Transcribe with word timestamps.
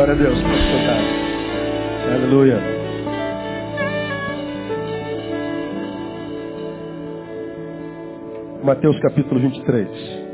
Glória 0.00 0.14
a 0.14 0.16
Deus. 0.16 0.40
Pode 0.40 0.62
cantar. 0.72 2.14
Aleluia. 2.14 2.58
Mateus 8.64 8.98
capítulo 9.00 9.42
23. 9.42 10.29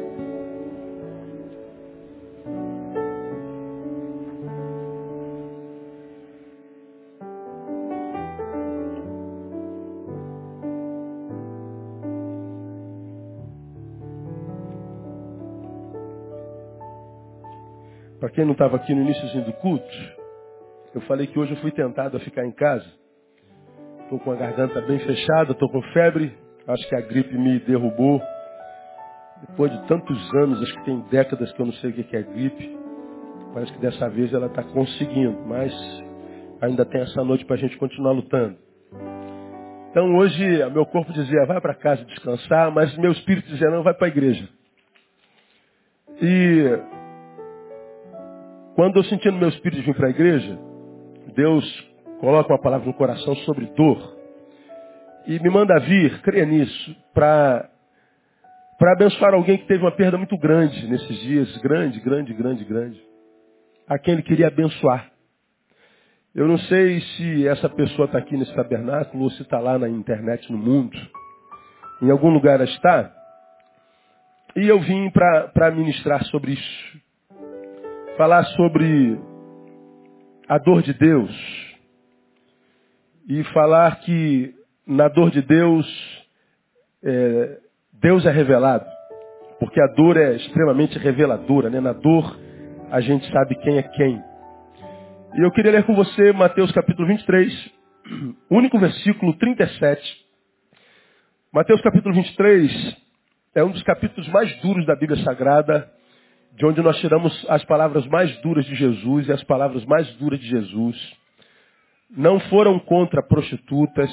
Quem 18.36 18.44
não 18.44 18.52
estava 18.52 18.76
aqui 18.76 18.94
no 18.94 19.00
início 19.02 19.42
do 19.42 19.52
culto, 19.54 19.84
eu 20.94 21.00
falei 21.02 21.26
que 21.26 21.38
hoje 21.38 21.52
eu 21.52 21.56
fui 21.58 21.72
tentado 21.72 22.16
a 22.16 22.20
ficar 22.20 22.46
em 22.46 22.52
casa. 22.52 22.86
Estou 24.04 24.20
com 24.20 24.30
a 24.30 24.36
garganta 24.36 24.80
bem 24.82 25.00
fechada, 25.00 25.50
estou 25.50 25.68
com 25.68 25.82
febre, 25.92 26.32
Acho 26.66 26.88
que 26.88 26.96
a 26.96 27.00
gripe 27.00 27.38
me 27.38 27.60
derrubou. 27.60 28.20
Depois 29.48 29.70
de 29.70 29.86
tantos 29.86 30.34
anos, 30.34 30.60
acho 30.60 30.74
que 30.74 30.84
tem 30.84 31.00
décadas 31.10 31.52
que 31.52 31.60
eu 31.60 31.66
não 31.66 31.72
sei 31.74 31.90
o 31.90 31.92
que 31.92 32.16
é 32.16 32.22
gripe. 32.22 32.76
Parece 33.54 33.72
que 33.72 33.78
dessa 33.78 34.08
vez 34.08 34.32
ela 34.34 34.46
está 34.46 34.64
conseguindo, 34.64 35.38
mas 35.46 35.72
ainda 36.60 36.84
tem 36.84 37.02
essa 37.02 37.22
noite 37.22 37.44
para 37.44 37.54
a 37.54 37.58
gente 37.58 37.76
continuar 37.78 38.12
lutando. 38.12 38.56
Então 39.90 40.16
hoje, 40.16 40.44
meu 40.72 40.84
corpo 40.86 41.12
dizia, 41.12 41.46
vai 41.46 41.60
para 41.60 41.74
casa 41.74 42.04
descansar, 42.04 42.72
mas 42.72 42.96
meu 42.98 43.12
espírito 43.12 43.48
dizia, 43.48 43.70
não, 43.70 43.84
vai 43.84 43.94
para 43.94 44.08
a 44.08 44.10
igreja. 44.10 44.48
E 46.20 46.95
quando 48.76 48.98
eu 48.98 49.04
senti 49.04 49.30
no 49.30 49.38
meu 49.38 49.48
espírito 49.48 49.82
vir 49.82 49.94
para 49.96 50.08
a 50.08 50.10
igreja, 50.10 50.58
Deus 51.34 51.88
coloca 52.20 52.52
uma 52.52 52.60
palavra 52.60 52.86
no 52.86 52.92
coração 52.92 53.34
sobre 53.36 53.64
dor 53.74 54.16
e 55.26 55.40
me 55.40 55.48
manda 55.48 55.80
vir, 55.80 56.20
creia 56.20 56.44
nisso, 56.44 56.96
para 57.12 57.70
para 58.78 58.92
abençoar 58.92 59.32
alguém 59.32 59.56
que 59.56 59.66
teve 59.66 59.82
uma 59.82 59.90
perda 59.90 60.18
muito 60.18 60.36
grande 60.36 60.86
nesses 60.86 61.18
dias, 61.20 61.56
grande, 61.62 61.98
grande, 61.98 62.34
grande, 62.34 62.62
grande, 62.62 63.02
a 63.88 63.98
quem 63.98 64.12
ele 64.12 64.22
queria 64.22 64.48
abençoar. 64.48 65.10
Eu 66.34 66.46
não 66.46 66.58
sei 66.58 67.00
se 67.00 67.48
essa 67.48 67.70
pessoa 67.70 68.04
está 68.04 68.18
aqui 68.18 68.36
nesse 68.36 68.54
tabernáculo 68.54 69.24
ou 69.24 69.30
se 69.30 69.40
está 69.40 69.58
lá 69.58 69.78
na 69.78 69.88
internet, 69.88 70.52
no 70.52 70.58
mundo. 70.58 70.94
Em 72.02 72.10
algum 72.10 72.28
lugar 72.28 72.60
está. 72.60 73.10
E 74.54 74.68
eu 74.68 74.78
vim 74.78 75.10
para 75.10 75.70
ministrar 75.70 76.22
sobre 76.26 76.52
isso. 76.52 77.05
Falar 78.16 78.44
sobre 78.44 79.20
a 80.48 80.56
dor 80.56 80.80
de 80.80 80.94
Deus. 80.94 81.30
E 83.28 83.44
falar 83.52 84.00
que 84.00 84.54
na 84.86 85.06
dor 85.08 85.30
de 85.30 85.42
Deus, 85.42 85.86
é, 87.04 87.58
Deus 87.92 88.24
é 88.24 88.30
revelado. 88.30 88.86
Porque 89.60 89.78
a 89.78 89.86
dor 89.88 90.16
é 90.16 90.34
extremamente 90.34 90.98
reveladora. 90.98 91.68
Né? 91.68 91.78
Na 91.78 91.92
dor, 91.92 92.38
a 92.90 93.02
gente 93.02 93.30
sabe 93.30 93.54
quem 93.56 93.76
é 93.76 93.82
quem. 93.82 94.22
E 95.34 95.42
eu 95.42 95.50
queria 95.50 95.72
ler 95.72 95.84
com 95.84 95.94
você 95.94 96.32
Mateus 96.32 96.72
capítulo 96.72 97.06
23, 97.06 97.72
único 98.50 98.78
versículo 98.78 99.34
37. 99.34 100.26
Mateus 101.52 101.82
capítulo 101.82 102.14
23 102.14 102.96
é 103.54 103.62
um 103.62 103.72
dos 103.72 103.82
capítulos 103.82 104.26
mais 104.30 104.54
duros 104.62 104.86
da 104.86 104.96
Bíblia 104.96 105.22
Sagrada, 105.22 105.90
de 106.56 106.64
onde 106.64 106.80
nós 106.82 106.98
tiramos 107.00 107.46
as 107.50 107.64
palavras 107.64 108.06
mais 108.06 108.34
duras 108.38 108.64
de 108.64 108.74
Jesus 108.74 109.28
e 109.28 109.32
as 109.32 109.44
palavras 109.44 109.84
mais 109.84 110.08
duras 110.14 110.40
de 110.40 110.48
Jesus. 110.48 110.96
Não 112.16 112.40
foram 112.40 112.78
contra 112.78 113.22
prostitutas, 113.22 114.10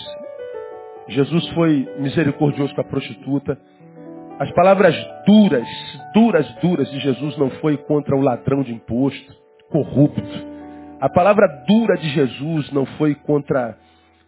Jesus 1.07 1.47
foi 1.49 1.87
misericordioso 1.99 2.73
com 2.75 2.81
a 2.81 2.85
prostituta. 2.85 3.57
As 4.39 4.51
palavras 4.51 4.95
duras, 5.25 5.67
duras, 6.13 6.55
duras 6.61 6.89
de 6.91 6.99
Jesus 6.99 7.37
não 7.37 7.49
foi 7.61 7.77
contra 7.77 8.15
o 8.15 8.21
ladrão 8.21 8.61
de 8.61 8.73
imposto, 8.73 9.33
corrupto. 9.69 10.53
A 10.99 11.09
palavra 11.09 11.47
dura 11.67 11.95
de 11.97 12.09
Jesus 12.09 12.71
não 12.71 12.85
foi 12.97 13.15
contra, 13.15 13.77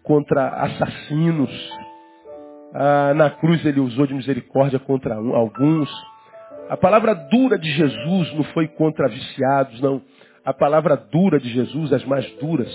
contra 0.03 0.49
assassinos. 0.49 1.51
Ah, 2.73 3.13
na 3.13 3.29
cruz 3.29 3.65
ele 3.65 3.79
usou 3.79 4.05
de 4.05 4.13
misericórdia 4.13 4.79
contra 4.79 5.15
alguns. 5.15 5.89
A 6.69 6.75
palavra 6.75 7.13
dura 7.13 7.59
de 7.59 7.69
Jesus 7.71 8.33
não 8.33 8.43
foi 8.45 8.67
contra 8.67 9.07
viciados, 9.07 9.79
não. 9.81 10.01
A 10.43 10.53
palavra 10.53 10.95
dura 10.95 11.39
de 11.39 11.49
Jesus, 11.49 11.93
as 11.93 12.03
mais 12.05 12.29
duras, 12.37 12.69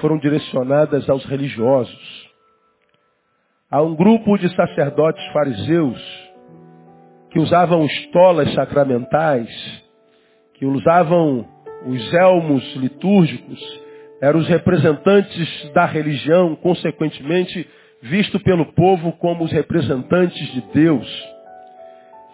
foram 0.00 0.18
direcionadas 0.18 1.08
aos 1.08 1.24
religiosos. 1.24 2.30
Há 3.70 3.80
um 3.82 3.94
grupo 3.94 4.36
de 4.36 4.52
sacerdotes 4.54 5.24
fariseus 5.32 6.30
que 7.30 7.38
usavam 7.38 7.84
estolas 7.86 8.52
sacramentais, 8.52 9.48
que 10.54 10.66
usavam 10.66 11.46
os 11.86 12.12
elmos 12.12 12.74
litúrgicos, 12.74 13.60
eram 14.20 14.40
os 14.40 14.48
representantes 14.48 15.70
da 15.72 15.86
religião, 15.86 16.56
consequentemente 16.56 17.66
visto 18.02 18.40
pelo 18.40 18.72
povo 18.72 19.12
como 19.12 19.44
os 19.44 19.52
representantes 19.52 20.52
de 20.52 20.60
Deus. 20.72 21.39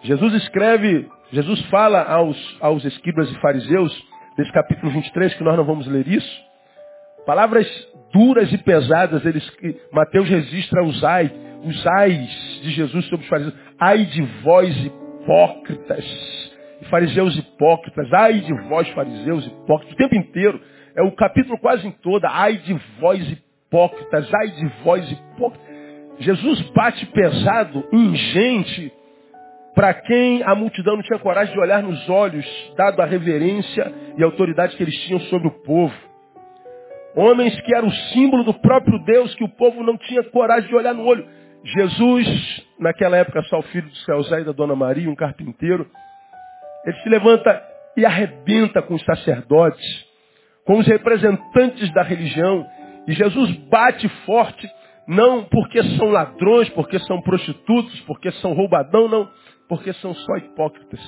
Jesus 0.07 0.33
escreve, 0.35 1.05
Jesus 1.33 1.61
fala 1.65 2.01
aos, 2.01 2.57
aos 2.61 2.85
escribas 2.85 3.29
e 3.29 3.41
fariseus, 3.41 4.07
nesse 4.37 4.53
capítulo 4.53 4.89
23, 4.89 5.33
que 5.33 5.43
nós 5.43 5.57
não 5.57 5.65
vamos 5.65 5.85
ler 5.85 6.07
isso, 6.07 6.45
palavras 7.25 7.67
duras 8.13 8.49
e 8.53 8.57
pesadas, 8.57 9.25
eles, 9.25 9.45
Mateus 9.91 10.29
registra 10.29 10.81
os 10.81 11.03
ai, 11.03 11.29
os 11.61 11.87
ais 11.87 12.61
de 12.61 12.71
Jesus 12.71 13.05
sobre 13.07 13.25
os 13.25 13.29
fariseus. 13.29 13.53
Ai 13.77 14.05
de 14.05 14.21
vós 14.43 14.73
hipócritas, 14.85 16.05
fariseus 16.89 17.37
hipócritas, 17.37 18.13
ai 18.13 18.39
de 18.39 18.53
vós 18.69 18.87
fariseus 18.91 19.45
hipócritas, 19.45 19.93
o 19.93 19.97
tempo 19.97 20.15
inteiro, 20.15 20.61
é 20.95 21.01
o 21.01 21.11
capítulo 21.11 21.59
quase 21.59 21.85
em 21.85 21.91
toda, 21.91 22.29
ai 22.29 22.55
de 22.59 22.73
vós 23.01 23.29
hipócritas, 23.29 24.33
ai 24.33 24.47
de 24.51 24.67
vós 24.85 25.11
hipócritas. 25.11 25.67
Jesus 26.19 26.61
bate 26.69 27.05
pesado 27.07 27.85
em 27.91 28.15
gente 28.15 28.93
para 29.77 29.93
quem 29.93 30.41
a 30.41 30.55
multidão 30.55 30.95
não 30.95 31.03
tinha 31.03 31.19
coragem 31.19 31.53
de 31.53 31.59
olhar 31.59 31.83
nos 31.83 32.09
olhos, 32.09 32.43
dado 32.75 32.99
a 32.99 33.05
reverência 33.05 33.93
e 34.17 34.23
a 34.23 34.25
autoridade 34.25 34.75
que 34.75 34.81
eles 34.81 34.95
tinham 35.03 35.19
sobre 35.29 35.49
o 35.49 35.51
povo. 35.51 35.93
Homens 37.15 37.61
que 37.61 37.75
eram 37.75 37.87
o 37.87 37.93
símbolo 38.11 38.43
do 38.43 38.55
próprio 38.55 38.97
Deus, 39.05 39.35
que 39.35 39.43
o 39.43 39.49
povo 39.49 39.83
não 39.83 39.95
tinha 39.95 40.23
coragem 40.23 40.67
de 40.67 40.75
olhar 40.75 40.95
no 40.95 41.05
olho. 41.05 41.27
Jesus, 41.63 42.65
naquela 42.79 43.17
época 43.17 43.43
só 43.43 43.59
o 43.59 43.63
filho 43.63 43.87
de 43.87 44.03
José 44.03 44.41
e 44.41 44.45
da 44.45 44.51
Dona 44.51 44.75
Maria, 44.75 45.11
um 45.11 45.15
carpinteiro, 45.15 45.87
ele 46.83 46.97
se 47.03 47.09
levanta 47.09 47.61
e 47.95 48.03
arrebenta 48.03 48.81
com 48.81 48.95
os 48.95 49.05
sacerdotes, 49.05 49.85
com 50.65 50.79
os 50.79 50.87
representantes 50.87 51.93
da 51.93 52.01
religião. 52.01 52.65
E 53.07 53.13
Jesus 53.13 53.51
bate 53.69 54.09
forte, 54.25 54.67
não 55.07 55.43
porque 55.43 55.83
são 55.97 56.09
ladrões, 56.09 56.67
porque 56.69 56.97
são 57.01 57.21
prostitutos, 57.21 57.99
porque 58.07 58.31
são 58.31 58.53
roubadão, 58.53 59.07
não, 59.07 59.29
porque 59.67 59.93
são 59.93 60.13
só 60.13 60.37
hipócritas. 60.37 60.99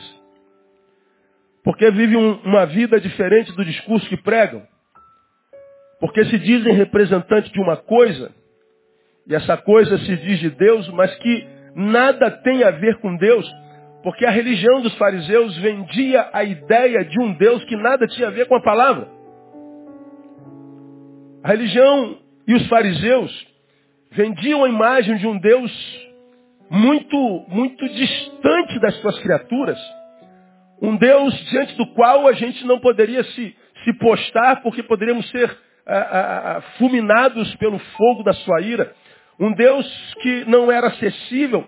Porque 1.63 1.89
vivem 1.91 2.17
um, 2.17 2.33
uma 2.43 2.65
vida 2.65 2.99
diferente 2.99 3.51
do 3.53 3.65
discurso 3.65 4.07
que 4.07 4.17
pregam. 4.17 4.63
Porque 5.99 6.23
se 6.25 6.39
dizem 6.39 6.73
representantes 6.73 7.51
de 7.51 7.59
uma 7.59 7.77
coisa, 7.77 8.31
e 9.27 9.35
essa 9.35 9.57
coisa 9.57 9.97
se 9.99 10.15
diz 10.17 10.39
de 10.39 10.49
Deus, 10.49 10.87
mas 10.89 11.13
que 11.15 11.47
nada 11.75 12.31
tem 12.31 12.63
a 12.63 12.71
ver 12.71 12.97
com 12.99 13.15
Deus, 13.15 13.49
porque 14.01 14.25
a 14.25 14.31
religião 14.31 14.81
dos 14.81 14.95
fariseus 14.97 15.57
vendia 15.57 16.29
a 16.31 16.43
ideia 16.43 17.03
de 17.03 17.19
um 17.21 17.33
Deus 17.33 17.63
que 17.65 17.75
nada 17.75 18.07
tinha 18.07 18.27
a 18.27 18.31
ver 18.31 18.47
com 18.47 18.55
a 18.55 18.61
palavra. 18.61 19.09
A 21.43 21.49
religião 21.49 22.17
e 22.47 22.55
os 22.55 22.67
fariseus 22.67 23.47
vendiam 24.11 24.63
a 24.63 24.69
imagem 24.69 25.17
de 25.17 25.27
um 25.27 25.37
Deus 25.37 25.98
muito, 26.69 27.45
muito 27.47 27.87
distante 27.89 28.79
das 28.79 28.95
suas 29.01 29.17
criaturas. 29.19 29.79
Um 30.81 30.95
Deus 30.95 31.33
diante 31.49 31.75
do 31.75 31.87
qual 31.87 32.27
a 32.27 32.33
gente 32.33 32.65
não 32.65 32.79
poderia 32.79 33.23
se, 33.23 33.55
se 33.83 33.93
postar 33.93 34.61
porque 34.61 34.83
poderíamos 34.83 35.29
ser 35.29 35.57
fulminados 36.77 37.55
pelo 37.55 37.79
fogo 37.79 38.23
da 38.23 38.33
sua 38.33 38.61
ira. 38.61 38.93
Um 39.39 39.53
Deus 39.53 40.15
que 40.21 40.45
não 40.47 40.71
era 40.71 40.87
acessível 40.87 41.67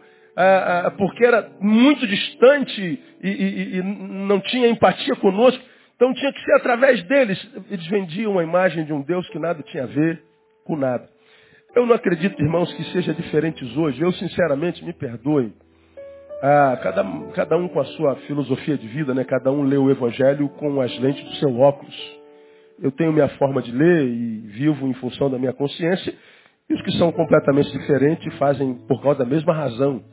porque 0.98 1.26
era 1.26 1.50
muito 1.60 2.06
distante 2.06 3.02
e, 3.22 3.30
e, 3.30 3.78
e 3.78 3.84
não 3.84 4.40
tinha 4.40 4.68
empatia 4.68 5.16
conosco. 5.16 5.64
Então 5.96 6.14
tinha 6.14 6.32
que 6.34 6.44
ser 6.44 6.54
através 6.54 7.04
deles. 7.04 7.52
Eles 7.70 7.88
vendiam 7.88 8.40
a 8.40 8.44
imagem 8.44 8.86
de 8.86 8.94
um 8.94 9.02
Deus 9.02 9.28
que 9.30 9.40
nada 9.40 9.62
tinha 9.64 9.84
a 9.84 9.88
ver 9.88 10.22
com 10.66 10.76
nada. 10.76 11.10
Eu 11.74 11.86
não 11.86 11.96
acredito, 11.96 12.42
irmãos, 12.42 12.74
que 12.74 12.84
seja 12.92 13.14
diferente 13.14 13.64
hoje. 13.80 14.02
Eu, 14.02 14.12
sinceramente, 14.14 14.84
me 14.84 14.92
perdoem. 14.92 15.54
Ah, 16.44 16.78
cada, 16.84 17.04
cada 17.34 17.58
um 17.58 17.70
com 17.70 17.80
a 17.80 17.86
sua 17.86 18.16
filosofia 18.28 18.78
de 18.78 18.88
vida, 18.88 19.14
né? 19.14 19.24
Cada 19.24 19.52
um 19.52 19.64
lê 19.64 19.78
o 19.78 19.90
Evangelho 19.90 20.50
com 20.50 20.82
as 20.82 20.98
lentes 21.00 21.24
do 21.24 21.36
seu 21.36 21.60
óculos. 21.60 21.96
eu 22.82 22.92
tenho 22.92 23.14
minha 23.14 23.30
forma 23.38 23.62
de 23.62 23.72
ler 23.72 24.06
e 24.06 24.40
vivo 24.48 24.88
em 24.88 24.94
função 24.96 25.30
da 25.30 25.38
minha 25.38 25.54
consciência, 25.54 26.14
e 26.68 26.74
os 26.74 26.82
que 26.82 26.92
são 26.98 27.12
completamente 27.12 27.72
diferentes 27.72 28.34
fazem 28.38 28.74
por 28.88 29.02
causa 29.02 29.20
da 29.20 29.26
mesma 29.26 29.54
razão, 29.54 30.04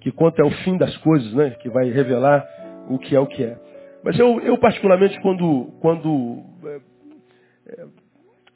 que 0.00 0.12
conta 0.12 0.42
é 0.42 0.44
o 0.44 0.50
fim 0.62 0.78
das 0.78 0.96
coisas, 0.98 1.32
né? 1.34 1.50
que 1.60 1.68
vai 1.68 1.90
revelar 1.90 2.46
o 2.88 2.98
que 2.98 3.16
é 3.16 3.20
o 3.20 3.26
que 3.26 3.42
é. 3.42 3.58
Mas 4.04 4.18
eu, 4.18 4.40
eu 4.40 4.56
particularmente, 4.58 5.20
quando, 5.20 5.72
quando 5.80 6.44
é, 7.66 7.86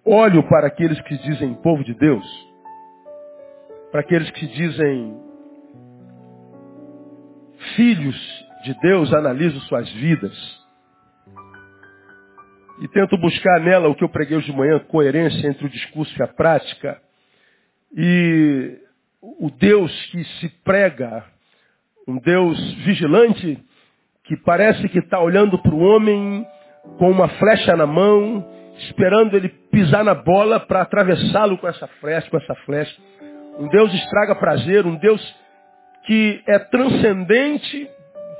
olho 0.08 0.42
para 0.48 0.66
aqueles 0.68 1.00
que 1.02 1.16
dizem 1.18 1.54
povo 1.54 1.84
de 1.84 1.94
Deus, 1.94 2.26
para 3.90 4.00
aqueles 4.00 4.30
que 4.30 4.46
dizem 4.46 5.16
filhos 7.76 8.46
de 8.64 8.74
Deus, 8.80 9.12
analiso 9.12 9.60
suas 9.60 9.90
vidas 9.92 10.58
e 12.80 12.86
tento 12.88 13.16
buscar 13.18 13.60
nela 13.60 13.88
o 13.88 13.94
que 13.94 14.04
eu 14.04 14.08
preguei 14.08 14.36
hoje 14.36 14.50
de 14.50 14.56
manhã, 14.56 14.78
coerência 14.78 15.48
entre 15.48 15.66
o 15.66 15.70
discurso 15.70 16.14
e 16.18 16.22
a 16.22 16.28
prática. 16.28 17.00
E 17.96 18.78
o 19.20 19.50
Deus 19.50 19.92
que 20.06 20.22
se 20.24 20.48
prega, 20.62 21.24
um 22.06 22.18
Deus 22.18 22.74
vigilante, 22.84 23.58
que 24.24 24.36
parece 24.36 24.88
que 24.88 25.00
está 25.00 25.20
olhando 25.20 25.58
para 25.58 25.74
o 25.74 25.80
homem 25.80 26.46
com 26.98 27.10
uma 27.10 27.28
flecha 27.28 27.76
na 27.76 27.86
mão, 27.86 28.46
esperando 28.78 29.36
ele 29.36 29.48
pisar 29.48 30.04
na 30.04 30.14
bola 30.14 30.60
para 30.60 30.82
atravessá-lo 30.82 31.58
com 31.58 31.68
essa 31.68 31.86
flecha, 32.00 32.30
com 32.30 32.36
essa 32.36 32.54
flecha. 32.64 32.96
Um 33.58 33.68
Deus 33.68 33.92
estraga 33.92 34.34
prazer, 34.34 34.86
um 34.86 34.96
Deus 34.96 35.36
que 36.06 36.42
é 36.46 36.58
transcendente, 36.58 37.90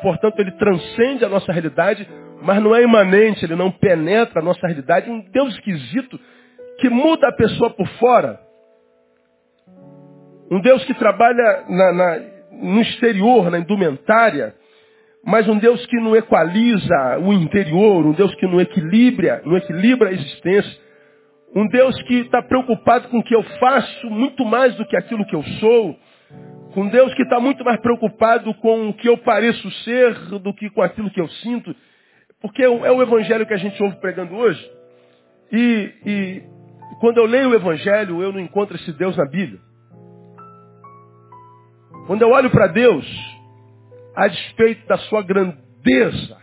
portanto 0.01 0.39
ele 0.39 0.53
transcende 0.53 1.25
a 1.25 1.29
nossa 1.29 1.53
realidade, 1.53 2.09
mas 2.41 2.63
não 2.63 2.75
é 2.75 2.83
imanente, 2.83 3.45
ele 3.45 3.57
não 3.57 3.71
penetra 3.71 4.41
a 4.41 4.45
nossa 4.45 4.67
realidade. 4.67 5.11
Um 5.11 5.21
Deus 5.21 5.55
esquisito 5.55 6.19
que 6.79 6.89
muda 6.89 7.29
a 7.29 7.33
pessoa 7.33 7.71
por 7.71 7.87
fora. 7.99 8.41
Um 10.51 10.61
Deus 10.61 10.85
que 10.85 10.95
trabalha 10.95 11.65
na, 11.69 11.93
na, 11.93 12.21
no 12.53 12.81
exterior, 12.81 13.51
na 13.51 13.59
indumentária, 13.59 14.55
mas 15.25 15.49
um 15.49 15.59
Deus 15.59 15.85
que 15.87 15.97
não 15.97 16.17
equaliza 16.17 17.19
o 17.21 17.33
interior, 17.33 18.07
um 18.07 18.13
Deus 18.13 18.35
que 18.37 18.47
não 18.47 18.61
equilibra, 18.61 19.43
não 19.45 19.57
equilibra 19.57 20.09
a 20.09 20.13
existência. 20.13 20.89
Um 21.55 21.67
Deus 21.67 22.01
que 22.03 22.21
está 22.21 22.43
preocupado 22.43 23.09
com 23.09 23.19
o 23.19 23.25
que 23.25 23.35
eu 23.35 23.43
faço 23.59 24.11
muito 24.11 24.45
mais 24.45 24.75
do 24.77 24.85
que 24.87 24.97
aquilo 24.97 25.27
que 25.27 25.35
eu 25.35 25.43
sou. 25.61 25.97
Um 26.77 26.89
Deus 26.89 27.13
que 27.15 27.23
está 27.23 27.41
muito 27.41 27.65
mais 27.65 27.81
preocupado 27.81 28.55
com 28.55 28.91
o 28.91 28.95
que 28.95 29.09
eu 29.09 29.17
pareço 29.19 29.71
ser 29.83 30.15
do 30.39 30.53
que 30.55 30.71
com 30.71 30.83
aquilo 30.83 31.11
que 31.11 31.21
eu 31.21 31.29
sinto. 31.29 31.75
Porque 32.41 32.63
é 32.63 32.69
o 32.69 33.03
evangelho 33.03 33.47
que 33.47 33.55
a 33.55 33.59
gente 33.59 33.83
ouve 33.83 33.97
pregando 33.97 34.37
hoje. 34.37 34.71
E, 35.51 35.93
e 36.07 36.43
quando 37.01 37.19
eu 37.19 37.27
leio 37.27 37.51
o 37.51 37.55
evangelho, 37.55 38.23
eu 38.23 38.33
não 38.33 38.41
encontro 38.41 38.77
esse 38.77 38.93
Deus 38.93 39.17
na 39.17 39.25
Bíblia. 39.25 39.59
Quando 42.07 42.23
eu 42.23 42.31
olho 42.31 42.51
para 42.51 42.69
Deus, 42.69 43.07
a 44.19 44.27
despeito 44.27 44.85
da 44.89 44.99
sua 44.99 45.23
grandeza, 45.23 46.37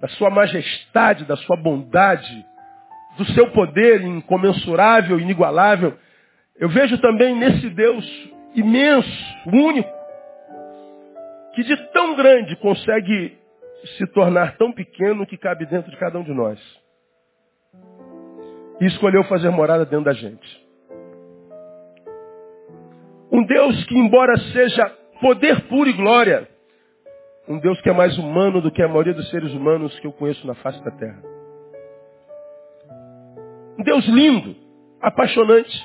da 0.00 0.08
sua 0.08 0.28
majestade, 0.28 1.24
da 1.24 1.36
sua 1.36 1.56
bondade, 1.56 2.44
do 3.16 3.24
seu 3.26 3.48
poder 3.52 4.02
incomensurável, 4.02 5.20
inigualável, 5.20 5.96
eu 6.56 6.68
vejo 6.68 6.98
também 6.98 7.36
nesse 7.36 7.70
Deus 7.70 8.04
imenso, 8.56 9.08
único, 9.46 9.88
que 11.54 11.62
de 11.62 11.76
tão 11.92 12.16
grande 12.16 12.56
consegue 12.56 13.38
se 13.96 14.06
tornar 14.08 14.56
tão 14.56 14.72
pequeno 14.72 15.24
que 15.26 15.36
cabe 15.36 15.66
dentro 15.66 15.92
de 15.92 15.96
cada 15.96 16.18
um 16.18 16.24
de 16.24 16.34
nós. 16.34 16.58
E 18.80 18.86
escolheu 18.86 19.22
fazer 19.24 19.50
morada 19.50 19.84
dentro 19.84 20.06
da 20.06 20.12
gente. 20.12 20.64
Um 23.30 23.44
Deus 23.44 23.84
que, 23.84 23.96
embora 23.96 24.36
seja 24.52 24.88
poder 25.20 25.68
puro 25.68 25.88
e 25.88 25.92
glória, 25.92 26.52
um 27.48 27.58
Deus 27.58 27.80
que 27.82 27.90
é 27.90 27.92
mais 27.92 28.16
humano 28.18 28.60
do 28.60 28.70
que 28.70 28.82
a 28.82 28.88
maioria 28.88 29.12
dos 29.12 29.28
seres 29.30 29.52
humanos 29.52 29.98
que 30.00 30.06
eu 30.06 30.12
conheço 30.12 30.46
na 30.46 30.54
face 30.54 30.82
da 30.82 30.90
terra. 30.90 31.22
Um 33.78 33.82
Deus 33.82 34.04
lindo, 34.06 34.56
apaixonante, 35.00 35.84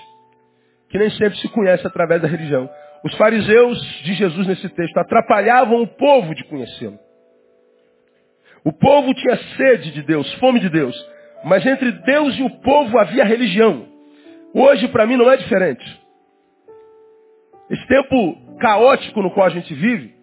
que 0.89 0.97
nem 0.97 1.09
sempre 1.11 1.37
se 1.39 1.49
conhece 1.49 1.85
através 1.85 2.21
da 2.21 2.27
religião. 2.27 2.69
Os 3.03 3.13
fariseus 3.15 3.81
de 4.03 4.13
Jesus 4.13 4.47
nesse 4.47 4.69
texto 4.69 4.97
atrapalhavam 4.97 5.81
o 5.81 5.87
povo 5.87 6.33
de 6.33 6.43
conhecê-lo. 6.45 6.99
O 8.63 8.73
povo 8.73 9.13
tinha 9.13 9.37
sede 9.57 9.91
de 9.91 10.01
Deus, 10.03 10.31
fome 10.35 10.59
de 10.59 10.69
Deus. 10.69 10.95
Mas 11.43 11.65
entre 11.65 11.91
Deus 11.91 12.37
e 12.37 12.43
o 12.43 12.49
povo 12.61 12.97
havia 12.97 13.23
religião. 13.23 13.87
Hoje, 14.53 14.87
para 14.89 15.05
mim, 15.05 15.15
não 15.15 15.29
é 15.29 15.37
diferente. 15.37 16.01
Esse 17.69 17.87
tempo 17.87 18.57
caótico 18.59 19.21
no 19.21 19.31
qual 19.31 19.45
a 19.45 19.49
gente 19.49 19.73
vive 19.73 20.18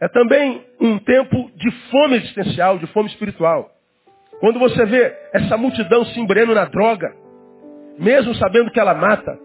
é 0.00 0.08
também 0.08 0.64
um 0.80 0.98
tempo 0.98 1.50
de 1.54 1.70
fome 1.90 2.16
existencial, 2.16 2.78
de 2.78 2.86
fome 2.88 3.08
espiritual. 3.08 3.70
Quando 4.40 4.58
você 4.58 4.86
vê 4.86 5.14
essa 5.34 5.56
multidão 5.58 6.04
se 6.06 6.18
embreando 6.18 6.54
na 6.54 6.64
droga, 6.64 7.14
mesmo 7.98 8.34
sabendo 8.36 8.70
que 8.70 8.80
ela 8.80 8.94
mata, 8.94 9.38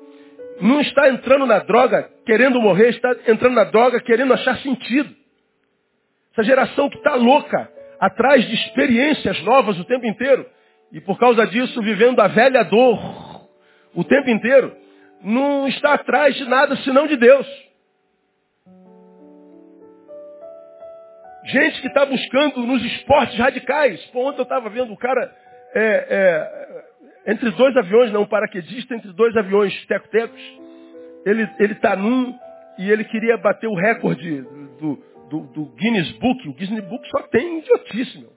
não 0.62 0.80
está 0.80 1.10
entrando 1.10 1.46
na 1.46 1.60
droga 1.60 2.10
querendo 2.26 2.62
morrer, 2.62 2.90
está 2.90 3.14
entrando 3.28 3.56
na 3.56 3.66
droga 3.66 4.00
querendo 4.00 4.34
achar 4.34 4.58
sentido. 4.60 5.14
Essa 6.32 6.44
geração 6.44 6.90
que 6.90 6.98
está 6.98 7.16
louca, 7.16 7.70
atrás 8.00 8.48
de 8.48 8.54
experiências 8.54 9.42
novas 9.44 9.78
o 9.78 9.84
tempo 9.84 10.06
inteiro, 10.06 10.46
e 10.94 11.02
por 11.02 11.20
causa 11.20 11.46
disso 11.48 11.82
vivendo 11.82 12.22
a 12.22 12.28
velha 12.28 12.64
dor 12.64 13.46
o 13.94 14.04
tempo 14.06 14.30
inteiro, 14.30 14.74
não 15.22 15.68
está 15.68 15.96
atrás 15.96 16.36
de 16.36 16.46
nada 16.46 16.78
senão 16.78 17.08
de 17.08 17.18
Deus. 17.18 17.65
Gente 21.46 21.82
que 21.82 21.88
está 21.88 22.06
buscando 22.06 22.62
nos 22.66 22.84
esportes 22.84 23.38
radicais. 23.38 24.04
Pô, 24.08 24.28
ontem 24.28 24.40
eu 24.40 24.44
estava 24.44 24.70
vendo 24.70 24.92
o 24.92 24.98
cara 24.98 25.32
é, 25.76 26.08
é, 26.10 27.32
entre 27.32 27.52
dois 27.52 27.76
aviões, 27.78 28.12
não, 28.12 28.24
um 28.24 28.28
paraquedista, 28.28 28.96
entre 28.96 29.12
dois 29.14 29.36
aviões 29.38 29.74
teco-tecos. 29.86 30.42
Ele 31.26 31.48
está 31.74 31.96
num 31.96 32.34
e 32.78 32.90
ele 32.90 33.04
queria 33.04 33.38
bater 33.38 33.68
o 33.68 33.76
recorde 33.76 34.42
do, 34.80 35.04
do, 35.30 35.40
do, 35.54 35.66
Guinness 35.76 36.12
Book. 36.14 36.48
O 36.50 36.54
Guinness 36.54 36.84
Book 36.86 37.08
só 37.10 37.22
tem 37.28 37.60
idiotice, 37.60 38.20
meu. 38.20 38.35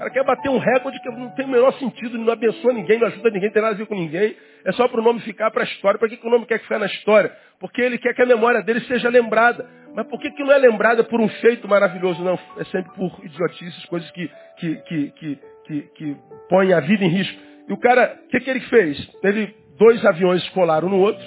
Cara 0.00 0.10
quer 0.12 0.24
bater 0.24 0.48
um 0.48 0.56
recorde 0.56 0.98
que 0.98 1.10
não 1.10 1.28
tem 1.32 1.44
o 1.44 1.48
menor 1.48 1.74
sentido, 1.74 2.16
não 2.16 2.32
abençoa 2.32 2.72
ninguém, 2.72 2.98
não 2.98 3.08
ajuda 3.08 3.28
ninguém, 3.28 3.48
não 3.48 3.52
tem 3.52 3.60
nada 3.60 3.74
a 3.74 3.76
ver 3.76 3.84
com 3.84 3.94
ninguém. 3.94 4.34
É 4.64 4.72
só 4.72 4.88
para 4.88 4.98
o 4.98 5.04
nome 5.04 5.20
ficar 5.20 5.50
para 5.50 5.62
a 5.62 5.66
história. 5.66 5.98
Para 5.98 6.08
que, 6.08 6.16
que 6.16 6.26
o 6.26 6.30
nome 6.30 6.46
quer 6.46 6.58
ficar 6.60 6.78
na 6.78 6.86
história? 6.86 7.30
Porque 7.58 7.82
ele 7.82 7.98
quer 7.98 8.14
que 8.14 8.22
a 8.22 8.26
memória 8.26 8.62
dele 8.62 8.80
seja 8.86 9.10
lembrada. 9.10 9.68
Mas 9.94 10.06
por 10.06 10.18
que, 10.18 10.30
que 10.30 10.42
não 10.42 10.52
é 10.52 10.56
lembrada 10.56 11.04
por 11.04 11.20
um 11.20 11.28
feito 11.28 11.68
maravilhoso? 11.68 12.24
Não, 12.24 12.38
é 12.56 12.64
sempre 12.64 12.90
por 12.94 13.14
idiotices, 13.22 13.84
coisas 13.90 14.10
que, 14.12 14.30
que, 14.56 14.76
que, 14.76 15.10
que, 15.10 15.38
que, 15.66 15.82
que 15.94 16.16
põem 16.48 16.72
a 16.72 16.80
vida 16.80 17.04
em 17.04 17.08
risco. 17.08 17.38
E 17.68 17.72
o 17.74 17.76
cara, 17.76 18.18
o 18.24 18.28
que, 18.28 18.40
que 18.40 18.48
ele 18.48 18.60
fez? 18.60 19.06
Ele, 19.22 19.54
dois 19.76 20.02
aviões 20.06 20.48
colaram 20.48 20.88
no 20.88 20.96
outro. 20.96 21.22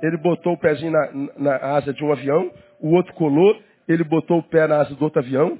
Ele 0.00 0.16
botou 0.18 0.52
o 0.52 0.58
pezinho 0.58 0.92
na, 0.92 1.10
na 1.36 1.56
asa 1.74 1.92
de 1.92 2.04
um 2.04 2.12
avião, 2.12 2.52
o 2.80 2.94
outro 2.94 3.12
colou, 3.14 3.60
ele 3.88 4.04
botou 4.04 4.38
o 4.38 4.44
pé 4.44 4.68
na 4.68 4.76
asa 4.76 4.94
do 4.94 5.02
outro 5.02 5.18
avião. 5.18 5.58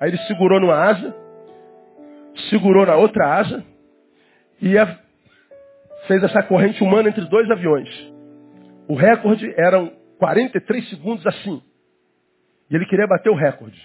Aí 0.00 0.10
ele 0.10 0.18
segurou 0.28 0.60
numa 0.60 0.76
asa, 0.76 1.25
segurou 2.50 2.86
na 2.86 2.96
outra 2.96 3.38
asa 3.38 3.64
e 4.60 4.74
fez 6.06 6.22
essa 6.22 6.42
corrente 6.42 6.82
humana 6.82 7.08
entre 7.08 7.24
dois 7.26 7.50
aviões. 7.50 7.88
O 8.88 8.94
recorde 8.94 9.52
eram 9.56 9.92
43 10.18 10.88
segundos 10.88 11.26
assim. 11.26 11.62
E 12.70 12.74
ele 12.74 12.86
queria 12.86 13.06
bater 13.06 13.30
o 13.30 13.34
recorde. 13.34 13.80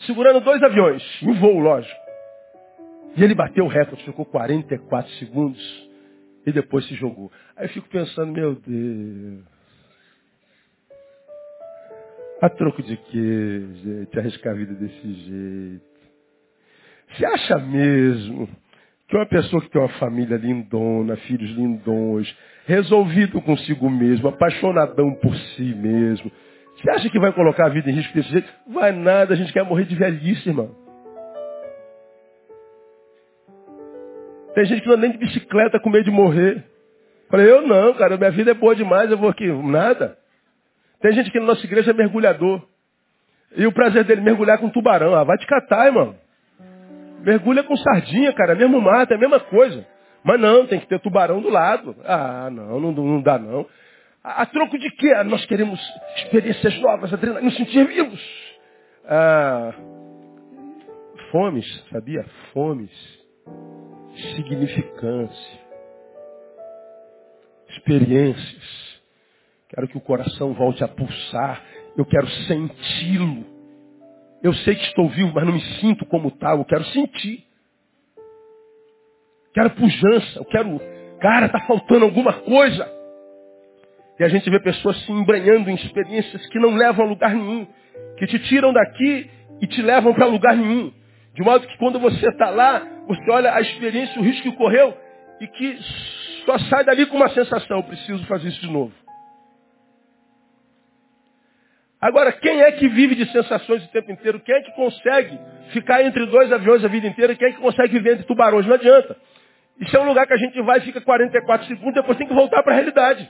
Segurando 0.00 0.40
dois 0.40 0.62
aviões, 0.62 1.02
em 1.22 1.32
voo, 1.34 1.58
lógico. 1.58 2.00
E 3.16 3.24
ele 3.24 3.34
bateu 3.34 3.64
o 3.64 3.68
recorde, 3.68 4.04
ficou 4.04 4.24
44 4.24 5.10
segundos 5.14 5.88
e 6.46 6.52
depois 6.52 6.86
se 6.86 6.94
jogou. 6.94 7.32
Aí 7.56 7.66
eu 7.66 7.70
fico 7.70 7.88
pensando, 7.88 8.32
meu 8.32 8.54
Deus. 8.54 9.44
A 12.40 12.48
troco 12.48 12.80
de 12.82 12.96
quê, 12.96 13.66
gente? 13.82 14.18
Arriscar 14.18 14.52
a 14.52 14.56
vida 14.56 14.74
desse 14.74 15.12
jeito. 15.14 15.87
Você 17.10 17.26
acha 17.26 17.58
mesmo 17.58 18.48
que 19.08 19.16
uma 19.16 19.26
pessoa 19.26 19.62
que 19.62 19.70
tem 19.70 19.80
uma 19.80 19.88
família 19.98 20.36
lindona, 20.36 21.16
filhos 21.16 21.50
lindões, 21.50 22.34
resolvido 22.66 23.40
consigo 23.40 23.88
mesmo, 23.88 24.28
apaixonadão 24.28 25.14
por 25.14 25.34
si 25.34 25.74
mesmo, 25.74 26.30
você 26.76 26.90
acha 26.90 27.10
que 27.10 27.18
vai 27.18 27.32
colocar 27.32 27.66
a 27.66 27.70
vida 27.70 27.90
em 27.90 27.94
risco 27.94 28.14
desse 28.14 28.28
jeito? 28.30 28.48
Vai 28.68 28.92
nada, 28.92 29.34
a 29.34 29.36
gente 29.36 29.52
quer 29.52 29.64
morrer 29.64 29.84
de 29.84 29.96
velhice, 29.96 30.48
irmão. 30.48 30.76
Tem 34.54 34.64
gente 34.64 34.82
que 34.82 34.86
não 34.86 34.94
anda 34.94 35.02
nem 35.02 35.12
de 35.12 35.18
bicicleta 35.18 35.80
com 35.80 35.90
medo 35.90 36.04
de 36.04 36.10
morrer. 36.10 36.64
Falei, 37.30 37.50
eu 37.50 37.66
não, 37.66 37.94
cara, 37.94 38.16
minha 38.16 38.30
vida 38.30 38.52
é 38.52 38.54
boa 38.54 38.74
demais, 38.76 39.10
eu 39.10 39.18
vou 39.18 39.28
aqui. 39.28 39.46
Nada. 39.46 40.16
Tem 41.00 41.12
gente 41.12 41.30
que 41.30 41.40
na 41.40 41.46
nossa 41.46 41.64
igreja 41.64 41.90
é 41.90 41.94
mergulhador. 41.94 42.62
E 43.56 43.66
o 43.66 43.72
prazer 43.72 44.04
dele 44.04 44.20
é 44.20 44.24
mergulhar 44.24 44.58
com 44.58 44.68
tubarão. 44.68 45.14
Ah, 45.14 45.24
vai 45.24 45.36
te 45.36 45.46
catar, 45.46 45.86
irmão. 45.86 46.14
Mergulha 47.28 47.62
com 47.62 47.76
sardinha, 47.76 48.32
cara, 48.32 48.54
mesmo 48.54 48.80
mato, 48.80 49.12
é 49.12 49.16
a 49.16 49.18
mesma 49.18 49.38
coisa. 49.38 49.86
Mas 50.24 50.40
não, 50.40 50.66
tem 50.66 50.80
que 50.80 50.86
ter 50.86 50.98
tubarão 50.98 51.42
do 51.42 51.50
lado. 51.50 51.94
Ah, 52.02 52.48
não, 52.50 52.80
não, 52.80 52.90
não 52.90 53.20
dá 53.20 53.38
não. 53.38 53.66
A, 54.24 54.42
a 54.42 54.46
troco 54.46 54.78
de 54.78 54.90
quê? 54.92 55.14
Nós 55.24 55.44
queremos 55.44 55.78
experiências 56.16 56.80
novas, 56.80 57.12
adrenalina, 57.12 57.44
nos 57.44 57.54
sentir 57.54 57.86
vivos. 57.86 58.18
Ah, 59.04 59.74
fomes, 61.30 61.66
sabia? 61.92 62.24
Fomes. 62.54 62.90
Significância. 64.34 65.60
Experiências. 67.68 69.00
Quero 69.68 69.86
que 69.86 69.98
o 69.98 70.00
coração 70.00 70.54
volte 70.54 70.82
a 70.82 70.88
pulsar. 70.88 71.62
Eu 71.94 72.06
quero 72.06 72.26
senti-lo. 72.26 73.57
Eu 74.42 74.54
sei 74.54 74.74
que 74.74 74.84
estou 74.84 75.08
vivo, 75.08 75.32
mas 75.34 75.44
não 75.44 75.52
me 75.52 75.60
sinto 75.80 76.06
como 76.06 76.30
tal. 76.30 76.58
Eu 76.58 76.64
quero 76.64 76.84
sentir. 76.86 77.44
Quero 79.52 79.70
pujança. 79.70 80.38
Eu 80.38 80.44
quero. 80.44 80.80
Cara, 81.20 81.46
está 81.46 81.60
faltando 81.60 82.04
alguma 82.04 82.32
coisa. 82.32 82.88
E 84.18 84.24
a 84.24 84.28
gente 84.28 84.48
vê 84.50 84.60
pessoas 84.60 84.96
se 85.04 85.12
embranhando 85.12 85.70
em 85.70 85.74
experiências 85.74 86.46
que 86.46 86.58
não 86.58 86.74
levam 86.74 87.06
a 87.06 87.08
lugar 87.08 87.34
nenhum. 87.34 87.66
Que 88.16 88.26
te 88.26 88.38
tiram 88.40 88.72
daqui 88.72 89.30
e 89.60 89.66
te 89.66 89.82
levam 89.82 90.14
para 90.14 90.26
lugar 90.26 90.56
nenhum. 90.56 90.92
De 91.34 91.42
modo 91.42 91.66
que 91.66 91.78
quando 91.78 91.98
você 91.98 92.28
está 92.28 92.50
lá, 92.50 92.84
você 93.06 93.30
olha 93.30 93.54
a 93.54 93.60
experiência, 93.60 94.20
o 94.20 94.24
risco 94.24 94.42
que 94.42 94.48
ocorreu 94.48 94.96
e 95.40 95.46
que 95.46 95.78
só 96.44 96.58
sai 96.70 96.84
dali 96.84 97.06
com 97.06 97.16
uma 97.16 97.28
sensação, 97.30 97.82
preciso 97.82 98.24
fazer 98.26 98.48
isso 98.48 98.60
de 98.60 98.70
novo. 98.70 98.92
Agora, 102.00 102.32
quem 102.32 102.60
é 102.62 102.72
que 102.72 102.88
vive 102.88 103.16
de 103.16 103.30
sensações 103.32 103.84
o 103.84 103.88
tempo 103.88 104.12
inteiro? 104.12 104.38
Quem 104.40 104.54
é 104.54 104.60
que 104.62 104.72
consegue 104.72 105.38
ficar 105.72 106.02
entre 106.02 106.26
dois 106.26 106.52
aviões 106.52 106.84
a 106.84 106.88
vida 106.88 107.08
inteira? 107.08 107.34
Quem 107.34 107.48
é 107.48 107.52
que 107.52 107.60
consegue 107.60 107.92
viver 107.92 108.12
entre 108.12 108.26
tubarões? 108.26 108.66
Não 108.66 108.74
adianta. 108.74 109.16
Isso 109.80 109.96
é 109.96 110.00
um 110.00 110.06
lugar 110.06 110.26
que 110.26 110.32
a 110.32 110.36
gente 110.36 110.60
vai, 110.62 110.80
fica 110.80 111.00
44 111.00 111.66
segundos, 111.66 111.94
depois 111.94 112.16
tem 112.16 112.26
que 112.26 112.34
voltar 112.34 112.62
para 112.62 112.72
a 112.72 112.76
realidade. 112.76 113.28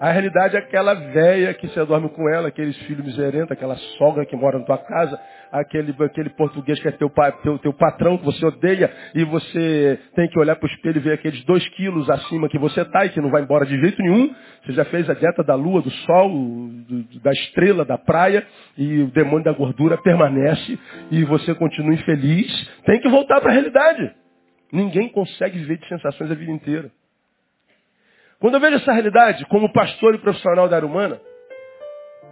A 0.00 0.12
realidade 0.12 0.56
é 0.56 0.60
aquela 0.60 0.94
velha 0.94 1.52
que 1.52 1.68
você 1.68 1.84
dorme 1.84 2.08
com 2.08 2.26
ela, 2.26 2.48
aqueles 2.48 2.74
filhos 2.86 3.04
miserentos, 3.04 3.52
aquela 3.52 3.76
sogra 3.98 4.24
que 4.24 4.34
mora 4.34 4.58
na 4.58 4.64
tua 4.64 4.78
casa, 4.78 5.20
aquele, 5.52 5.94
aquele 6.02 6.30
português 6.30 6.80
que 6.80 6.88
é 6.88 6.90
teu, 6.92 7.12
teu, 7.42 7.58
teu 7.58 7.72
patrão 7.74 8.16
que 8.16 8.24
você 8.24 8.46
odeia 8.46 8.90
e 9.14 9.22
você 9.24 10.00
tem 10.16 10.26
que 10.30 10.38
olhar 10.38 10.56
para 10.56 10.66
o 10.66 10.70
espelho 10.70 10.96
e 10.96 11.00
ver 11.00 11.12
aqueles 11.12 11.44
dois 11.44 11.68
quilos 11.74 12.08
acima 12.08 12.48
que 12.48 12.58
você 12.58 12.80
está 12.80 13.04
e 13.04 13.10
que 13.10 13.20
não 13.20 13.30
vai 13.30 13.42
embora 13.42 13.66
de 13.66 13.78
jeito 13.78 14.00
nenhum. 14.00 14.34
Você 14.64 14.72
já 14.72 14.86
fez 14.86 15.10
a 15.10 15.12
dieta 15.12 15.44
da 15.44 15.54
lua, 15.54 15.82
do 15.82 15.90
sol, 15.90 16.30
do, 16.30 17.20
da 17.20 17.32
estrela, 17.32 17.84
da 17.84 17.98
praia 17.98 18.46
e 18.78 19.02
o 19.02 19.08
demônio 19.08 19.44
da 19.44 19.52
gordura 19.52 19.98
permanece 19.98 20.78
e 21.10 21.24
você 21.24 21.54
continua 21.54 21.92
infeliz. 21.92 22.70
Tem 22.86 23.00
que 23.02 23.08
voltar 23.10 23.38
para 23.42 23.50
a 23.50 23.52
realidade. 23.52 24.14
Ninguém 24.72 25.10
consegue 25.10 25.58
viver 25.58 25.76
de 25.76 25.86
sensações 25.88 26.30
a 26.30 26.34
vida 26.34 26.52
inteira. 26.52 26.90
Quando 28.40 28.54
eu 28.54 28.60
vejo 28.60 28.76
essa 28.76 28.92
realidade, 28.92 29.44
como 29.46 29.70
pastor 29.70 30.14
e 30.14 30.18
profissional 30.18 30.66
da 30.66 30.76
área 30.76 30.88
humana, 30.88 31.20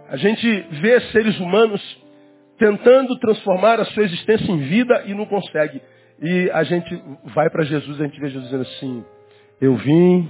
a 0.09 0.17
gente 0.17 0.65
vê 0.81 0.99
seres 1.11 1.39
humanos 1.39 1.79
tentando 2.57 3.17
transformar 3.19 3.79
a 3.79 3.85
sua 3.85 4.03
existência 4.03 4.51
em 4.51 4.57
vida 4.57 5.03
e 5.05 5.13
não 5.13 5.27
consegue. 5.27 5.79
E 6.19 6.49
a 6.51 6.63
gente 6.63 7.01
vai 7.35 7.47
para 7.51 7.63
Jesus, 7.63 8.01
a 8.01 8.05
gente 8.05 8.19
vê 8.19 8.27
Jesus 8.27 8.45
dizendo 8.45 8.63
assim, 8.63 9.05
eu 9.61 9.75
vim 9.75 10.29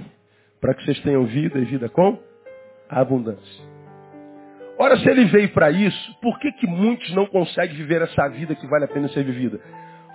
para 0.60 0.74
que 0.74 0.84
vocês 0.84 1.00
tenham 1.00 1.24
vida 1.24 1.58
e 1.58 1.64
vida 1.64 1.88
com 1.88 2.18
abundância. 2.88 3.64
Ora, 4.78 4.98
se 4.98 5.08
ele 5.08 5.24
veio 5.26 5.48
para 5.50 5.70
isso, 5.70 6.20
por 6.20 6.38
que, 6.38 6.52
que 6.52 6.66
muitos 6.66 7.10
não 7.14 7.26
conseguem 7.26 7.76
viver 7.76 8.02
essa 8.02 8.28
vida 8.28 8.54
que 8.54 8.66
vale 8.66 8.84
a 8.84 8.88
pena 8.88 9.08
ser 9.08 9.24
vivida? 9.24 9.58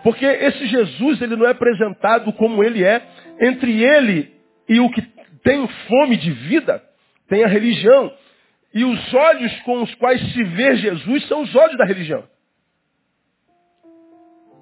Porque 0.03 0.25
esse 0.25 0.67
Jesus, 0.67 1.21
ele 1.21 1.35
não 1.35 1.47
é 1.47 1.51
apresentado 1.51 2.31
como 2.33 2.63
ele 2.63 2.83
é. 2.83 3.01
Entre 3.41 3.83
ele 3.83 4.31
e 4.69 4.79
o 4.79 4.89
que 4.89 5.01
tem 5.45 5.67
fome 5.87 6.17
de 6.17 6.31
vida, 6.31 6.81
tem 7.29 7.43
a 7.43 7.47
religião. 7.47 8.11
E 8.73 8.83
os 8.83 9.13
olhos 9.13 9.61
com 9.61 9.83
os 9.83 9.93
quais 9.95 10.19
se 10.33 10.43
vê 10.43 10.75
Jesus 10.77 11.27
são 11.27 11.43
os 11.43 11.55
olhos 11.55 11.77
da 11.77 11.85
religião. 11.85 12.27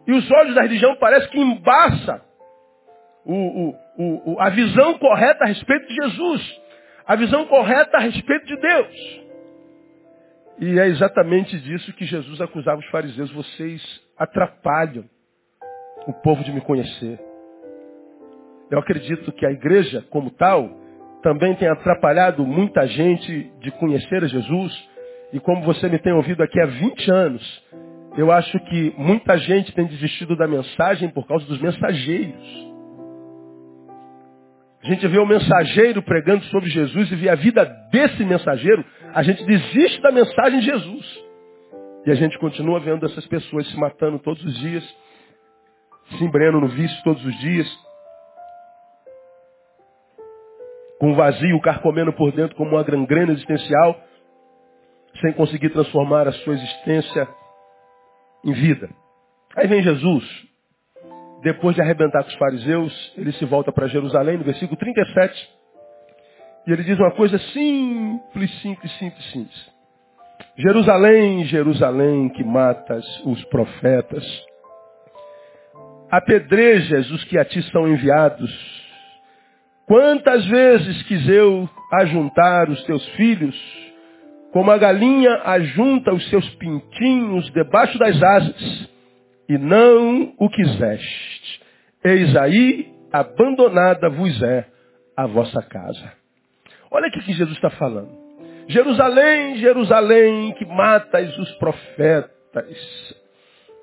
E 0.06 0.12
os 0.12 0.30
olhos 0.30 0.54
da 0.54 0.62
religião 0.62 0.98
parece 0.98 1.30
que 1.30 1.40
embaça 1.40 2.22
o, 3.26 3.74
o, 3.98 4.34
o, 4.34 4.40
a 4.42 4.50
visão 4.50 5.00
correta 5.00 5.46
a 5.46 5.48
respeito 5.48 5.88
de 5.88 5.96
Jesus. 5.96 6.62
A 7.08 7.16
visão 7.16 7.46
correta 7.48 7.98
a 7.98 8.02
respeito 8.02 8.46
de 8.46 8.58
Deus. 8.58 9.24
E 10.60 10.80
é 10.80 10.88
exatamente 10.88 11.58
disso 11.62 11.94
que 11.94 12.06
Jesus 12.06 12.42
acusava 12.42 12.82
os 12.82 12.88
fariseus. 12.88 13.32
Vocês 13.32 13.82
atrapalham 14.18 15.06
o 16.06 16.14
povo 16.14 16.44
de 16.44 16.52
me 16.52 16.60
conhecer. 16.60 17.33
Eu 18.74 18.80
acredito 18.80 19.32
que 19.34 19.46
a 19.46 19.52
igreja, 19.52 20.04
como 20.10 20.32
tal, 20.32 20.68
também 21.22 21.54
tem 21.54 21.68
atrapalhado 21.68 22.44
muita 22.44 22.88
gente 22.88 23.52
de 23.60 23.70
conhecer 23.74 24.24
a 24.24 24.28
Jesus. 24.28 24.90
E 25.32 25.40
como 25.40 25.62
você 25.62 25.88
me 25.88 26.00
tem 26.00 26.12
ouvido 26.12 26.42
aqui 26.42 26.60
há 26.60 26.66
20 26.66 27.12
anos, 27.12 27.64
eu 28.18 28.32
acho 28.32 28.60
que 28.62 28.92
muita 28.98 29.38
gente 29.38 29.72
tem 29.76 29.86
desistido 29.86 30.36
da 30.36 30.48
mensagem 30.48 31.08
por 31.10 31.28
causa 31.28 31.46
dos 31.46 31.62
mensageiros. 31.62 32.74
A 34.84 34.88
gente 34.88 35.08
vê 35.08 35.20
o 35.20 35.28
mensageiro 35.28 36.02
pregando 36.02 36.44
sobre 36.46 36.72
Jesus 36.72 37.12
e 37.12 37.16
vê 37.16 37.30
a 37.30 37.36
vida 37.36 37.64
desse 37.92 38.26
mensageiro, 38.26 38.84
a 39.14 39.22
gente 39.22 39.46
desiste 39.46 40.02
da 40.02 40.12
mensagem 40.12 40.62
de 40.62 40.66
Jesus. 40.66 41.24
E 42.08 42.12
a 42.12 42.16
gente 42.16 42.40
continua 42.40 42.80
vendo 42.80 43.06
essas 43.06 43.28
pessoas 43.28 43.70
se 43.70 43.78
matando 43.78 44.18
todos 44.18 44.44
os 44.44 44.58
dias, 44.58 44.84
se 46.18 46.24
embrenhando 46.24 46.62
no 46.62 46.70
vício 46.70 47.04
todos 47.04 47.24
os 47.24 47.40
dias, 47.40 47.93
com 51.04 51.16
vazio 51.16 51.60
carcomendo 51.60 52.14
por 52.14 52.32
dentro 52.32 52.56
como 52.56 52.78
uma 52.78 52.84
gangrena 52.84 53.34
existencial, 53.34 54.02
sem 55.20 55.34
conseguir 55.34 55.70
transformar 55.72 56.30
a 56.30 56.32
sua 56.32 56.54
existência 56.54 57.28
em 58.46 58.54
vida. 58.54 58.90
Aí 59.54 59.68
vem 59.68 59.84
Jesus, 59.84 60.24
depois 61.42 61.76
de 61.76 61.82
arrebentar 61.82 62.24
com 62.24 62.30
os 62.30 62.36
fariseus, 62.36 63.14
ele 63.18 63.34
se 63.34 63.44
volta 63.44 63.70
para 63.70 63.88
Jerusalém, 63.88 64.38
no 64.38 64.46
versículo 64.46 64.80
37, 64.80 65.50
e 66.68 66.72
ele 66.72 66.84
diz 66.84 66.98
uma 66.98 67.12
coisa 67.12 67.38
simples, 67.38 68.62
simples, 68.62 68.92
simples, 68.98 69.32
simples. 69.32 69.72
Jerusalém, 70.56 71.44
Jerusalém, 71.44 72.30
que 72.30 72.46
matas 72.46 73.06
os 73.26 73.44
profetas, 73.48 74.26
apedrejas 76.10 77.12
os 77.12 77.26
que 77.26 77.38
a 77.38 77.44
ti 77.44 77.62
são 77.74 77.90
enviados, 77.90 78.83
Quantas 79.88 80.46
vezes 80.46 81.04
quis 81.04 81.28
eu 81.28 81.70
ajuntar 81.92 82.70
os 82.70 82.84
teus 82.84 83.06
filhos, 83.10 83.56
como 84.52 84.72
a 84.72 84.78
galinha 84.78 85.42
ajunta 85.46 86.14
os 86.14 86.30
seus 86.30 86.48
pintinhos 86.56 87.52
debaixo 87.52 87.98
das 87.98 88.22
asas, 88.22 88.90
e 89.50 89.58
não 89.58 90.34
o 90.38 90.50
quiseste. 90.50 91.62
Eis 92.04 92.36
aí, 92.36 92.92
abandonada 93.12 94.10
vos 94.10 94.42
é 94.42 94.66
a 95.18 95.28
vossa 95.28 95.62
casa. 95.64 96.14
Olha 96.90 97.08
o 97.08 97.12
que 97.12 97.34
Jesus 97.34 97.56
está 97.56 97.70
falando. 97.72 98.24
Jerusalém, 98.68 99.58
Jerusalém, 99.58 100.54
que 100.54 100.66
matas 100.66 101.38
os 101.38 101.52
profetas, 101.56 103.16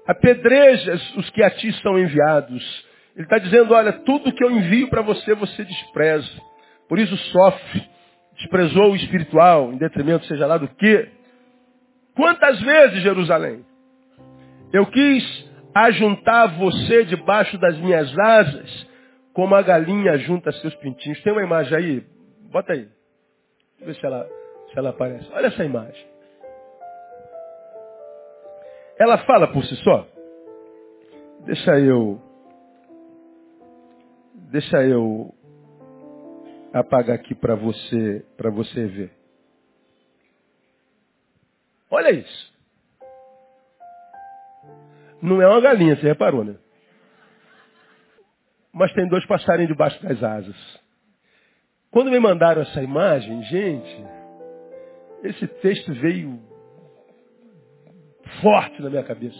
apedrejas 0.06 1.16
os 1.16 1.28
que 1.30 1.42
a 1.42 1.50
ti 1.50 1.72
são 1.82 1.98
enviados, 1.98 2.89
ele 3.14 3.24
está 3.24 3.38
dizendo, 3.38 3.74
olha, 3.74 3.92
tudo 3.92 4.32
que 4.32 4.44
eu 4.44 4.50
envio 4.50 4.88
para 4.88 5.02
você, 5.02 5.34
você 5.34 5.64
despreza. 5.64 6.30
Por 6.88 6.98
isso 6.98 7.16
sofre. 7.16 7.88
Desprezou 8.36 8.92
o 8.92 8.96
espiritual, 8.96 9.72
em 9.72 9.76
detrimento 9.76 10.24
seja 10.26 10.46
lá 10.46 10.56
do 10.56 10.68
que. 10.68 11.08
Quantas 12.14 12.60
vezes, 12.60 13.02
Jerusalém, 13.02 13.64
eu 14.72 14.86
quis 14.86 15.50
ajuntar 15.74 16.56
você 16.56 17.04
debaixo 17.04 17.58
das 17.58 17.76
minhas 17.78 18.18
asas, 18.18 18.86
como 19.34 19.54
a 19.54 19.62
galinha 19.62 20.16
junta 20.18 20.50
seus 20.52 20.74
pintinhos. 20.76 21.22
Tem 21.22 21.32
uma 21.32 21.42
imagem 21.42 21.76
aí? 21.76 22.06
Bota 22.50 22.72
aí. 22.72 22.88
Deixa 23.78 23.80
eu 23.80 23.86
ver 23.86 23.94
se 23.94 24.06
ela, 24.06 24.28
se 24.72 24.78
ela 24.78 24.90
aparece. 24.90 25.28
Olha 25.32 25.46
essa 25.48 25.64
imagem. 25.64 26.06
Ela 28.98 29.18
fala 29.18 29.48
por 29.48 29.64
si 29.64 29.76
só. 29.76 30.06
Deixa 31.44 31.78
eu 31.78 32.29
Deixa 34.50 34.82
eu 34.82 35.32
apagar 36.72 37.14
aqui 37.14 37.36
para 37.36 37.54
você, 37.54 38.26
para 38.36 38.50
você 38.50 38.84
ver. 38.86 39.12
Olha 41.88 42.10
isso. 42.10 42.52
Não 45.22 45.40
é 45.40 45.46
uma 45.46 45.60
galinha, 45.60 45.94
você 45.94 46.08
reparou, 46.08 46.42
né? 46.42 46.56
Mas 48.72 48.92
tem 48.92 49.06
dois 49.08 49.24
passarinhos 49.26 49.70
debaixo 49.70 50.02
das 50.02 50.20
asas. 50.20 50.80
Quando 51.92 52.10
me 52.10 52.18
mandaram 52.18 52.62
essa 52.62 52.82
imagem, 52.82 53.42
gente, 53.44 54.04
esse 55.22 55.46
texto 55.46 55.92
veio 55.94 56.40
forte 58.42 58.82
na 58.82 58.90
minha 58.90 59.04
cabeça. 59.04 59.38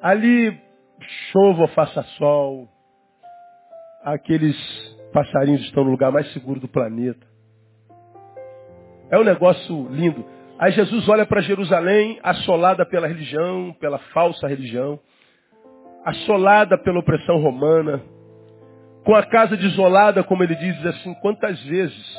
Ali, 0.00 0.56
chova 1.32 1.66
faça 1.68 2.04
sol, 2.18 2.68
aqueles 4.02 4.56
passarinhos 5.12 5.62
estão 5.62 5.84
no 5.84 5.90
lugar 5.90 6.12
mais 6.12 6.32
seguro 6.32 6.60
do 6.60 6.68
planeta. 6.68 7.26
É 9.10 9.18
um 9.18 9.24
negócio 9.24 9.88
lindo. 9.90 10.24
Aí 10.58 10.72
Jesus 10.72 11.08
olha 11.08 11.26
para 11.26 11.40
Jerusalém, 11.40 12.18
assolada 12.22 12.86
pela 12.86 13.06
religião, 13.08 13.74
pela 13.80 13.98
falsa 14.12 14.46
religião, 14.46 15.00
assolada 16.04 16.78
pela 16.78 17.00
opressão 17.00 17.40
romana, 17.40 18.02
com 19.04 19.14
a 19.14 19.24
casa 19.24 19.56
desolada, 19.56 20.22
como 20.22 20.42
ele 20.42 20.54
diz 20.54 20.86
assim, 20.86 21.14
quantas 21.14 21.60
vezes 21.62 22.18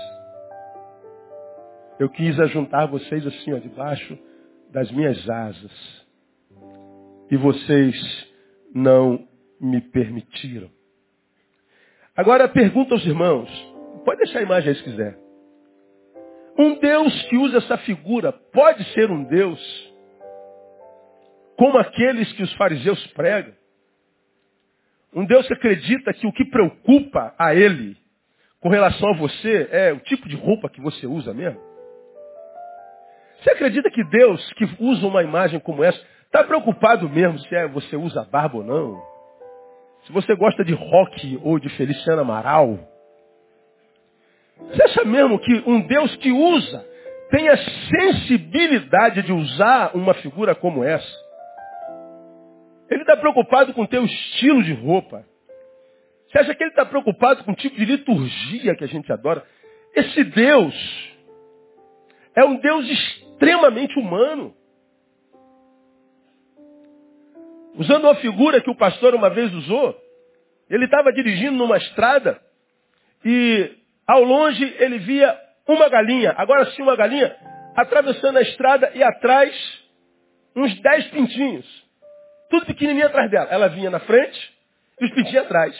eu 2.00 2.10
quis 2.10 2.40
ajuntar 2.40 2.88
vocês 2.88 3.26
assim, 3.26 3.54
ó, 3.54 3.60
debaixo 3.60 4.18
das 4.72 4.92
minhas 4.92 5.30
asas. 5.30 6.06
E 7.30 7.38
vocês 7.38 8.28
não 8.74 9.28
me 9.60 9.80
permitiram. 9.80 10.70
Agora 12.22 12.48
pergunta 12.48 12.94
aos 12.94 13.04
irmãos, 13.04 13.50
pode 14.06 14.20
deixar 14.20 14.38
a 14.38 14.44
imagem 14.44 14.70
aí 14.70 14.76
se 14.76 14.84
quiser. 14.84 15.18
Um 16.56 16.76
Deus 16.76 17.20
que 17.24 17.36
usa 17.36 17.58
essa 17.58 17.80
figura 17.80 18.32
pode 18.32 18.84
ser 18.94 19.10
um 19.10 19.24
Deus 19.24 19.60
como 21.58 21.80
aqueles 21.80 22.32
que 22.34 22.44
os 22.44 22.54
fariseus 22.54 23.04
pregam? 23.14 23.56
Um 25.12 25.26
Deus 25.26 25.48
que 25.48 25.54
acredita 25.56 26.14
que 26.14 26.28
o 26.28 26.32
que 26.32 26.46
preocupa 26.46 27.34
a 27.40 27.56
ele 27.56 27.98
com 28.60 28.70
relação 28.70 29.10
a 29.10 29.18
você 29.18 29.68
é 29.72 29.92
o 29.92 30.00
tipo 30.02 30.30
de 30.30 30.36
roupa 30.36 30.70
que 30.70 30.80
você 30.80 31.08
usa 31.08 31.34
mesmo? 31.34 31.60
Você 33.42 33.50
acredita 33.50 33.90
que 33.90 34.04
Deus, 34.04 34.54
que 34.54 34.70
usa 34.80 35.08
uma 35.08 35.24
imagem 35.24 35.60
como 35.60 35.84
essa, 35.84 36.00
está 36.26 36.44
preocupado 36.44 37.10
mesmo 37.10 37.40
se 37.40 37.56
é 37.56 37.68
você 37.68 37.96
usa 37.96 38.24
barba 38.26 38.58
ou 38.58 38.64
não? 38.64 39.11
Se 40.06 40.12
você 40.12 40.36
gosta 40.36 40.64
de 40.64 40.74
rock 40.74 41.40
ou 41.44 41.60
de 41.60 41.70
Feliciano 41.70 42.22
Amaral? 42.22 42.80
Você 44.58 44.84
acha 44.84 45.06
mesmo 45.06 45.40
que 45.40 45.64
um 45.66 45.82
Deus 45.82 46.16
que 46.18 46.32
usa 46.32 46.86
tem 47.30 47.48
a 47.50 47.58
sensibilidade 47.58 49.22
de 49.22 49.32
usar 49.32 49.92
uma 49.96 50.14
figura 50.16 50.54
como 50.56 50.84
essa? 50.84 51.32
Ele 52.90 53.02
está 53.02 53.16
preocupado 53.16 53.74
com 53.74 53.84
o 53.84 53.88
teu 53.88 54.04
estilo 54.04 54.64
de 54.64 54.74
roupa. 54.74 55.24
Você 56.28 56.40
acha 56.40 56.56
que 56.56 56.64
ele 56.64 56.72
está 56.72 56.86
preocupado 56.86 57.44
com 57.44 57.52
o 57.52 57.56
tipo 57.56 57.76
de 57.76 57.86
liturgia 57.86 58.76
que 58.76 58.84
a 58.84 58.88
gente 58.88 59.12
adora? 59.12 59.44
Esse 59.96 60.24
Deus 60.24 60.74
é 62.36 62.44
um 62.44 62.58
Deus 62.58 62.90
extremamente 62.90 63.98
humano. 64.00 64.54
Usando 67.76 68.06
uma 68.06 68.16
figura 68.16 68.62
que 68.62 68.70
o 68.70 68.76
pastor 68.76 69.16
uma 69.16 69.30
vez 69.30 69.54
usou, 69.54 69.96
ele 70.70 70.86
estava 70.86 71.12
dirigindo 71.12 71.54
numa 71.54 71.78
estrada 71.78 72.40
e 73.24 73.72
ao 74.08 74.24
longe 74.24 74.64
ele 74.80 75.00
via 75.00 75.38
uma 75.68 75.88
galinha, 75.90 76.34
agora 76.38 76.66
sim 76.72 76.82
uma 76.82 76.96
galinha, 76.96 77.36
atravessando 77.76 78.38
a 78.38 78.42
estrada 78.42 78.92
e 78.94 79.04
atrás 79.04 79.82
uns 80.56 80.80
dez 80.82 81.08
pintinhos. 81.08 81.66
Tudo 82.50 82.66
pequenininho 82.66 83.06
atrás 83.06 83.32
dela. 83.32 83.48
Ela 83.50 83.70
vinha 83.70 83.90
na 83.90 84.00
frente 84.02 84.54
e 85.00 85.06
os 85.06 85.12
pintinhos 85.12 85.46
atrás. 85.46 85.76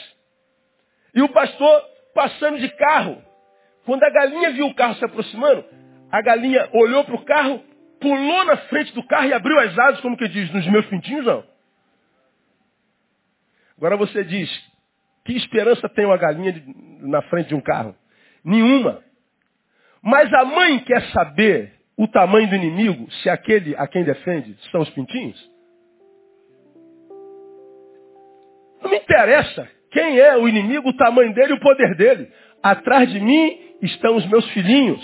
E 1.14 1.20
o 1.20 1.28
pastor 1.28 1.84
passando 2.14 2.58
de 2.58 2.68
carro. 2.70 3.22
Quando 3.84 4.02
a 4.04 4.10
galinha 4.10 4.52
viu 4.52 4.66
o 4.66 4.74
carro 4.74 4.94
se 4.94 5.04
aproximando, 5.04 5.64
a 6.10 6.22
galinha 6.22 6.68
olhou 6.72 7.04
para 7.04 7.14
o 7.14 7.24
carro, 7.24 7.62
pulou 8.00 8.44
na 8.44 8.56
frente 8.68 8.94
do 8.94 9.06
carro 9.06 9.26
e 9.26 9.34
abriu 9.34 9.58
as 9.58 9.78
asas, 9.78 10.00
como 10.00 10.16
que 10.16 10.28
diz, 10.28 10.50
nos 10.52 10.66
meus 10.68 10.86
pintinhos 10.86 11.26
não. 11.26 11.51
Agora 13.76 13.96
você 13.96 14.24
diz, 14.24 14.50
que 15.24 15.32
esperança 15.34 15.88
tem 15.88 16.04
uma 16.04 16.16
galinha 16.16 16.52
de, 16.52 16.62
na 17.00 17.22
frente 17.22 17.48
de 17.48 17.54
um 17.54 17.60
carro? 17.60 17.94
Nenhuma. 18.44 19.02
Mas 20.02 20.32
a 20.32 20.44
mãe 20.44 20.80
quer 20.80 21.02
saber 21.12 21.72
o 21.96 22.08
tamanho 22.08 22.48
do 22.48 22.56
inimigo, 22.56 23.10
se 23.22 23.28
aquele 23.28 23.76
a 23.76 23.86
quem 23.86 24.02
defende 24.02 24.56
são 24.70 24.80
os 24.80 24.90
pintinhos? 24.90 25.50
Não 28.82 28.90
me 28.90 28.96
interessa 28.96 29.68
quem 29.92 30.18
é 30.18 30.36
o 30.36 30.48
inimigo, 30.48 30.88
o 30.88 30.96
tamanho 30.96 31.32
dele 31.34 31.52
e 31.52 31.56
o 31.56 31.60
poder 31.60 31.94
dele. 31.94 32.28
Atrás 32.62 33.10
de 33.10 33.20
mim 33.20 33.76
estão 33.82 34.16
os 34.16 34.26
meus 34.26 34.48
filhinhos. 34.50 35.02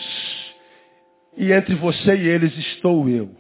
E 1.37 1.53
entre 1.53 1.75
você 1.77 2.17
e 2.17 2.27
eles 2.27 2.57
estou 2.57 3.09
eu. 3.09 3.31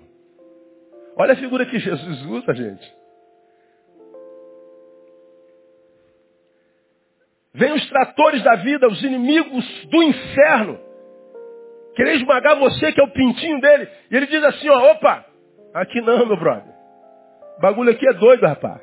Olha 1.17 1.33
a 1.33 1.37
figura 1.37 1.67
que 1.67 1.79
Jesus 1.81 2.23
usa, 2.27 2.55
gente. 2.55 2.99
Vem 7.59 7.73
os 7.73 7.89
tratores 7.89 8.41
da 8.45 8.55
vida, 8.55 8.87
os 8.87 9.03
inimigos 9.03 9.65
do 9.87 10.01
inferno. 10.01 10.79
Querer 11.97 12.15
esmagar 12.15 12.57
você, 12.57 12.93
que 12.93 13.01
é 13.01 13.05
o 13.05 13.11
pintinho 13.11 13.61
dele. 13.61 13.89
E 14.09 14.17
ele 14.17 14.27
diz 14.27 14.45
assim, 14.45 14.69
ó, 14.69 14.93
opa, 14.93 15.27
aqui 15.75 16.01
não, 16.01 16.25
meu 16.25 16.37
brother. 16.37 16.73
O 17.59 17.61
bagulho 17.61 17.91
aqui 17.91 18.09
é 18.09 18.13
doido, 18.13 18.47
rapaz. 18.47 18.81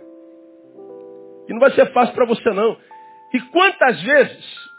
E 1.47 1.53
não 1.53 1.59
vai 1.61 1.71
ser 1.71 1.85
fácil 1.93 2.13
para 2.13 2.25
você 2.25 2.49
não. 2.49 2.75
E 3.33 3.39
quantas 3.51 4.01
vezes, 4.01 4.69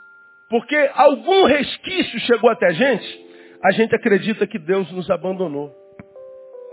porque 0.51 0.91
algum 0.95 1.47
resquício 1.47 2.21
chegou 2.21 2.51
até 2.51 2.67
a 2.67 2.73
gente, 2.73 3.27
a 3.65 3.71
gente 3.71 3.95
acredita 3.95 4.47
que 4.47 4.59
Deus 4.59 4.93
nos 4.93 5.11
abandonou. 5.11 5.75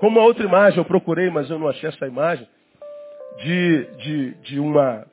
Como 0.02 0.20
a 0.20 0.24
outra 0.26 0.44
imagem, 0.44 0.78
eu 0.78 0.86
procurei, 0.86 1.30
mas 1.30 1.50
eu 1.50 1.58
não 1.58 1.70
achei 1.70 1.88
essa 1.88 2.06
imagem, 2.06 2.46
de, 3.38 3.86
de, 3.96 4.34
de 4.42 4.60
uma, 4.60 5.08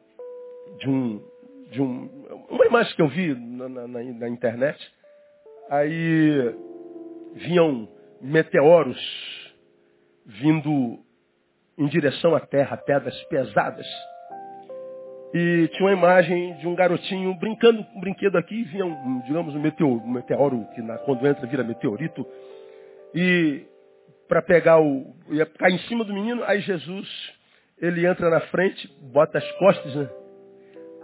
de 0.80 0.90
um, 0.90 1.29
de 1.70 1.80
um, 1.80 2.46
uma 2.48 2.66
imagem 2.66 2.94
que 2.94 3.02
eu 3.02 3.08
vi 3.08 3.34
na, 3.34 3.68
na, 3.68 3.86
na 3.86 4.28
internet, 4.28 4.78
aí 5.70 6.54
vinham 7.34 7.88
meteoros 8.20 8.98
vindo 10.26 10.98
em 11.78 11.86
direção 11.86 12.34
à 12.34 12.40
Terra, 12.40 12.76
pedras 12.76 13.16
pesadas. 13.24 13.86
E 15.32 15.68
tinha 15.68 15.88
uma 15.88 15.96
imagem 15.96 16.54
de 16.54 16.66
um 16.66 16.74
garotinho 16.74 17.34
brincando 17.36 17.84
com 17.84 17.98
um 17.98 18.00
brinquedo 18.00 18.36
aqui, 18.36 18.64
vinha, 18.64 18.84
um, 18.84 19.20
digamos, 19.20 19.54
um 19.54 19.60
meteoro, 19.60 20.02
um 20.04 20.10
meteoro 20.10 20.66
que 20.74 20.82
na, 20.82 20.98
quando 20.98 21.26
entra 21.26 21.46
vira 21.46 21.62
meteorito. 21.62 22.26
E 23.14 23.64
para 24.28 24.42
pegar 24.42 24.80
o. 24.80 25.14
ia 25.30 25.46
cair 25.46 25.74
em 25.74 25.78
cima 25.86 26.04
do 26.04 26.12
menino, 26.12 26.42
aí 26.44 26.60
Jesus, 26.60 27.08
ele 27.78 28.06
entra 28.06 28.28
na 28.28 28.40
frente, 28.42 28.88
bota 29.12 29.38
as 29.38 29.52
costas, 29.52 29.94
né? 29.94 30.08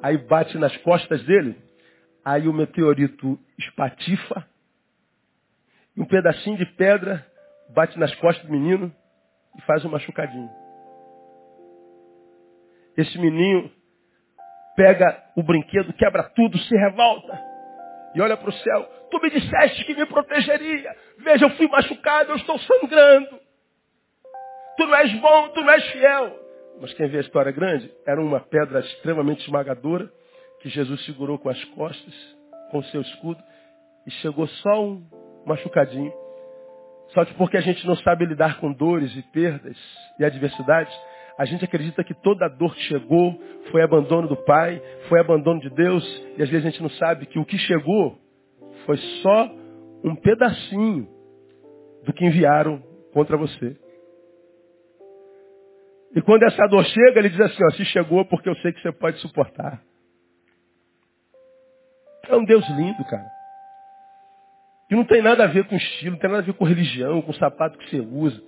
Aí 0.02 0.18
bate 0.18 0.56
nas 0.58 0.76
costas 0.78 1.22
dele, 1.24 1.56
aí 2.24 2.48
o 2.48 2.52
meteorito 2.52 3.38
espatifa, 3.58 4.46
e 5.96 6.00
um 6.00 6.04
pedacinho 6.04 6.58
de 6.58 6.66
pedra 6.66 7.26
bate 7.70 7.98
nas 7.98 8.14
costas 8.16 8.44
do 8.46 8.52
menino 8.52 8.94
e 9.56 9.62
faz 9.62 9.84
um 9.84 9.88
machucadinho. 9.88 10.50
Esse 12.96 13.18
menino 13.18 13.70
pega 14.76 15.24
o 15.36 15.42
brinquedo, 15.42 15.92
quebra 15.94 16.22
tudo, 16.22 16.58
se 16.58 16.76
revolta 16.76 17.56
e 18.14 18.20
olha 18.20 18.36
para 18.36 18.48
o 18.48 18.52
céu. 18.52 18.82
Tu 19.10 19.20
me 19.20 19.30
disseste 19.30 19.84
que 19.84 19.94
me 19.94 20.06
protegeria. 20.06 20.96
Veja, 21.18 21.44
eu 21.44 21.50
fui 21.50 21.68
machucado, 21.68 22.32
eu 22.32 22.36
estou 22.36 22.58
sangrando. 22.58 23.40
Tu 24.76 24.86
não 24.86 24.94
és 24.96 25.12
bom, 25.20 25.48
tu 25.48 25.60
não 25.60 25.70
és 25.70 25.84
fiel. 25.92 26.45
Mas 26.80 26.92
quem 26.94 27.08
vê 27.08 27.18
a 27.18 27.22
história 27.22 27.52
grande, 27.52 27.90
era 28.06 28.20
uma 28.20 28.40
pedra 28.40 28.80
extremamente 28.80 29.42
esmagadora 29.42 30.10
que 30.60 30.68
Jesus 30.68 31.04
segurou 31.04 31.38
com 31.38 31.48
as 31.48 31.64
costas, 31.66 32.14
com 32.70 32.78
o 32.78 32.84
seu 32.84 33.00
escudo, 33.00 33.40
e 34.06 34.10
chegou 34.10 34.46
só 34.46 34.84
um 34.84 35.02
machucadinho. 35.46 36.12
Só 37.08 37.24
que 37.24 37.34
porque 37.34 37.56
a 37.56 37.60
gente 37.60 37.86
não 37.86 37.96
sabe 37.96 38.26
lidar 38.26 38.58
com 38.60 38.72
dores 38.72 39.14
e 39.16 39.22
perdas 39.32 39.76
e 40.18 40.24
adversidades, 40.24 40.94
a 41.38 41.44
gente 41.44 41.64
acredita 41.64 42.02
que 42.02 42.14
toda 42.14 42.46
a 42.46 42.48
dor 42.48 42.74
que 42.74 42.82
chegou 42.82 43.38
foi 43.70 43.82
abandono 43.82 44.26
do 44.26 44.36
Pai, 44.36 44.80
foi 45.08 45.20
abandono 45.20 45.60
de 45.60 45.70
Deus, 45.70 46.04
e 46.36 46.42
às 46.42 46.48
vezes 46.48 46.66
a 46.66 46.70
gente 46.70 46.82
não 46.82 46.90
sabe 46.90 47.26
que 47.26 47.38
o 47.38 47.44
que 47.44 47.58
chegou 47.58 48.18
foi 48.86 48.96
só 49.22 49.50
um 50.02 50.14
pedacinho 50.16 51.08
do 52.04 52.12
que 52.12 52.24
enviaram 52.24 52.82
contra 53.12 53.36
você. 53.36 53.76
E 56.14 56.22
quando 56.22 56.44
essa 56.44 56.66
dor 56.68 56.84
chega, 56.84 57.18
ele 57.18 57.28
diz 57.28 57.40
assim, 57.40 57.62
ó, 57.64 57.70
se 57.70 57.84
chegou 57.86 58.24
porque 58.24 58.48
eu 58.48 58.56
sei 58.56 58.72
que 58.72 58.80
você 58.80 58.92
pode 58.92 59.18
suportar. 59.18 59.82
É 62.28 62.36
um 62.36 62.44
Deus 62.44 62.66
lindo, 62.70 63.04
cara. 63.04 63.26
Que 64.88 64.94
não 64.94 65.04
tem 65.04 65.20
nada 65.20 65.44
a 65.44 65.46
ver 65.46 65.66
com 65.66 65.76
estilo, 65.76 66.12
não 66.12 66.18
tem 66.18 66.30
nada 66.30 66.42
a 66.42 66.46
ver 66.46 66.54
com 66.54 66.64
religião, 66.64 67.20
com 67.22 67.30
o 67.30 67.34
sapato 67.34 67.78
que 67.78 67.90
você 67.90 68.00
usa 68.00 68.42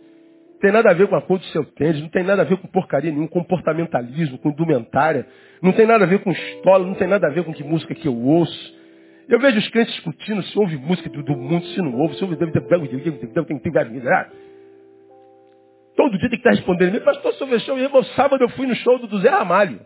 tem 0.61 0.73
nada 0.73 0.91
a 0.91 0.95
ver 0.95 1.07
com 1.07 1.15
a 1.15 1.23
cor 1.23 1.39
do 1.39 1.45
seu 1.47 1.65
tênis, 1.65 2.01
não 2.03 2.09
tem 2.09 2.25
nada 2.25 2.43
a 2.43 2.45
ver 2.45 2.57
com 2.57 2.67
porcaria 2.67 3.13
nenhum, 3.13 3.29
comportamentalismo, 3.29 4.39
com 4.39 4.51
indumentária, 4.51 5.27
não 5.63 5.73
tem 5.73 5.87
nada 5.87 6.05
a 6.05 6.07
ver 6.07 6.19
com 6.21 6.31
escola, 6.33 6.85
não 6.85 6.95
tem 6.95 7.07
nada 7.07 7.29
a 7.29 7.31
ver 7.31 7.45
com 7.45 7.53
que 7.53 7.63
música 7.63 7.95
que 7.95 8.09
eu 8.09 8.17
ouço. 8.17 8.77
Eu 9.29 9.39
vejo 9.39 9.59
os 9.59 9.69
crentes 9.69 9.95
discutindo 9.95 10.43
se 10.43 10.59
ouve 10.59 10.77
música 10.77 11.09
do, 11.11 11.23
do 11.23 11.37
mundo, 11.37 11.65
se 11.67 11.81
não 11.81 11.95
ouve, 11.95 12.17
se 12.17 12.25
ouve... 12.25 12.37
Todo 15.99 16.17
dia 16.17 16.31
tem 16.31 16.39
que 16.39 16.49
estar 16.49 16.51
respondendo. 16.51 16.93
Meu 16.93 17.03
pastor, 17.03 17.35
eu 17.51 17.59
show, 17.59 17.77
irmão, 17.77 18.05
sábado 18.15 18.45
eu 18.45 18.49
fui 18.51 18.69
no 18.69 18.75
show 18.77 19.05
do 19.05 19.19
Zé 19.19 19.31
Ramalho. 19.31 19.85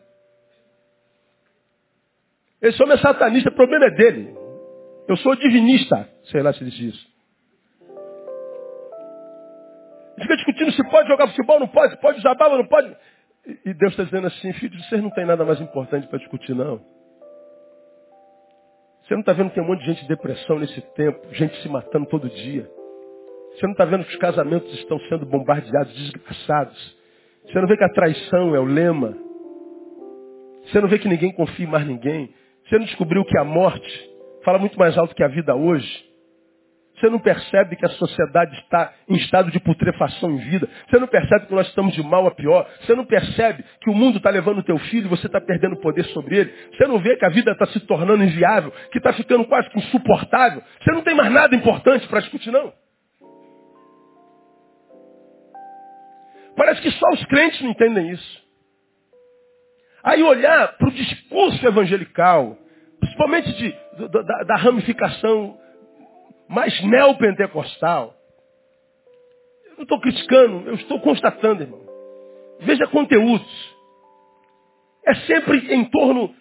Esse 2.61 2.83
homem 2.83 2.98
é 2.98 3.01
satanista, 3.01 3.48
o 3.48 3.55
problema 3.55 3.87
é 3.87 3.90
dele. 3.92 4.37
Eu 5.09 5.16
sou 5.16 5.35
divinista. 5.35 6.07
Sei 6.25 6.42
lá 6.42 6.53
se 6.53 6.62
diz 6.66 6.79
isso. 6.79 7.12
Fica 10.20 10.37
discutindo 10.37 10.70
se 10.72 10.90
pode 10.90 11.09
jogar 11.09 11.29
futebol, 11.29 11.59
não 11.59 11.68
pode, 11.68 11.94
se 11.94 12.01
pode 12.03 12.18
usar 12.18 12.35
bala, 12.35 12.59
não 12.59 12.66
pode. 12.66 12.94
E 13.64 13.72
Deus 13.72 13.92
está 13.92 14.05
dizendo 14.05 14.27
assim, 14.27 14.53
filho, 14.53 14.79
vocês 14.83 15.03
não 15.03 15.11
têm 15.12 15.25
nada 15.25 15.46
mais 15.46 15.62
importante 15.62 16.07
para 16.09 16.18
discutir, 16.18 16.55
não. 16.55 16.79
Você 19.03 19.14
não 19.14 19.20
está 19.20 19.33
vendo 19.33 19.48
que 19.48 19.55
tem 19.55 19.64
um 19.64 19.66
monte 19.66 19.81
de 19.81 19.87
gente 19.87 20.05
em 20.05 20.09
depressão 20.09 20.59
nesse 20.59 20.79
tempo, 20.94 21.33
gente 21.33 21.57
se 21.62 21.68
matando 21.70 22.05
todo 22.05 22.29
dia. 22.29 22.70
Você 23.55 23.67
não 23.67 23.73
está 23.73 23.85
vendo 23.85 24.05
que 24.05 24.12
os 24.12 24.19
casamentos 24.19 24.73
estão 24.75 24.99
sendo 25.09 25.27
bombardeados, 25.27 25.93
desgraçados. 25.95 26.97
Você 27.47 27.61
não 27.61 27.69
vê 27.69 27.77
que 27.77 27.85
a 27.85 27.93
traição 27.93 28.55
é 28.55 28.61
o 28.61 28.65
lema. 28.65 29.17
Você 30.65 30.81
não 30.81 30.88
vê 30.88 30.99
que 30.99 31.09
ninguém 31.09 31.33
confia 31.33 31.67
em 31.67 31.69
mais 31.69 31.87
ninguém. 31.87 32.33
Você 32.67 32.79
não 32.79 32.87
descobriu 32.87 33.25
que 33.25 33.38
a 33.38 33.45
morte 33.45 34.11
fala 34.45 34.59
muito 34.59 34.79
mais 34.79 34.97
alto 34.97 35.15
que 35.15 35.23
a 35.23 35.29
vida 35.29 35.55
hoje. 35.55 36.12
Você 36.99 37.11
não 37.11 37.19
percebe 37.19 37.75
que 37.75 37.85
a 37.85 37.88
sociedade 37.88 38.55
está 38.61 38.93
em 39.09 39.17
estado 39.17 39.51
de 39.51 39.59
putrefação 39.59 40.31
em 40.31 40.37
vida. 40.37 40.69
Você 40.88 41.01
não 41.01 41.09
percebe 41.09 41.47
que 41.47 41.55
nós 41.55 41.67
estamos 41.67 41.95
de 41.95 42.03
mal 42.03 42.27
a 42.29 42.31
pior. 42.31 42.65
Você 42.81 42.95
não 42.95 43.05
percebe 43.05 43.65
que 43.81 43.91
o 43.91 43.95
mundo 43.95 44.19
está 44.19 44.31
levando 44.31 44.59
o 44.59 44.62
teu 44.62 44.79
filho 44.79 45.07
e 45.07 45.09
você 45.09 45.27
está 45.27 45.41
perdendo 45.41 45.81
poder 45.81 46.05
sobre 46.07 46.38
ele. 46.38 46.55
Você 46.73 46.87
não 46.87 47.01
vê 47.01 47.17
que 47.17 47.25
a 47.25 47.29
vida 47.29 47.51
está 47.51 47.67
se 47.67 47.81
tornando 47.81 48.23
inviável, 48.23 48.73
que 48.93 48.99
está 48.99 49.12
ficando 49.15 49.45
quase 49.47 49.69
que 49.71 49.79
insuportável. 49.79 50.62
Você 50.81 50.93
não 50.93 51.03
tem 51.03 51.15
mais 51.15 51.33
nada 51.33 51.57
importante 51.57 52.07
para 52.07 52.21
discutir, 52.21 52.53
não. 52.53 52.73
Parece 56.57 56.81
que 56.83 56.91
só 56.93 57.09
os 57.11 57.25
crentes 57.27 57.61
não 57.62 57.71
entendem 57.71 58.11
isso. 58.11 58.43
Aí 60.03 60.23
olhar 60.23 60.77
para 60.77 60.88
o 60.88 60.93
discurso 60.93 61.65
evangelical, 61.67 62.59
principalmente 62.99 63.53
de, 63.53 63.75
da, 64.09 64.43
da 64.45 64.57
ramificação 64.57 65.57
mais 66.49 66.79
neopentecostal. 66.83 68.15
Eu 69.65 69.77
não 69.77 69.83
estou 69.85 70.01
criticando, 70.01 70.69
eu 70.69 70.75
estou 70.75 71.01
constatando, 71.01 71.62
irmão. 71.62 71.81
Veja 72.61 72.87
conteúdos. 72.88 73.73
É 75.07 75.15
sempre 75.27 75.75
em 75.75 75.85
torno 75.87 76.35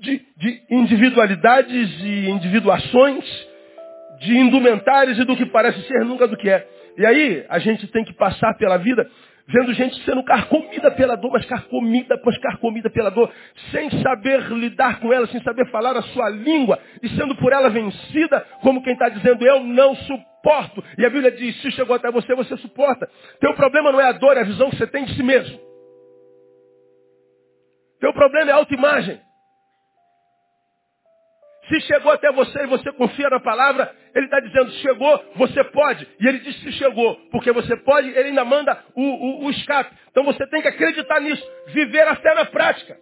de, 0.00 0.20
de 0.36 0.62
individualidades 0.70 2.00
e 2.02 2.28
individuações, 2.28 3.24
de 4.20 4.36
indumentários 4.36 5.18
e 5.18 5.24
do 5.24 5.36
que 5.36 5.46
parece 5.46 5.80
ser, 5.86 6.04
nunca 6.04 6.26
do 6.26 6.36
que 6.36 6.50
é. 6.50 6.66
E 6.98 7.06
aí 7.06 7.46
a 7.48 7.58
gente 7.58 7.86
tem 7.86 8.04
que 8.04 8.12
passar 8.12 8.54
pela 8.58 8.76
vida 8.78 9.08
vendo 9.48 9.72
gente 9.74 10.02
sendo 10.04 10.22
carcomida 10.24 10.90
pela 10.90 11.16
dor, 11.16 11.32
mas 11.32 11.44
carcomida, 11.46 12.20
mas 12.24 12.38
carcomida 12.38 12.90
pela 12.90 13.10
dor, 13.10 13.30
sem 13.70 13.90
saber 14.02 14.42
lidar 14.50 15.00
com 15.00 15.12
ela, 15.12 15.26
sem 15.26 15.42
saber 15.42 15.70
falar 15.70 15.96
a 15.96 16.02
sua 16.02 16.28
língua, 16.28 16.78
e 17.02 17.08
sendo 17.10 17.34
por 17.36 17.52
ela 17.52 17.68
vencida, 17.68 18.40
como 18.62 18.82
quem 18.82 18.92
está 18.92 19.08
dizendo, 19.08 19.44
eu 19.44 19.60
não 19.60 19.94
suporto. 19.96 20.82
E 20.98 21.04
a 21.04 21.10
Bíblia 21.10 21.32
diz, 21.32 21.60
se 21.60 21.70
chegou 21.72 21.96
até 21.96 22.10
você, 22.10 22.34
você 22.34 22.56
suporta. 22.58 23.08
Teu 23.40 23.54
problema 23.54 23.92
não 23.92 24.00
é 24.00 24.08
a 24.08 24.12
dor, 24.12 24.36
é 24.36 24.40
a 24.40 24.44
visão 24.44 24.70
que 24.70 24.76
você 24.76 24.86
tem 24.86 25.04
de 25.04 25.14
si 25.14 25.22
mesmo. 25.22 25.58
Teu 28.00 28.12
problema 28.12 28.50
é 28.50 28.54
a 28.54 28.56
autoimagem. 28.56 29.20
Se 31.68 31.80
chegou 31.82 32.10
até 32.10 32.30
você 32.32 32.64
e 32.64 32.66
você 32.66 32.92
confia 32.92 33.30
na 33.30 33.38
palavra, 33.38 33.94
ele 34.14 34.26
está 34.26 34.40
dizendo, 34.40 34.70
chegou, 34.72 35.24
você 35.36 35.62
pode. 35.64 36.08
E 36.18 36.26
ele 36.26 36.40
diz, 36.40 36.60
se 36.60 36.72
chegou, 36.72 37.14
porque 37.30 37.52
você 37.52 37.76
pode, 37.76 38.08
ele 38.08 38.30
ainda 38.30 38.44
manda 38.44 38.84
o, 38.94 39.02
o, 39.02 39.44
o 39.44 39.50
escape. 39.50 39.94
Então 40.10 40.24
você 40.24 40.44
tem 40.48 40.60
que 40.60 40.68
acreditar 40.68 41.20
nisso, 41.20 41.42
viver 41.68 42.06
a 42.08 42.16
fé 42.16 42.34
na 42.34 42.46
prática. 42.46 42.98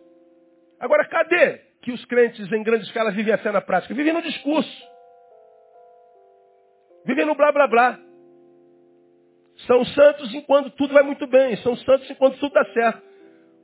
Agora, 0.78 1.06
cadê 1.06 1.58
que 1.82 1.90
os 1.90 2.04
crentes 2.04 2.50
em 2.52 2.62
grande 2.62 2.84
escala 2.84 3.10
vivem 3.10 3.32
a 3.32 3.38
fé 3.38 3.50
na 3.50 3.62
prática? 3.62 3.94
Vivem 3.94 4.12
no 4.12 4.22
discurso. 4.22 4.90
Vivem 7.06 7.24
no 7.24 7.34
blá 7.34 7.50
blá 7.52 7.66
blá. 7.66 7.98
São 9.66 9.84
santos 9.86 10.34
enquanto 10.34 10.70
tudo 10.70 10.92
vai 10.92 11.02
muito 11.02 11.26
bem. 11.26 11.56
São 11.58 11.76
santos 11.76 12.10
enquanto 12.10 12.38
tudo 12.38 12.52
dá 12.52 12.64
certo. 12.66 13.02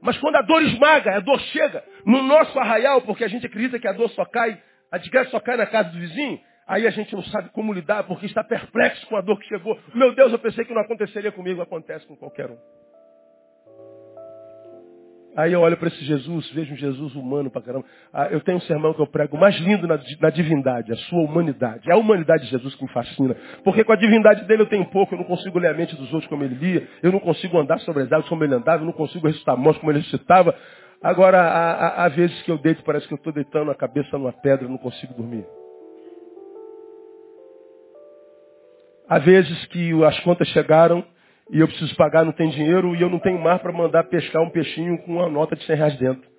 Mas 0.01 0.17
quando 0.19 0.37
a 0.37 0.43
dor 0.43 0.63
esmaga, 0.63 1.17
a 1.17 1.21
dor 1.21 1.41
chega 1.41 1.85
no 2.05 2.23
nosso 2.23 2.59
arraial, 2.59 3.03
porque 3.03 3.25
a 3.25 3.29
gente 3.29 3.47
acredita 3.47 3.79
que 3.79 3.89
a 3.89 3.93
dor 3.93 4.09
só 4.11 4.25
cai 4.25 4.61
a 4.90 4.99
desgraça 4.99 5.31
só 5.31 5.40
cai 5.40 5.57
na 5.57 5.66
casa 5.66 5.90
do 5.90 5.99
vizinho, 5.99 6.40
aí 6.66 6.87
a 6.87 6.90
gente 6.90 7.14
não 7.14 7.22
sabe 7.25 7.51
como 7.51 7.72
lidar 7.72 8.05
porque 8.05 8.27
está 8.27 8.42
perplexo 8.44 9.07
com 9.07 9.16
a 9.16 9.20
dor 9.20 9.38
que 9.38 9.46
chegou. 9.49 9.79
Meu 9.94 10.14
Deus, 10.14 10.33
eu 10.33 10.38
pensei 10.38 10.64
que 10.64 10.75
não 10.75 10.83
aconteceria 10.83 11.33
comigo, 11.33 11.61
acontece 11.61 12.07
com 12.07 12.16
qualquer 12.16 12.51
um. 12.51 12.59
Aí 15.37 15.53
eu 15.53 15.61
olho 15.61 15.77
para 15.77 15.88
esse 15.88 16.03
Jesus, 16.03 16.51
vejo 16.53 16.72
um 16.72 16.77
Jesus 16.79 17.14
humano 17.14 17.51
para 17.51 17.61
caramba. 17.61 17.85
Ah, 18.11 18.29
eu 18.31 18.40
tenho 18.40 18.57
um 18.57 18.61
sermão 18.62 18.94
que 18.94 19.03
eu 19.03 19.07
prego 19.07 19.37
mais 19.37 19.55
lindo 19.57 19.87
na, 19.87 20.01
na, 20.18 20.31
divindade, 20.31 20.90
a 20.90 20.96
sua 20.96 21.20
humanidade. 21.20 21.90
É 21.90 21.92
a 21.92 21.96
humanidade 21.99 22.44
de 22.44 22.51
Jesus 22.51 22.75
que 22.75 22.83
me 22.83 22.88
fascina. 22.88 23.37
Porque 23.62 23.85
com 23.85 23.92
a 23.92 23.96
divindade 23.96 24.46
dele 24.46 24.62
eu 24.62 24.66
tenho 24.66 24.87
pouco, 24.87 25.14
eu 25.14 25.18
não 25.18 25.27
consigo 25.27 25.59
ler 25.59 25.68
a 25.68 25.75
mente 25.75 25.94
dos 25.94 26.11
outros 26.11 26.27
como 26.27 26.42
ele 26.42 26.55
lia, 26.55 26.88
eu 27.03 27.12
não 27.12 27.20
consigo 27.20 27.59
andar 27.59 27.79
sobre 27.81 28.05
as 28.05 28.12
águas 28.12 28.27
como 28.31 28.44
ele 28.44 28.55
andava, 28.55 28.83
eu 28.83 28.87
não 28.87 28.94
consigo 28.94 29.27
ressuscitar 29.27 29.59
mortos 29.59 29.79
como 29.79 29.92
ele 29.92 29.99
ressuscitava. 29.99 30.55
Agora, 31.03 31.41
há, 31.41 32.09
vezes 32.09 32.41
que 32.43 32.51
eu 32.51 32.59
deito, 32.59 32.83
parece 32.83 33.07
que 33.07 33.15
eu 33.15 33.17
estou 33.17 33.33
deitando 33.33 33.71
a 33.71 33.75
cabeça 33.75 34.17
numa 34.19 34.33
pedra, 34.33 34.67
não 34.67 34.79
consigo 34.79 35.15
dormir. 35.15 35.47
Há 39.09 39.19
vezes 39.19 39.67
que 39.67 40.05
as 40.05 40.19
contas 40.21 40.49
chegaram 40.49 41.05
e 41.51 41.61
eu 41.61 41.69
preciso 41.69 41.95
pagar, 41.97 42.25
não 42.25 42.33
tem 42.33 42.51
dinheiro 42.51 42.95
e 42.97 43.03
eu 43.03 43.09
não 43.09 43.21
tenho 43.21 43.39
mar 43.39 43.61
para 43.61 43.73
mandar 43.73 44.05
pescar 44.05 44.43
um 44.43 44.51
peixinho 44.51 44.99
com 45.03 45.13
uma 45.13 45.29
nota 45.29 45.55
de 45.55 45.65
100 45.65 45.77
reais 45.77 45.97
dentro. 45.99 46.36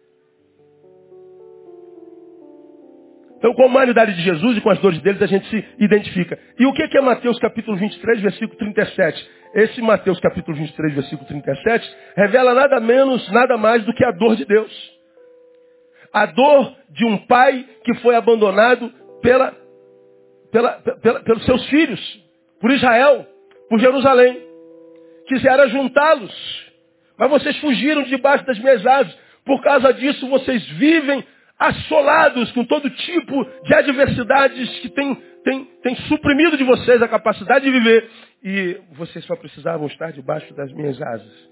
Então, 3.38 3.54
com 3.54 3.63
a 3.63 3.65
humanidade 3.67 4.15
de 4.15 4.21
Jesus 4.21 4.58
e 4.58 4.62
com 4.62 4.69
as 4.69 4.80
dores 4.80 5.00
deles, 5.02 5.21
a 5.21 5.28
gente 5.28 5.47
se 5.50 5.65
identifica. 5.80 6.38
E 6.58 6.65
o 6.65 6.73
que 6.73 6.97
é 6.97 7.02
Mateus 7.02 7.38
capítulo 7.39 7.78
23, 7.78 8.21
versículo 8.21 8.58
37? 8.58 9.30
Esse 9.54 9.82
Mateus 9.82 10.19
capítulo 10.19 10.58
23, 10.58 10.93
versículo 10.95 11.28
37, 11.28 11.95
revela 12.15 12.54
nada 12.54 12.80
menos, 12.80 13.30
nada 13.32 13.58
mais 13.58 13.84
do 13.86 13.93
que 13.93 14.04
a 14.04 14.12
dor 14.12 14.36
de 14.36 14.45
Deus. 14.45 14.97
A 16.12 16.26
dor 16.26 16.76
de 16.89 17.06
um 17.06 17.17
pai 17.28 17.65
que 17.84 17.93
foi 17.95 18.15
abandonado 18.15 18.91
pela, 19.21 19.54
pela, 20.52 20.73
pela, 21.02 21.19
pelos 21.21 21.45
seus 21.45 21.65
filhos, 21.69 22.23
por 22.60 22.71
Israel, 22.71 23.26
por 23.69 23.80
Jerusalém. 23.80 24.41
Quiseram 25.28 25.69
juntá-los, 25.69 26.71
mas 27.17 27.30
vocês 27.30 27.58
fugiram 27.58 28.04
debaixo 28.04 28.45
das 28.45 28.58
minhas 28.58 28.86
asas. 28.86 29.15
Por 29.45 29.62
causa 29.62 29.93
disso, 29.93 30.28
vocês 30.28 30.65
vivem 30.71 31.23
assolados 31.60 32.52
com 32.52 32.63
todo 32.65 32.89
tipo 32.89 33.46
de 33.63 33.74
adversidades 33.74 34.80
que 34.80 34.89
tem, 34.89 35.15
tem, 35.43 35.65
tem 35.82 35.96
suprimido 36.08 36.56
de 36.56 36.63
vocês 36.63 37.02
a 37.02 37.08
capacidade 37.08 37.65
de 37.65 37.72
viver. 37.72 38.10
E 38.43 38.78
vocês 38.93 39.26
só 39.26 39.36
precisavam 39.36 39.88
estar 39.88 40.12
debaixo 40.12 40.54
das 40.54 40.72
minhas 40.74 41.02
asas. 41.02 41.50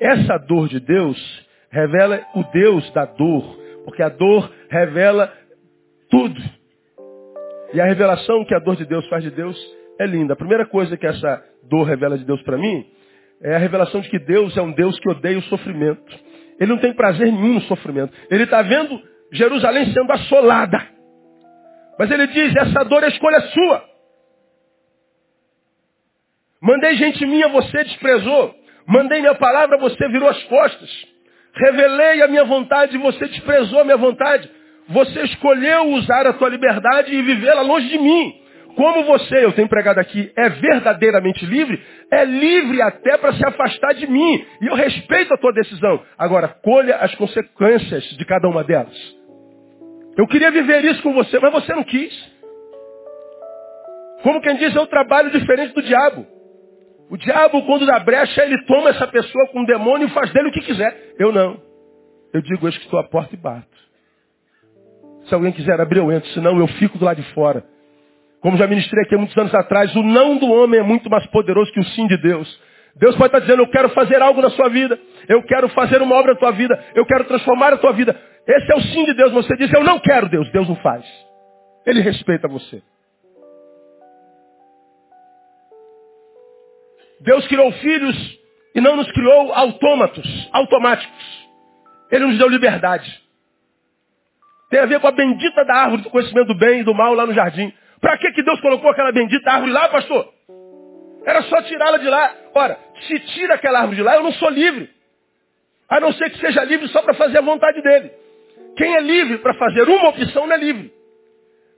Essa 0.00 0.38
dor 0.38 0.68
de 0.68 0.80
Deus 0.80 1.46
revela 1.70 2.20
o 2.34 2.42
Deus 2.44 2.90
da 2.92 3.04
dor, 3.04 3.58
porque 3.84 4.02
a 4.02 4.08
dor 4.08 4.50
revela 4.68 5.32
tudo. 6.10 6.40
E 7.72 7.80
a 7.80 7.84
revelação 7.84 8.44
que 8.44 8.54
a 8.54 8.58
dor 8.58 8.76
de 8.76 8.84
Deus 8.84 9.06
faz 9.08 9.22
de 9.22 9.30
Deus 9.30 9.56
é 9.98 10.06
linda. 10.06 10.32
A 10.34 10.36
primeira 10.36 10.66
coisa 10.66 10.96
que 10.96 11.06
essa 11.06 11.42
dor 11.64 11.84
revela 11.84 12.18
de 12.18 12.24
Deus 12.24 12.42
para 12.42 12.58
mim 12.58 12.86
é 13.42 13.54
a 13.54 13.58
revelação 13.58 14.00
de 14.00 14.08
que 14.08 14.18
Deus 14.18 14.56
é 14.56 14.62
um 14.62 14.72
Deus 14.72 14.98
que 15.00 15.08
odeia 15.08 15.38
o 15.38 15.42
sofrimento. 15.42 16.31
Ele 16.60 16.70
não 16.70 16.78
tem 16.78 16.92
prazer 16.92 17.30
nenhum 17.32 17.54
no 17.54 17.60
sofrimento. 17.62 18.12
Ele 18.30 18.44
está 18.44 18.62
vendo 18.62 19.00
Jerusalém 19.32 19.92
sendo 19.92 20.12
assolada. 20.12 20.80
Mas 21.98 22.10
ele 22.10 22.26
diz, 22.28 22.54
essa 22.56 22.84
dor 22.84 23.02
é 23.04 23.08
escolha 23.08 23.40
sua. 23.40 23.84
Mandei 26.60 26.94
gente 26.94 27.26
minha, 27.26 27.48
você 27.48 27.84
desprezou. 27.84 28.54
Mandei 28.86 29.20
minha 29.20 29.34
palavra, 29.34 29.78
você 29.78 30.08
virou 30.08 30.28
as 30.28 30.42
costas. 30.44 30.90
Revelei 31.54 32.22
a 32.22 32.28
minha 32.28 32.44
vontade 32.44 32.96
você 32.96 33.26
desprezou 33.26 33.80
a 33.80 33.84
minha 33.84 33.96
vontade. 33.96 34.50
Você 34.88 35.22
escolheu 35.22 35.90
usar 35.90 36.26
a 36.26 36.32
tua 36.32 36.48
liberdade 36.48 37.14
e 37.14 37.22
vivê-la 37.22 37.62
longe 37.62 37.88
de 37.88 37.98
mim. 37.98 38.41
Como 38.76 39.04
você, 39.04 39.44
eu 39.44 39.52
tenho 39.52 39.68
pregado 39.68 40.00
aqui, 40.00 40.32
é 40.34 40.48
verdadeiramente 40.48 41.44
livre, 41.44 41.80
é 42.10 42.24
livre 42.24 42.80
até 42.80 43.18
para 43.18 43.32
se 43.34 43.44
afastar 43.46 43.94
de 43.94 44.06
mim. 44.06 44.46
E 44.60 44.66
eu 44.66 44.74
respeito 44.74 45.34
a 45.34 45.36
tua 45.36 45.52
decisão. 45.52 46.02
Agora, 46.16 46.48
colha 46.48 46.96
as 46.96 47.14
consequências 47.14 48.04
de 48.04 48.24
cada 48.24 48.48
uma 48.48 48.64
delas. 48.64 48.96
Eu 50.16 50.26
queria 50.26 50.50
viver 50.50 50.84
isso 50.84 51.02
com 51.02 51.12
você, 51.12 51.38
mas 51.38 51.52
você 51.52 51.74
não 51.74 51.84
quis. 51.84 52.32
Como 54.22 54.40
quem 54.40 54.56
diz, 54.56 54.74
é 54.74 54.80
um 54.80 54.86
trabalho 54.86 55.30
diferente 55.30 55.74
do 55.74 55.82
diabo. 55.82 56.26
O 57.10 57.16
diabo, 57.16 57.62
quando 57.66 57.84
dá 57.84 57.98
brecha, 57.98 58.42
ele 58.42 58.64
toma 58.64 58.90
essa 58.90 59.06
pessoa 59.06 59.48
com 59.48 59.60
um 59.60 59.64
demônio 59.64 60.06
e 60.06 60.10
faz 60.10 60.32
dele 60.32 60.48
o 60.48 60.52
que 60.52 60.60
quiser. 60.60 61.14
Eu 61.18 61.32
não. 61.32 61.60
Eu 62.32 62.40
digo, 62.40 62.66
eu 62.66 62.70
estou 62.70 62.98
à 62.98 63.04
porta 63.04 63.34
e 63.34 63.38
bato. 63.38 63.66
Se 65.28 65.34
alguém 65.34 65.52
quiser 65.52 65.78
abrir, 65.80 65.98
eu 65.98 66.10
entro. 66.10 66.28
Senão, 66.30 66.58
eu 66.58 66.66
fico 66.66 66.98
do 66.98 67.04
lado 67.04 67.20
de 67.20 67.34
fora. 67.34 67.64
Como 68.42 68.56
já 68.56 68.66
ministrei 68.66 69.04
aqui 69.04 69.14
há 69.14 69.18
muitos 69.18 69.38
anos 69.38 69.54
atrás, 69.54 69.94
o 69.94 70.02
não 70.02 70.36
do 70.36 70.50
homem 70.50 70.80
é 70.80 70.82
muito 70.82 71.08
mais 71.08 71.24
poderoso 71.28 71.72
que 71.72 71.78
o 71.78 71.84
sim 71.84 72.08
de 72.08 72.16
Deus. 72.16 72.60
Deus 72.96 73.14
pode 73.14 73.28
estar 73.28 73.38
dizendo, 73.38 73.62
eu 73.62 73.70
quero 73.70 73.88
fazer 73.90 74.20
algo 74.20 74.42
na 74.42 74.50
sua 74.50 74.68
vida. 74.68 74.98
Eu 75.28 75.42
quero 75.44 75.68
fazer 75.68 76.02
uma 76.02 76.16
obra 76.16 76.34
na 76.34 76.38
tua 76.38 76.50
vida. 76.50 76.78
Eu 76.94 77.06
quero 77.06 77.24
transformar 77.24 77.72
a 77.72 77.78
tua 77.78 77.92
vida. 77.92 78.20
Esse 78.46 78.72
é 78.72 78.74
o 78.74 78.80
sim 78.80 79.04
de 79.04 79.14
Deus. 79.14 79.32
Você 79.32 79.56
diz, 79.56 79.72
eu 79.72 79.84
não 79.84 80.00
quero 80.00 80.28
Deus. 80.28 80.50
Deus 80.50 80.68
não 80.68 80.76
faz. 80.76 81.04
Ele 81.86 82.00
respeita 82.00 82.48
você. 82.48 82.82
Deus 87.20 87.46
criou 87.46 87.70
filhos 87.72 88.38
e 88.74 88.80
não 88.80 88.96
nos 88.96 89.10
criou 89.12 89.52
autômatos, 89.54 90.50
automáticos. 90.52 91.48
Ele 92.10 92.26
nos 92.26 92.38
deu 92.38 92.48
liberdade. 92.48 93.22
Tem 94.68 94.80
a 94.80 94.86
ver 94.86 94.98
com 94.98 95.06
a 95.06 95.12
bendita 95.12 95.64
da 95.64 95.74
árvore 95.74 96.02
do 96.02 96.10
conhecimento 96.10 96.48
do 96.48 96.58
bem 96.58 96.80
e 96.80 96.84
do 96.84 96.92
mal 96.94 97.14
lá 97.14 97.24
no 97.24 97.32
jardim. 97.32 97.72
Para 98.02 98.18
que, 98.18 98.32
que 98.32 98.42
Deus 98.42 98.60
colocou 98.60 98.90
aquela 98.90 99.12
bendita 99.12 99.48
árvore 99.48 99.70
lá, 99.70 99.88
pastor? 99.88 100.28
Era 101.24 101.40
só 101.42 101.62
tirá-la 101.62 101.98
de 101.98 102.08
lá. 102.08 102.34
Ora, 102.52 102.76
se 103.06 103.20
tira 103.20 103.54
aquela 103.54 103.78
árvore 103.78 103.96
de 103.96 104.02
lá, 104.02 104.16
eu 104.16 104.24
não 104.24 104.32
sou 104.32 104.50
livre. 104.50 104.90
A 105.88 106.00
não 106.00 106.12
ser 106.12 106.28
que 106.30 106.38
seja 106.40 106.64
livre 106.64 106.88
só 106.88 107.00
para 107.00 107.14
fazer 107.14 107.38
a 107.38 107.42
vontade 107.42 107.80
dele. 107.80 108.10
Quem 108.76 108.96
é 108.96 109.00
livre 109.00 109.38
para 109.38 109.54
fazer 109.54 109.88
uma 109.88 110.08
opção 110.08 110.48
não 110.48 110.54
é 110.54 110.58
livre. 110.58 110.92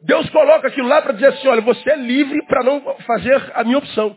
Deus 0.00 0.28
coloca 0.30 0.68
aquilo 0.68 0.88
lá 0.88 1.02
para 1.02 1.12
dizer 1.12 1.26
assim, 1.26 1.46
olha, 1.46 1.60
você 1.60 1.90
é 1.90 1.96
livre 1.96 2.42
para 2.46 2.62
não 2.62 2.80
fazer 3.06 3.52
a 3.54 3.62
minha 3.62 3.78
opção. 3.78 4.16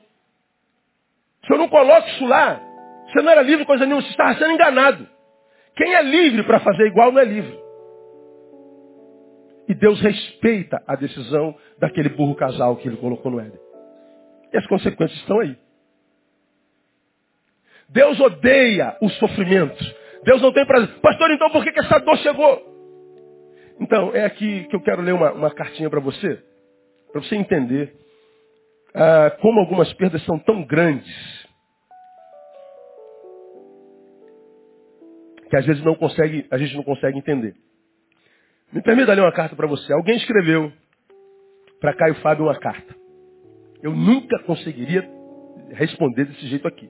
Se 1.45 1.53
eu 1.53 1.57
não 1.57 1.67
coloco 1.67 2.07
isso 2.07 2.25
lá, 2.25 2.61
você 3.07 3.21
não 3.21 3.31
era 3.31 3.41
livre 3.41 3.65
coisa 3.65 3.85
nenhuma, 3.85 4.01
você 4.01 4.09
estava 4.09 4.33
sendo 4.35 4.53
enganado. 4.53 5.07
Quem 5.75 5.93
é 5.93 6.01
livre 6.03 6.43
para 6.43 6.61
fazer 6.61 6.87
igual 6.87 7.11
não 7.11 7.19
é 7.19 7.25
livre. 7.25 7.66
E 9.67 9.73
Deus 9.73 9.99
respeita 9.99 10.81
a 10.87 10.95
decisão 10.95 11.55
daquele 11.77 12.09
burro 12.09 12.35
casal 12.35 12.77
que 12.77 12.87
ele 12.87 12.97
colocou 12.97 13.31
no 13.31 13.39
Éden. 13.39 13.59
E 14.53 14.57
as 14.57 14.65
consequências 14.67 15.19
estão 15.19 15.39
aí. 15.39 15.57
Deus 17.89 18.19
odeia 18.19 18.97
o 19.01 19.09
sofrimento. 19.09 19.83
Deus 20.23 20.41
não 20.41 20.51
tem 20.53 20.65
prazer. 20.65 20.99
Pastor, 20.99 21.31
então 21.31 21.49
por 21.51 21.63
que, 21.63 21.71
que 21.71 21.79
essa 21.79 21.99
dor 21.99 22.17
chegou? 22.17 22.77
Então, 23.79 24.11
é 24.13 24.25
aqui 24.25 24.63
que 24.65 24.75
eu 24.75 24.81
quero 24.81 25.01
ler 25.01 25.13
uma, 25.13 25.31
uma 25.31 25.51
cartinha 25.51 25.89
para 25.89 25.99
você, 25.99 26.41
para 27.11 27.21
você 27.21 27.35
entender 27.35 27.93
ah, 28.93 29.31
como 29.41 29.59
algumas 29.59 29.91
perdas 29.93 30.23
são 30.25 30.39
tão 30.39 30.63
grandes 30.63 31.47
que 35.49 35.55
às 35.55 35.65
vezes 35.65 35.83
não 35.83 35.95
consegue, 35.95 36.45
a 36.51 36.57
gente 36.57 36.75
não 36.75 36.83
consegue 36.83 37.17
entender. 37.17 37.55
Me 38.71 38.81
permita 38.81 39.13
ler 39.13 39.21
uma 39.21 39.31
carta 39.31 39.55
para 39.55 39.67
você. 39.67 39.91
Alguém 39.93 40.17
escreveu 40.17 40.71
para 41.79 41.93
Caio 41.93 42.15
Fábio 42.15 42.45
uma 42.45 42.59
carta. 42.59 42.95
Eu 43.81 43.91
nunca 43.93 44.39
conseguiria 44.43 45.07
responder 45.71 46.25
desse 46.25 46.47
jeito 46.47 46.67
aqui. 46.67 46.89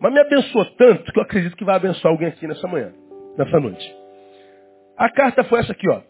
Mas 0.00 0.12
me 0.12 0.20
abençoou 0.20 0.64
tanto 0.76 1.12
que 1.12 1.18
eu 1.18 1.22
acredito 1.22 1.56
que 1.56 1.64
vai 1.64 1.76
abençoar 1.76 2.12
alguém 2.12 2.28
aqui 2.28 2.46
nessa 2.46 2.66
manhã, 2.66 2.92
nessa 3.36 3.58
noite. 3.60 3.94
A 4.96 5.10
carta 5.10 5.44
foi 5.44 5.60
essa 5.60 5.72
aqui, 5.72 5.88
ó. 5.88 6.02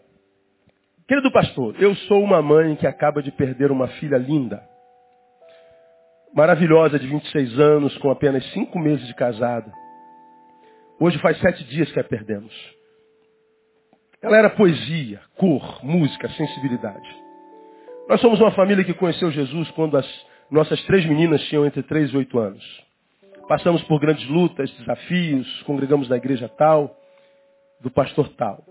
Querido 1.07 1.31
pastor, 1.31 1.75
eu 1.79 1.95
sou 1.95 2.21
uma 2.21 2.41
mãe 2.41 2.75
que 2.75 2.87
acaba 2.87 3.21
de 3.21 3.31
perder 3.31 3.71
uma 3.71 3.87
filha 3.87 4.17
linda. 4.17 4.61
Maravilhosa, 6.33 6.99
de 6.99 7.07
26 7.07 7.59
anos, 7.59 7.97
com 7.99 8.11
apenas 8.11 8.45
5 8.51 8.77
meses 8.79 9.05
de 9.07 9.15
casada. 9.15 9.71
Hoje 10.99 11.17
faz 11.19 11.39
sete 11.39 11.63
dias 11.65 11.91
que 11.91 11.99
a 11.99 12.03
perdemos. 12.03 12.53
Ela 14.21 14.37
era 14.37 14.49
poesia, 14.49 15.21
cor, 15.35 15.83
música, 15.83 16.27
sensibilidade. 16.29 17.07
Nós 18.09 18.19
somos 18.21 18.39
uma 18.39 18.51
família 18.51 18.83
que 18.83 18.93
conheceu 18.93 19.29
Jesus 19.31 19.69
quando 19.71 19.97
as 19.97 20.25
nossas 20.49 20.81
três 20.85 21.05
meninas 21.05 21.41
tinham 21.43 21.65
entre 21.65 21.83
3 21.83 22.11
e 22.11 22.17
8 22.17 22.39
anos. 22.39 22.87
Passamos 23.47 23.83
por 23.83 23.99
grandes 23.99 24.27
lutas, 24.27 24.71
desafios, 24.71 25.63
congregamos 25.63 26.09
na 26.09 26.17
igreja 26.17 26.49
tal, 26.49 26.95
do 27.81 27.91
pastor 27.91 28.29
tal. 28.29 28.63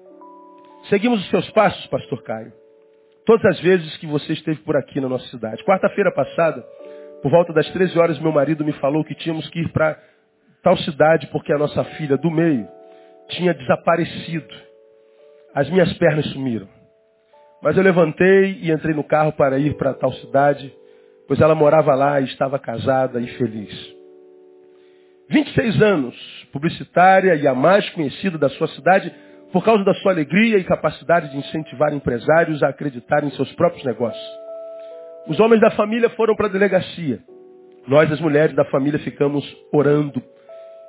Seguimos 0.89 1.21
os 1.21 1.31
seus 1.31 1.49
passos, 1.51 1.87
pastor 1.87 2.23
Caio. 2.23 2.53
Todas 3.25 3.45
as 3.47 3.61
vezes 3.61 3.97
que 3.99 4.07
você 4.07 4.33
esteve 4.33 4.61
por 4.61 4.77
aqui 4.77 5.01
na 5.01 5.09
nossa 5.09 5.27
cidade. 5.29 5.65
Quarta-feira 5.65 6.13
passada, 6.13 6.63
por 7.23 7.31
volta 7.31 7.53
das 7.53 7.69
13 7.71 7.99
horas, 7.99 8.19
meu 8.19 8.33
marido 8.33 8.65
me 8.65 8.73
falou 8.75 9.05
que 9.05 9.15
tínhamos 9.15 9.49
que 9.51 9.61
ir 9.61 9.69
para 9.71 9.99
tal 10.63 10.77
cidade 10.79 11.27
porque 11.29 11.53
a 11.53 11.59
nossa 11.59 11.85
filha 11.97 12.17
do 12.17 12.31
meio 12.31 12.69
tinha 13.29 13.55
desaparecido. 13.55 14.55
As 15.57 15.71
minhas 15.71 15.90
pernas 15.95 16.27
sumiram. 16.27 16.69
Mas 17.62 17.79
eu 17.79 17.83
levantei 17.83 18.59
e 18.61 18.71
entrei 18.71 18.95
no 18.95 19.03
carro 19.03 19.33
para 19.33 19.59
ir 19.59 19.75
para 19.79 19.95
tal 19.95 20.12
cidade, 20.12 20.71
pois 21.27 21.40
ela 21.40 21.55
morava 21.55 21.95
lá 21.95 22.21
e 22.21 22.25
estava 22.25 22.59
casada 22.59 23.19
e 23.19 23.27
feliz. 23.38 23.97
26 25.31 25.81
anos, 25.81 26.14
publicitária 26.53 27.35
e 27.37 27.49
a 27.49 27.55
mais 27.55 27.88
conhecida 27.90 28.37
da 28.37 28.51
sua 28.51 28.69
cidade, 28.69 29.11
por 29.51 29.64
causa 29.64 29.83
da 29.83 29.95
sua 29.95 30.12
alegria 30.12 30.59
e 30.59 30.64
capacidade 30.64 31.31
de 31.31 31.38
incentivar 31.38 31.95
empresários 31.95 32.62
a 32.62 32.69
acreditarem 32.69 33.31
em 33.31 33.33
seus 33.33 33.51
próprios 33.55 33.83
negócios. 33.83 34.29
Os 35.27 35.40
homens 35.40 35.62
da 35.62 35.71
família 35.71 36.11
foram 36.11 36.37
para 36.37 36.49
a 36.49 36.53
delegacia. 36.53 37.21
Nós, 37.88 38.12
as 38.12 38.21
mulheres 38.21 38.55
da 38.55 38.66
família, 38.66 38.99
ficamos 38.99 39.42
orando 39.73 40.23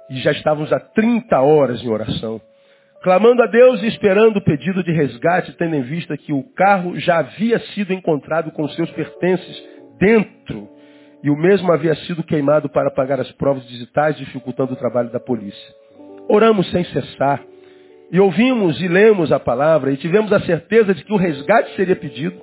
e 0.10 0.18
já 0.18 0.34
estávamos 0.34 0.74
há 0.74 0.80
30 0.82 1.40
horas 1.40 1.82
em 1.82 1.90
oração, 1.90 2.42
clamando 3.02 3.42
a 3.44 3.48
Deus 3.48 3.82
e 3.84 3.88
esperando 3.88 4.38
o 4.38 4.44
pedido 4.44 4.84
de 4.84 4.92
resgate, 4.92 5.54
tendo 5.54 5.76
em 5.76 5.82
vista 5.82 6.18
que 6.18 6.34
o 6.34 6.44
carro 6.56 7.00
já 7.00 7.20
havia 7.20 7.60
sido 7.74 7.94
encontrado 7.94 8.52
com 8.52 8.68
seus 8.70 8.90
pertences 8.92 9.64
dentro 10.00 10.68
e 11.24 11.30
o 11.30 11.36
mesmo 11.36 11.72
havia 11.72 11.96
sido 11.96 12.24
queimado 12.24 12.70
para 12.70 12.92
pagar 12.92 13.20
as 13.20 13.32
provas 13.34 13.68
digitais, 13.68 14.18
dificultando 14.18 14.74
o 14.74 14.78
trabalho 14.78 15.10
da 15.12 15.20
polícia. 15.20 15.74
Oramos 16.30 16.70
sem 16.72 16.84
cessar 16.86 17.44
e 18.12 18.20
ouvimos 18.20 18.80
e 18.82 18.88
lemos 18.88 19.32
a 19.32 19.40
palavra 19.40 19.92
e 19.92 19.98
tivemos 19.98 20.32
a 20.32 20.40
certeza 20.42 20.94
de 20.94 21.04
que 21.04 21.14
o 21.14 21.18
resgate 21.18 21.76
seria 21.76 21.96
pedido 21.96 22.42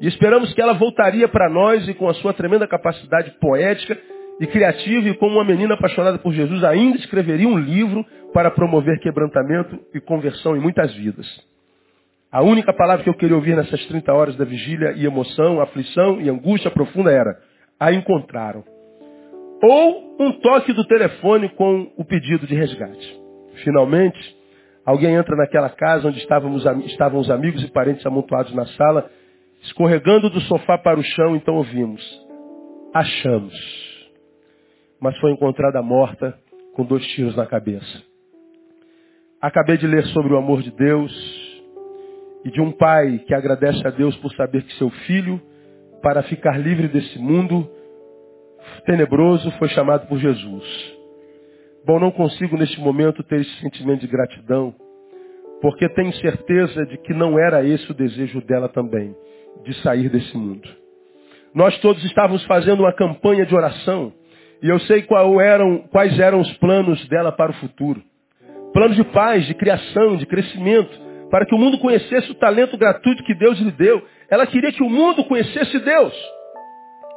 e 0.00 0.08
esperamos 0.08 0.52
que 0.52 0.60
ela 0.60 0.74
voltaria 0.74 1.28
para 1.28 1.48
nós 1.48 1.88
e 1.88 1.94
com 1.94 2.08
a 2.08 2.14
sua 2.14 2.32
tremenda 2.32 2.66
capacidade 2.66 3.30
poética 3.40 3.96
e 4.40 4.46
criativa 4.46 5.08
e 5.08 5.14
como 5.14 5.36
uma 5.36 5.44
menina 5.44 5.74
apaixonada 5.74 6.18
por 6.18 6.32
Jesus 6.32 6.64
ainda 6.64 6.98
escreveria 6.98 7.48
um 7.48 7.58
livro 7.58 8.04
para 8.32 8.50
promover 8.50 8.98
quebrantamento 8.98 9.78
e 9.94 10.00
conversão 10.00 10.56
em 10.56 10.60
muitas 10.60 10.92
vidas. 10.94 11.26
A 12.32 12.42
única 12.42 12.72
palavra 12.72 13.04
que 13.04 13.10
eu 13.10 13.14
queria 13.14 13.36
ouvir 13.36 13.54
nessas 13.54 13.84
30 13.86 14.12
horas 14.12 14.36
da 14.36 14.44
vigília 14.44 14.92
e 14.96 15.06
emoção, 15.06 15.60
aflição 15.60 16.20
e 16.20 16.28
angústia 16.28 16.70
profunda 16.70 17.12
era, 17.12 17.38
a 17.78 17.92
encontraram. 17.92 18.64
Ou 19.62 20.16
um 20.18 20.32
toque 20.40 20.72
do 20.72 20.84
telefone 20.84 21.48
com 21.50 21.92
o 21.96 22.04
pedido 22.04 22.44
de 22.44 22.56
resgate. 22.56 23.20
Finalmente, 23.62 24.18
alguém 24.84 25.14
entra 25.14 25.36
naquela 25.36 25.70
casa 25.70 26.08
onde 26.08 26.18
estávamos, 26.18 26.66
estavam 26.86 27.20
os 27.20 27.30
amigos 27.30 27.62
e 27.62 27.70
parentes 27.70 28.04
amontoados 28.04 28.52
na 28.52 28.66
sala, 28.66 29.08
escorregando 29.62 30.28
do 30.28 30.40
sofá 30.40 30.76
para 30.76 30.98
o 30.98 31.04
chão, 31.04 31.36
então 31.36 31.54
ouvimos. 31.54 32.02
Achamos 32.92 33.83
mas 35.00 35.16
foi 35.18 35.32
encontrada 35.32 35.82
morta 35.82 36.38
com 36.74 36.84
dois 36.84 37.06
tiros 37.08 37.36
na 37.36 37.46
cabeça. 37.46 38.02
Acabei 39.40 39.76
de 39.76 39.86
ler 39.86 40.04
sobre 40.06 40.32
o 40.32 40.36
amor 40.36 40.62
de 40.62 40.70
Deus 40.70 41.12
e 42.44 42.50
de 42.50 42.60
um 42.60 42.72
pai 42.72 43.18
que 43.26 43.34
agradece 43.34 43.86
a 43.86 43.90
Deus 43.90 44.16
por 44.16 44.32
saber 44.32 44.62
que 44.62 44.74
seu 44.74 44.90
filho, 44.90 45.40
para 46.02 46.22
ficar 46.24 46.58
livre 46.58 46.88
desse 46.88 47.18
mundo 47.18 47.68
tenebroso, 48.86 49.50
foi 49.52 49.68
chamado 49.68 50.06
por 50.08 50.18
Jesus. 50.18 50.94
Bom, 51.86 52.00
não 52.00 52.10
consigo 52.10 52.56
neste 52.56 52.80
momento 52.80 53.22
ter 53.22 53.40
esse 53.40 53.60
sentimento 53.60 54.00
de 54.00 54.06
gratidão, 54.06 54.74
porque 55.60 55.88
tenho 55.90 56.12
certeza 56.14 56.86
de 56.86 56.98
que 56.98 57.12
não 57.12 57.38
era 57.38 57.62
esse 57.62 57.90
o 57.90 57.94
desejo 57.94 58.40
dela 58.40 58.68
também, 58.68 59.14
de 59.62 59.74
sair 59.82 60.08
desse 60.08 60.36
mundo. 60.36 60.68
Nós 61.54 61.78
todos 61.80 62.02
estávamos 62.04 62.44
fazendo 62.46 62.80
uma 62.80 62.92
campanha 62.92 63.46
de 63.46 63.54
oração 63.54 64.12
e 64.62 64.68
eu 64.68 64.78
sei 64.80 65.06
eram, 65.42 65.78
quais 65.90 66.18
eram 66.18 66.40
os 66.40 66.52
planos 66.58 67.06
dela 67.08 67.32
para 67.32 67.50
o 67.50 67.54
futuro. 67.54 68.02
Planos 68.72 68.96
de 68.96 69.04
paz, 69.04 69.46
de 69.46 69.54
criação, 69.54 70.16
de 70.16 70.26
crescimento, 70.26 71.04
para 71.30 71.46
que 71.46 71.54
o 71.54 71.58
mundo 71.58 71.78
conhecesse 71.78 72.30
o 72.30 72.34
talento 72.34 72.76
gratuito 72.76 73.24
que 73.24 73.34
Deus 73.34 73.58
lhe 73.58 73.70
deu. 73.72 74.02
Ela 74.30 74.46
queria 74.46 74.72
que 74.72 74.82
o 74.82 74.90
mundo 74.90 75.24
conhecesse 75.24 75.78
Deus. 75.78 76.12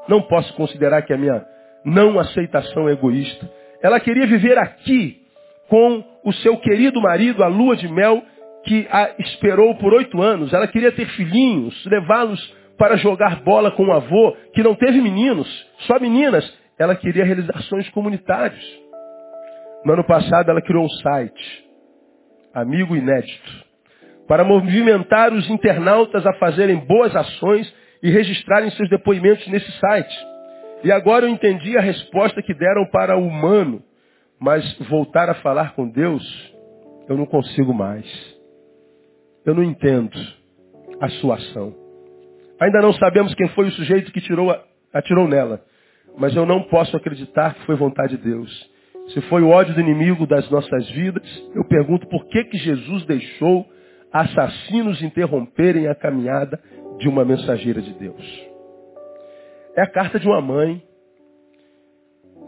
Não 0.07 0.21
posso 0.21 0.53
considerar 0.53 1.01
que 1.01 1.13
a 1.13 1.17
minha 1.17 1.43
não 1.85 2.19
aceitação 2.19 2.87
é 2.89 2.93
egoísta. 2.93 3.49
Ela 3.81 3.99
queria 3.99 4.27
viver 4.27 4.57
aqui 4.57 5.21
com 5.69 6.03
o 6.23 6.33
seu 6.33 6.57
querido 6.57 7.01
marido, 7.01 7.43
a 7.43 7.47
lua 7.47 7.75
de 7.75 7.87
mel, 7.87 8.21
que 8.65 8.87
a 8.91 9.11
esperou 9.19 9.75
por 9.75 9.93
oito 9.93 10.21
anos. 10.21 10.53
Ela 10.53 10.67
queria 10.67 10.91
ter 10.91 11.07
filhinhos, 11.09 11.85
levá-los 11.85 12.55
para 12.77 12.97
jogar 12.97 13.41
bola 13.41 13.71
com 13.71 13.87
o 13.87 13.93
avô, 13.93 14.35
que 14.53 14.61
não 14.61 14.75
teve 14.75 15.01
meninos, 15.01 15.47
só 15.79 15.99
meninas 15.99 16.45
ela 16.77 16.95
queria 16.95 17.25
realizações 17.25 17.89
comunitárias. 17.89 18.63
No 19.83 19.93
ano 19.93 20.03
passado 20.03 20.49
ela 20.49 20.61
criou 20.61 20.85
um 20.85 20.89
site, 20.89 21.65
Amigo 22.53 22.95
Inédito, 22.95 23.65
para 24.27 24.43
movimentar 24.43 25.33
os 25.33 25.49
internautas 25.49 26.25
a 26.25 26.33
fazerem 26.33 26.77
boas 26.77 27.15
ações 27.15 27.73
e 28.03 28.09
registrarem 28.09 28.69
seus 28.71 28.89
depoimentos 28.89 29.47
nesse 29.47 29.71
site. 29.79 30.27
E 30.83 30.91
agora 30.91 31.25
eu 31.25 31.29
entendi 31.29 31.77
a 31.77 31.81
resposta 31.81 32.41
que 32.41 32.53
deram 32.53 32.85
para 32.91 33.17
o 33.17 33.25
humano, 33.25 33.81
mas 34.39 34.77
voltar 34.89 35.29
a 35.29 35.35
falar 35.35 35.73
com 35.73 35.89
Deus, 35.89 36.23
eu 37.09 37.17
não 37.17 37.25
consigo 37.25 37.73
mais. 37.73 38.05
Eu 39.45 39.55
não 39.55 39.63
entendo 39.63 40.17
a 40.99 41.09
sua 41.09 41.35
ação. 41.35 41.73
Ainda 42.59 42.81
não 42.81 42.93
sabemos 42.93 43.33
quem 43.33 43.47
foi 43.49 43.67
o 43.67 43.71
sujeito 43.71 44.11
que 44.11 44.21
tirou, 44.21 44.55
atirou 44.93 45.27
nela, 45.27 45.63
mas 46.17 46.35
eu 46.35 46.45
não 46.45 46.63
posso 46.63 46.95
acreditar 46.97 47.53
que 47.53 47.65
foi 47.65 47.75
vontade 47.75 48.17
de 48.17 48.23
Deus. 48.23 48.69
Se 49.09 49.21
foi 49.21 49.41
o 49.41 49.49
ódio 49.49 49.73
do 49.73 49.79
inimigo 49.79 50.27
das 50.27 50.49
nossas 50.49 50.89
vidas, 50.89 51.23
eu 51.55 51.63
pergunto 51.65 52.07
por 52.07 52.25
que, 52.25 52.43
que 52.45 52.57
Jesus 52.57 53.05
deixou 53.05 53.65
assassinos 54.11 55.01
interromperem 55.01 55.87
a 55.87 55.95
caminhada 55.95 56.59
de 56.97 57.07
uma 57.07 57.23
mensageira 57.23 57.81
de 57.81 57.93
Deus. 57.93 58.47
É 59.75 59.81
a 59.81 59.87
carta 59.87 60.19
de 60.19 60.27
uma 60.27 60.41
mãe 60.41 60.81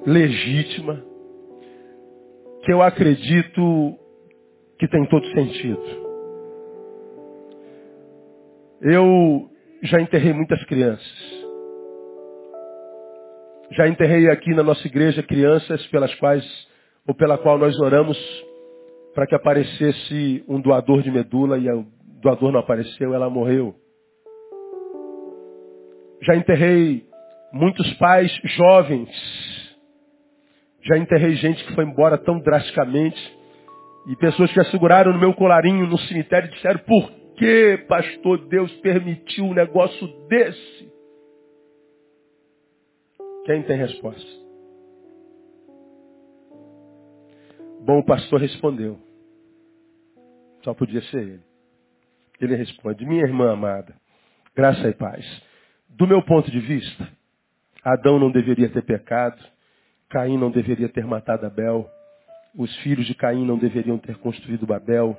legítima, 0.05 1.03
que 2.63 2.73
eu 2.73 2.81
acredito 2.81 3.97
que 4.77 4.87
tem 4.87 5.05
todo 5.05 5.25
sentido. 5.27 6.09
Eu 8.81 9.49
já 9.83 10.01
enterrei 10.01 10.33
muitas 10.33 10.63
crianças. 10.65 11.38
Já 13.71 13.87
enterrei 13.87 14.29
aqui 14.29 14.53
na 14.55 14.63
nossa 14.63 14.85
igreja 14.87 15.21
crianças 15.21 15.85
pelas 15.87 16.13
quais, 16.15 16.43
ou 17.07 17.13
pela 17.13 17.37
qual 17.37 17.57
nós 17.57 17.79
oramos 17.79 18.17
para 19.13 19.27
que 19.27 19.35
aparecesse 19.35 20.43
um 20.47 20.59
doador 20.59 21.01
de 21.01 21.11
medula 21.11 21.57
e 21.57 21.69
o 21.69 21.85
doador 22.21 22.51
não 22.51 22.59
apareceu, 22.59 23.13
ela 23.13 23.29
morreu. 23.29 23.75
Já 26.23 26.35
enterrei 26.35 27.05
muitos 27.53 27.91
pais 27.95 28.31
jovens. 28.43 29.09
Já 30.83 30.97
enterrei 30.97 31.35
gente 31.35 31.63
que 31.63 31.73
foi 31.75 31.85
embora 31.85 32.17
tão 32.17 32.39
drasticamente. 32.39 33.19
E 34.07 34.15
pessoas 34.15 34.51
que 34.51 34.59
asseguraram 34.59 35.13
no 35.13 35.19
meu 35.19 35.33
colarinho 35.33 35.85
no 35.85 35.97
cemitério 35.99 36.49
disseram, 36.49 36.79
por 36.79 37.11
que, 37.37 37.85
pastor, 37.87 38.47
Deus 38.47 38.71
permitiu 38.81 39.45
um 39.45 39.53
negócio 39.53 40.07
desse? 40.27 40.88
Quem 43.45 43.63
tem 43.63 43.77
resposta? 43.77 44.29
Bom, 47.81 47.99
o 47.99 48.05
pastor 48.05 48.39
respondeu. 48.39 48.99
Só 50.63 50.73
podia 50.73 51.01
ser 51.03 51.21
ele. 51.21 51.43
Ele 52.39 52.55
responde, 52.55 53.05
minha 53.05 53.23
irmã 53.23 53.51
amada, 53.51 53.95
graça 54.55 54.87
e 54.87 54.93
paz. 54.93 55.25
Do 55.89 56.07
meu 56.07 56.21
ponto 56.21 56.49
de 56.49 56.59
vista, 56.59 57.09
Adão 57.83 58.19
não 58.19 58.31
deveria 58.31 58.69
ter 58.69 58.83
pecado, 58.83 59.43
Caim 60.09 60.37
não 60.37 60.51
deveria 60.51 60.89
ter 60.89 61.05
matado 61.05 61.45
Abel, 61.45 61.89
os 62.55 62.73
filhos 62.77 63.05
de 63.05 63.15
Caim 63.15 63.45
não 63.45 63.57
deveriam 63.57 63.97
ter 63.97 64.17
construído 64.17 64.65
Babel, 64.65 65.17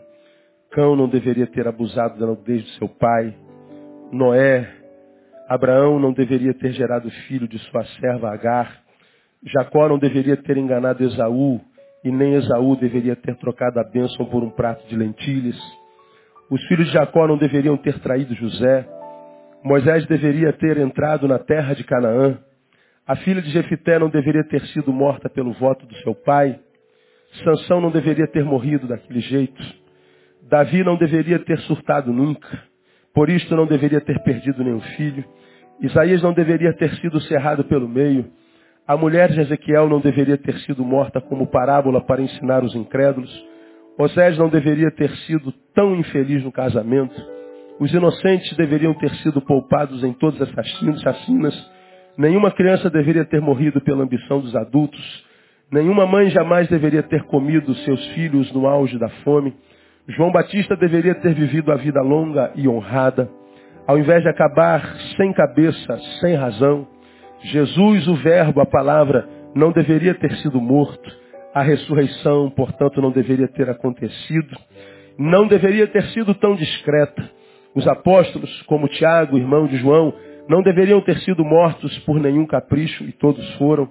Cão 0.70 0.94
não 0.94 1.08
deveria 1.08 1.46
ter 1.46 1.66
abusado 1.66 2.18
da 2.18 2.26
nudez 2.26 2.62
do 2.62 2.70
seu 2.70 2.88
pai, 2.88 3.36
Noé, 4.12 4.79
Abraão 5.50 5.98
não 5.98 6.12
deveria 6.12 6.54
ter 6.54 6.70
gerado 6.70 7.10
filho 7.26 7.48
de 7.48 7.58
sua 7.58 7.84
serva 8.00 8.30
Agar, 8.32 8.84
Jacó 9.42 9.88
não 9.88 9.98
deveria 9.98 10.36
ter 10.36 10.56
enganado 10.56 11.02
Esaú, 11.02 11.60
e 12.04 12.10
nem 12.12 12.34
Esaú 12.34 12.76
deveria 12.76 13.16
ter 13.16 13.34
trocado 13.34 13.80
a 13.80 13.82
bênção 13.82 14.26
por 14.26 14.44
um 14.44 14.50
prato 14.50 14.86
de 14.86 14.94
lentilhas. 14.94 15.58
Os 16.48 16.62
filhos 16.68 16.86
de 16.86 16.92
Jacó 16.92 17.26
não 17.26 17.36
deveriam 17.36 17.76
ter 17.76 17.98
traído 17.98 18.32
José. 18.36 18.86
Moisés 19.64 20.06
deveria 20.06 20.52
ter 20.52 20.78
entrado 20.78 21.26
na 21.26 21.40
terra 21.40 21.74
de 21.74 21.82
Canaã. 21.82 22.38
A 23.04 23.16
filha 23.16 23.42
de 23.42 23.50
Jefité 23.50 23.98
não 23.98 24.08
deveria 24.08 24.44
ter 24.44 24.64
sido 24.66 24.92
morta 24.92 25.28
pelo 25.28 25.52
voto 25.54 25.84
do 25.84 25.96
seu 25.96 26.14
pai. 26.14 26.60
Sansão 27.42 27.80
não 27.80 27.90
deveria 27.90 28.28
ter 28.28 28.44
morrido 28.44 28.86
daquele 28.86 29.20
jeito. 29.20 29.60
Davi 30.48 30.84
não 30.84 30.96
deveria 30.96 31.40
ter 31.40 31.58
surtado 31.62 32.12
nunca. 32.12 32.69
Por 33.14 33.28
isto 33.28 33.54
não 33.56 33.66
deveria 33.66 34.00
ter 34.00 34.22
perdido 34.22 34.62
nenhum 34.62 34.80
filho. 34.80 35.24
Isaías 35.80 36.22
não 36.22 36.32
deveria 36.32 36.72
ter 36.74 36.94
sido 36.96 37.20
cerrado 37.22 37.64
pelo 37.64 37.88
meio. 37.88 38.26
A 38.86 38.96
mulher 38.96 39.30
de 39.30 39.40
Ezequiel 39.40 39.88
não 39.88 40.00
deveria 40.00 40.36
ter 40.36 40.58
sido 40.60 40.84
morta 40.84 41.20
como 41.20 41.46
parábola 41.46 42.00
para 42.04 42.22
ensinar 42.22 42.62
os 42.64 42.74
incrédulos. 42.74 43.30
Osés 43.98 44.38
não 44.38 44.48
deveria 44.48 44.90
ter 44.90 45.10
sido 45.26 45.52
tão 45.74 45.94
infeliz 45.94 46.42
no 46.42 46.52
casamento. 46.52 47.14
Os 47.78 47.92
inocentes 47.92 48.56
deveriam 48.56 48.94
ter 48.94 49.10
sido 49.16 49.40
poupados 49.40 50.04
em 50.04 50.12
todas 50.12 50.40
as 50.42 51.00
chacinas. 51.00 51.70
Nenhuma 52.16 52.50
criança 52.50 52.90
deveria 52.90 53.24
ter 53.24 53.40
morrido 53.40 53.80
pela 53.80 54.04
ambição 54.04 54.40
dos 54.40 54.54
adultos. 54.54 55.24
Nenhuma 55.70 56.04
mãe 56.04 56.28
jamais 56.30 56.68
deveria 56.68 57.02
ter 57.02 57.22
comido 57.24 57.74
seus 57.76 58.04
filhos 58.08 58.52
no 58.52 58.66
auge 58.66 58.98
da 58.98 59.08
fome. 59.24 59.54
João 60.08 60.32
Batista 60.32 60.76
deveria 60.76 61.14
ter 61.16 61.34
vivido 61.34 61.70
a 61.70 61.76
vida 61.76 62.00
longa 62.00 62.52
e 62.56 62.68
honrada, 62.68 63.30
ao 63.86 63.98
invés 63.98 64.22
de 64.22 64.28
acabar 64.28 64.96
sem 65.16 65.32
cabeça, 65.32 65.98
sem 66.20 66.34
razão. 66.34 66.86
Jesus, 67.42 68.08
o 68.08 68.14
Verbo, 68.16 68.60
a 68.60 68.66
palavra, 68.66 69.28
não 69.54 69.72
deveria 69.72 70.14
ter 70.14 70.32
sido 70.36 70.60
morto. 70.60 71.10
A 71.54 71.62
ressurreição, 71.62 72.50
portanto, 72.50 73.00
não 73.00 73.10
deveria 73.10 73.48
ter 73.48 73.68
acontecido. 73.68 74.56
Não 75.18 75.46
deveria 75.46 75.86
ter 75.86 76.04
sido 76.08 76.34
tão 76.34 76.54
discreta. 76.54 77.30
Os 77.74 77.86
apóstolos, 77.86 78.62
como 78.62 78.88
Tiago, 78.88 79.38
irmão 79.38 79.66
de 79.66 79.76
João, 79.76 80.14
não 80.48 80.62
deveriam 80.62 81.00
ter 81.00 81.18
sido 81.20 81.44
mortos 81.44 81.96
por 82.00 82.18
nenhum 82.18 82.46
capricho, 82.46 83.04
e 83.04 83.12
todos 83.12 83.48
foram. 83.54 83.88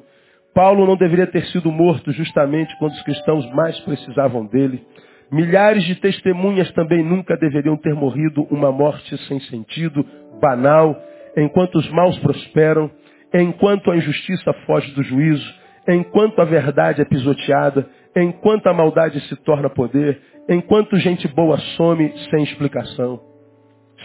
Paulo 0.53 0.85
não 0.85 0.97
deveria 0.97 1.27
ter 1.27 1.45
sido 1.45 1.71
morto 1.71 2.11
justamente 2.11 2.75
quando 2.77 2.91
os 2.91 3.01
cristãos 3.03 3.49
mais 3.53 3.79
precisavam 3.81 4.45
dele. 4.45 4.83
Milhares 5.31 5.83
de 5.83 5.95
testemunhas 5.95 6.71
também 6.71 7.03
nunca 7.03 7.37
deveriam 7.37 7.77
ter 7.77 7.93
morrido 7.93 8.47
uma 8.49 8.71
morte 8.71 9.15
sem 9.27 9.39
sentido, 9.41 10.05
banal, 10.41 10.99
enquanto 11.37 11.75
os 11.75 11.89
maus 11.91 12.17
prosperam 12.19 12.89
enquanto 13.33 13.91
a 13.91 13.97
injustiça 13.97 14.53
foge 14.65 14.91
do 14.93 15.03
juízo, 15.03 15.53
enquanto 15.87 16.39
a 16.41 16.45
verdade 16.45 17.01
é 17.01 17.05
pisoteada, 17.05 17.87
enquanto 18.15 18.67
a 18.67 18.73
maldade 18.73 19.19
se 19.21 19.35
torna 19.43 19.69
poder, 19.69 20.19
enquanto 20.49 20.97
gente 20.97 21.27
boa 21.27 21.57
some 21.77 22.11
sem 22.29 22.43
explicação. 22.43 23.21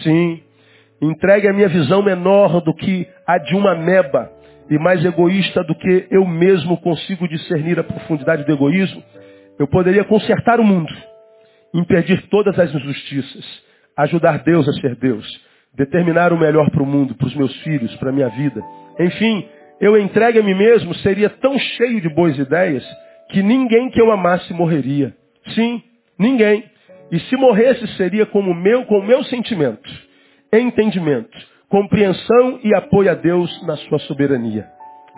Sim, 0.01 0.41
entregue 1.01 1.47
a 1.47 1.53
minha 1.53 1.69
visão 1.69 2.03
menor 2.03 2.61
do 2.61 2.73
que 2.73 3.07
a 3.25 3.37
de 3.37 3.55
uma 3.55 3.75
meba 3.75 4.31
e 4.69 4.77
mais 4.77 5.03
egoísta 5.03 5.63
do 5.63 5.75
que 5.75 6.07
eu 6.09 6.25
mesmo 6.25 6.77
consigo 6.77 7.27
discernir 7.27 7.79
a 7.79 7.83
profundidade 7.83 8.43
do 8.43 8.51
egoísmo, 8.51 9.01
eu 9.59 9.67
poderia 9.67 10.03
consertar 10.03 10.59
o 10.59 10.63
mundo, 10.63 10.93
impedir 11.75 12.27
todas 12.29 12.57
as 12.57 12.73
injustiças, 12.73 13.63
ajudar 13.97 14.39
Deus 14.39 14.67
a 14.67 14.73
ser 14.73 14.95
Deus, 14.95 15.25
determinar 15.73 16.31
o 16.31 16.39
melhor 16.39 16.69
para 16.71 16.81
o 16.81 16.85
mundo, 16.85 17.15
para 17.15 17.27
os 17.27 17.35
meus 17.35 17.55
filhos, 17.61 17.95
para 17.97 18.09
a 18.09 18.13
minha 18.13 18.29
vida, 18.29 18.61
enfim, 18.99 19.45
eu 19.79 19.99
entregue 19.99 20.39
a 20.39 20.43
mim 20.43 20.53
mesmo 20.53 20.93
seria 20.95 21.29
tão 21.29 21.57
cheio 21.59 21.99
de 21.99 22.09
boas 22.09 22.37
ideias 22.37 22.83
que 23.29 23.43
ninguém 23.43 23.89
que 23.89 24.01
eu 24.01 24.11
amasse 24.11 24.53
morreria. 24.53 25.13
Sim, 25.53 25.81
ninguém. 26.17 26.63
E 27.11 27.19
se 27.19 27.35
morresse 27.35 27.85
seria 27.97 28.25
como 28.25 28.53
meu, 28.53 28.85
com 28.85 28.99
o 28.99 29.05
meu 29.05 29.23
sentimento, 29.25 29.89
entendimento, 30.51 31.37
compreensão 31.69 32.59
e 32.63 32.73
apoio 32.73 33.11
a 33.11 33.15
Deus 33.15 33.67
na 33.67 33.75
sua 33.77 33.99
soberania. 33.99 34.65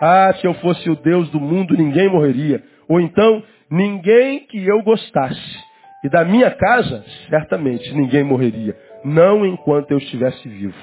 Ah, 0.00 0.34
se 0.40 0.46
eu 0.46 0.54
fosse 0.54 0.88
o 0.90 0.96
Deus 0.96 1.30
do 1.30 1.40
mundo, 1.40 1.76
ninguém 1.76 2.08
morreria. 2.08 2.62
Ou 2.88 3.00
então, 3.00 3.42
ninguém 3.70 4.40
que 4.40 4.64
eu 4.66 4.82
gostasse. 4.82 5.67
E 6.04 6.08
da 6.08 6.24
minha 6.24 6.50
casa, 6.50 7.04
certamente 7.28 7.92
ninguém 7.92 8.22
morreria. 8.22 8.76
Não 9.04 9.44
enquanto 9.44 9.90
eu 9.90 9.98
estivesse 9.98 10.48
vivo. 10.48 10.76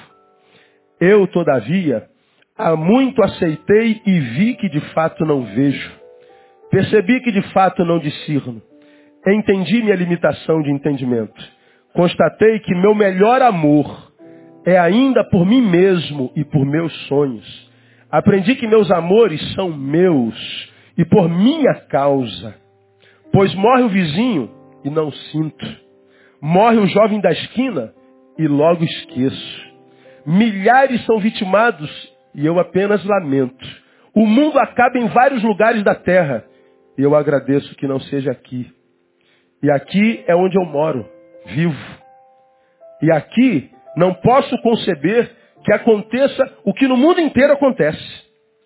Eu, 0.99 1.27
todavia, 1.27 2.07
Há 2.57 2.73
muito 2.73 3.21
aceitei 3.21 4.01
e 4.05 4.19
vi 4.19 4.55
que 4.55 4.69
de 4.69 4.79
fato 4.93 5.25
não 5.25 5.43
vejo. 5.43 5.91
Percebi 6.71 7.19
que 7.19 7.29
de 7.29 7.41
fato 7.51 7.83
não 7.83 7.99
discerno. 7.99 8.61
Entendi 9.27 9.83
minha 9.83 9.95
limitação 9.95 10.61
de 10.61 10.71
entendimento. 10.71 11.35
Constatei 11.93 12.59
que 12.59 12.73
meu 12.73 12.95
melhor 12.95 13.41
amor 13.41 14.09
é 14.65 14.79
ainda 14.79 15.21
por 15.25 15.45
mim 15.45 15.61
mesmo 15.61 16.31
e 16.33 16.45
por 16.45 16.65
meus 16.65 16.93
sonhos. 17.07 17.71
Aprendi 18.09 18.55
que 18.55 18.67
meus 18.67 18.89
amores 18.89 19.41
são 19.53 19.73
meus 19.73 20.71
e 20.97 21.03
por 21.03 21.27
minha 21.27 21.73
causa. 21.89 22.55
Pois 23.33 23.53
morre 23.53 23.83
o 23.83 23.89
vizinho 23.89 24.49
e 24.85 24.89
não 24.89 25.11
sinto. 25.11 25.65
Morre 26.39 26.77
o 26.77 26.85
jovem 26.85 27.19
da 27.19 27.31
esquina 27.31 27.91
e 28.37 28.47
logo 28.47 28.83
esqueço. 28.83 29.65
Milhares 30.25 31.03
são 31.05 31.19
vitimados 31.19 31.89
e 32.35 32.45
eu 32.45 32.59
apenas 32.59 33.03
lamento. 33.03 33.65
O 34.13 34.25
mundo 34.25 34.59
acaba 34.59 34.97
em 34.99 35.07
vários 35.07 35.43
lugares 35.43 35.83
da 35.83 35.95
terra. 35.95 36.45
E 36.97 37.01
eu 37.01 37.15
agradeço 37.15 37.75
que 37.75 37.87
não 37.87 37.99
seja 37.99 38.31
aqui. 38.31 38.71
E 39.61 39.71
aqui 39.71 40.23
é 40.27 40.35
onde 40.35 40.57
eu 40.57 40.63
moro, 40.63 41.05
vivo. 41.47 41.75
E 43.01 43.11
aqui 43.11 43.71
não 43.97 44.13
posso 44.13 44.55
conceber 44.61 45.35
que 45.63 45.73
aconteça 45.73 46.57
o 46.63 46.73
que 46.73 46.87
no 46.87 46.95
mundo 46.95 47.19
inteiro 47.19 47.53
acontece. 47.53 48.23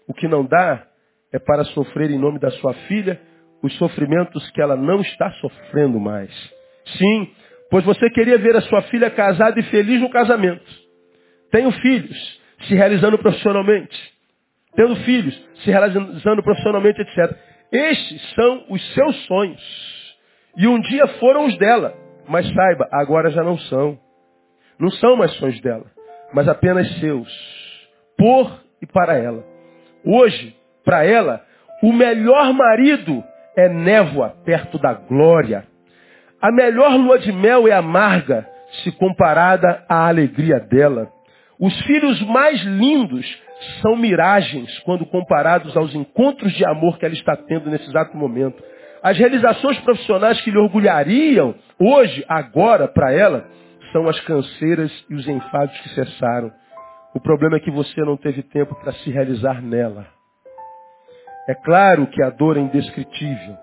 O 0.08 0.14
que 0.14 0.28
não 0.28 0.46
dá 0.46 0.86
é 1.32 1.40
para 1.40 1.64
sofrer 1.66 2.12
em 2.12 2.20
nome 2.20 2.40
da 2.40 2.52
sua 2.52 2.74
filha 2.74 3.20
os 3.62 3.76
sofrimentos 3.78 4.50
que 4.52 4.62
ela 4.62 4.76
não 4.76 5.02
está 5.02 5.32
sofrendo 5.34 6.00
mais. 6.00 6.32
Sim, 6.98 7.32
pois 7.70 7.84
você 7.84 8.10
queria 8.10 8.38
ver 8.38 8.56
a 8.56 8.62
sua 8.62 8.82
filha 8.84 9.10
casada 9.10 9.60
e 9.60 9.64
feliz 9.64 10.00
no 10.02 10.10
casamento. 10.10 10.66
Tenho 11.52 11.72
filhos, 11.72 12.42
se 12.68 12.76
realizando 12.76 13.18
profissionalmente. 13.18 13.98
Tendo 14.76 14.96
filhos, 14.98 15.36
se 15.64 15.72
realizando 15.72 16.44
profissionalmente, 16.44 17.02
etc. 17.02 17.36
Estes 17.72 18.34
são 18.36 18.66
os 18.70 18.94
seus 18.94 19.26
sonhos. 19.26 19.62
E 20.58 20.68
um 20.68 20.80
dia 20.80 21.08
foram 21.20 21.46
os 21.46 21.58
dela. 21.58 21.94
Mas 22.28 22.48
saiba, 22.54 22.88
agora 22.92 23.32
já 23.32 23.44
não 23.44 23.58
são. 23.58 23.98
Não 24.80 24.92
são 24.92 25.16
mais 25.18 25.32
sonhos 25.34 25.60
dela, 25.62 25.86
mas 26.34 26.48
apenas 26.48 26.88
seus. 27.00 27.28
Por 28.18 28.64
e 28.82 28.86
para 28.86 29.18
ela. 29.18 29.44
Hoje, 30.06 30.56
para 30.86 31.04
ela, 31.04 31.44
o 31.84 31.92
melhor 31.92 32.54
marido 32.54 33.24
é 33.60 33.70
névoa 33.70 34.36
perto 34.46 34.78
da 34.78 34.94
glória. 34.94 35.66
A 36.42 36.52
melhor 36.52 36.96
lua 36.96 37.20
de 37.20 37.32
mel 37.32 37.68
é 37.68 37.72
amarga 37.72 38.48
se 38.84 38.92
comparada 38.94 39.84
à 39.90 40.08
alegria 40.08 40.60
dela. 40.60 41.10
Os 41.60 41.78
filhos 41.82 42.22
mais 42.22 42.62
lindos 42.62 43.26
são 43.82 43.96
miragens 43.96 44.80
quando 44.80 45.06
comparados 45.06 45.76
aos 45.76 45.94
encontros 45.94 46.54
de 46.54 46.66
amor 46.66 46.98
que 46.98 47.06
ela 47.06 47.14
está 47.14 47.36
tendo 47.36 47.70
nesse 47.70 47.90
exato 47.90 48.16
momento. 48.16 48.64
As 49.04 49.18
realizações 49.18 49.78
profissionais 49.80 50.40
que 50.42 50.52
lhe 50.52 50.58
orgulhariam 50.58 51.56
hoje, 51.80 52.24
agora, 52.28 52.88
para 52.88 53.12
ela, 53.14 53.46
são 53.92 54.08
as 54.08 54.20
canseiras 54.22 54.92
e 55.10 55.16
os 55.16 55.28
enfados 55.28 55.78
que 55.82 55.90
cessaram. 55.90 56.52
O 57.14 57.20
problema 57.20 57.58
é 57.58 57.60
que 57.60 57.72
você 57.72 58.00
não 58.02 58.16
teve 58.16 58.44
tempo 58.44 58.76
para 58.76 58.94
se 58.94 59.10
realizar 59.10 59.62
nela. 59.62 60.19
É 61.50 61.56
claro 61.56 62.06
que 62.06 62.22
a 62.22 62.30
dor 62.30 62.58
é 62.58 62.60
indescritível. 62.60 63.58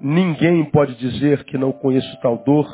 Ninguém 0.00 0.64
pode 0.70 0.94
dizer 0.94 1.44
que 1.44 1.58
não 1.58 1.72
conheço 1.72 2.18
tal 2.22 2.38
dor 2.38 2.66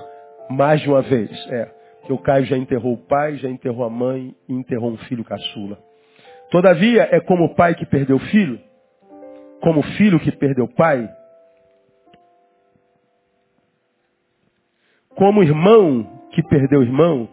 mais 0.48 0.80
de 0.80 0.88
uma 0.88 1.02
vez. 1.02 1.28
É, 1.50 1.68
que 2.06 2.12
o 2.12 2.18
Caio 2.18 2.44
já 2.44 2.56
enterrou 2.56 2.92
o 2.92 3.04
pai, 3.04 3.34
já 3.34 3.48
enterrou 3.48 3.84
a 3.84 3.90
mãe 3.90 4.32
e 4.48 4.52
enterrou 4.52 4.92
um 4.92 4.96
filho 4.96 5.24
caçula. 5.24 5.76
Todavia, 6.52 7.08
é 7.10 7.18
como 7.18 7.46
o 7.46 7.54
pai 7.56 7.74
que 7.74 7.84
perdeu 7.84 8.14
o 8.14 8.20
filho, 8.20 8.60
como 9.60 9.80
o 9.80 9.82
filho 9.96 10.20
que 10.20 10.30
perdeu 10.30 10.66
o 10.66 10.72
pai, 10.72 11.10
como 15.16 15.42
irmão 15.42 16.28
que 16.30 16.44
perdeu 16.44 16.78
o 16.78 16.84
irmão, 16.84 17.28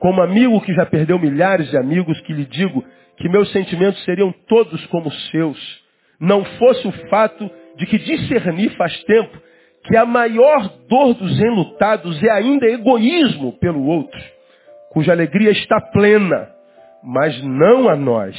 como 0.00 0.20
amigo 0.20 0.60
que 0.62 0.74
já 0.74 0.84
perdeu 0.84 1.16
milhares 1.16 1.70
de 1.70 1.76
amigos, 1.76 2.20
que 2.22 2.32
lhe 2.32 2.44
digo 2.44 2.82
que 3.18 3.28
meus 3.28 3.52
sentimentos 3.52 4.02
seriam 4.02 4.34
todos 4.48 4.84
como 4.86 5.06
os 5.06 5.30
seus 5.30 5.85
não 6.20 6.44
fosse 6.44 6.86
o 6.86 6.92
fato 7.08 7.50
de 7.76 7.86
que 7.86 7.98
discernir 7.98 8.70
faz 8.76 9.02
tempo 9.04 9.36
que 9.84 9.96
a 9.96 10.04
maior 10.04 10.68
dor 10.88 11.14
dos 11.14 11.38
enlutados 11.40 12.22
é 12.22 12.30
ainda 12.30 12.66
egoísmo 12.66 13.52
pelo 13.58 13.84
outro, 13.86 14.20
cuja 14.90 15.12
alegria 15.12 15.50
está 15.50 15.80
plena, 15.80 16.48
mas 17.04 17.40
não 17.42 17.88
a 17.88 17.94
nós. 17.94 18.36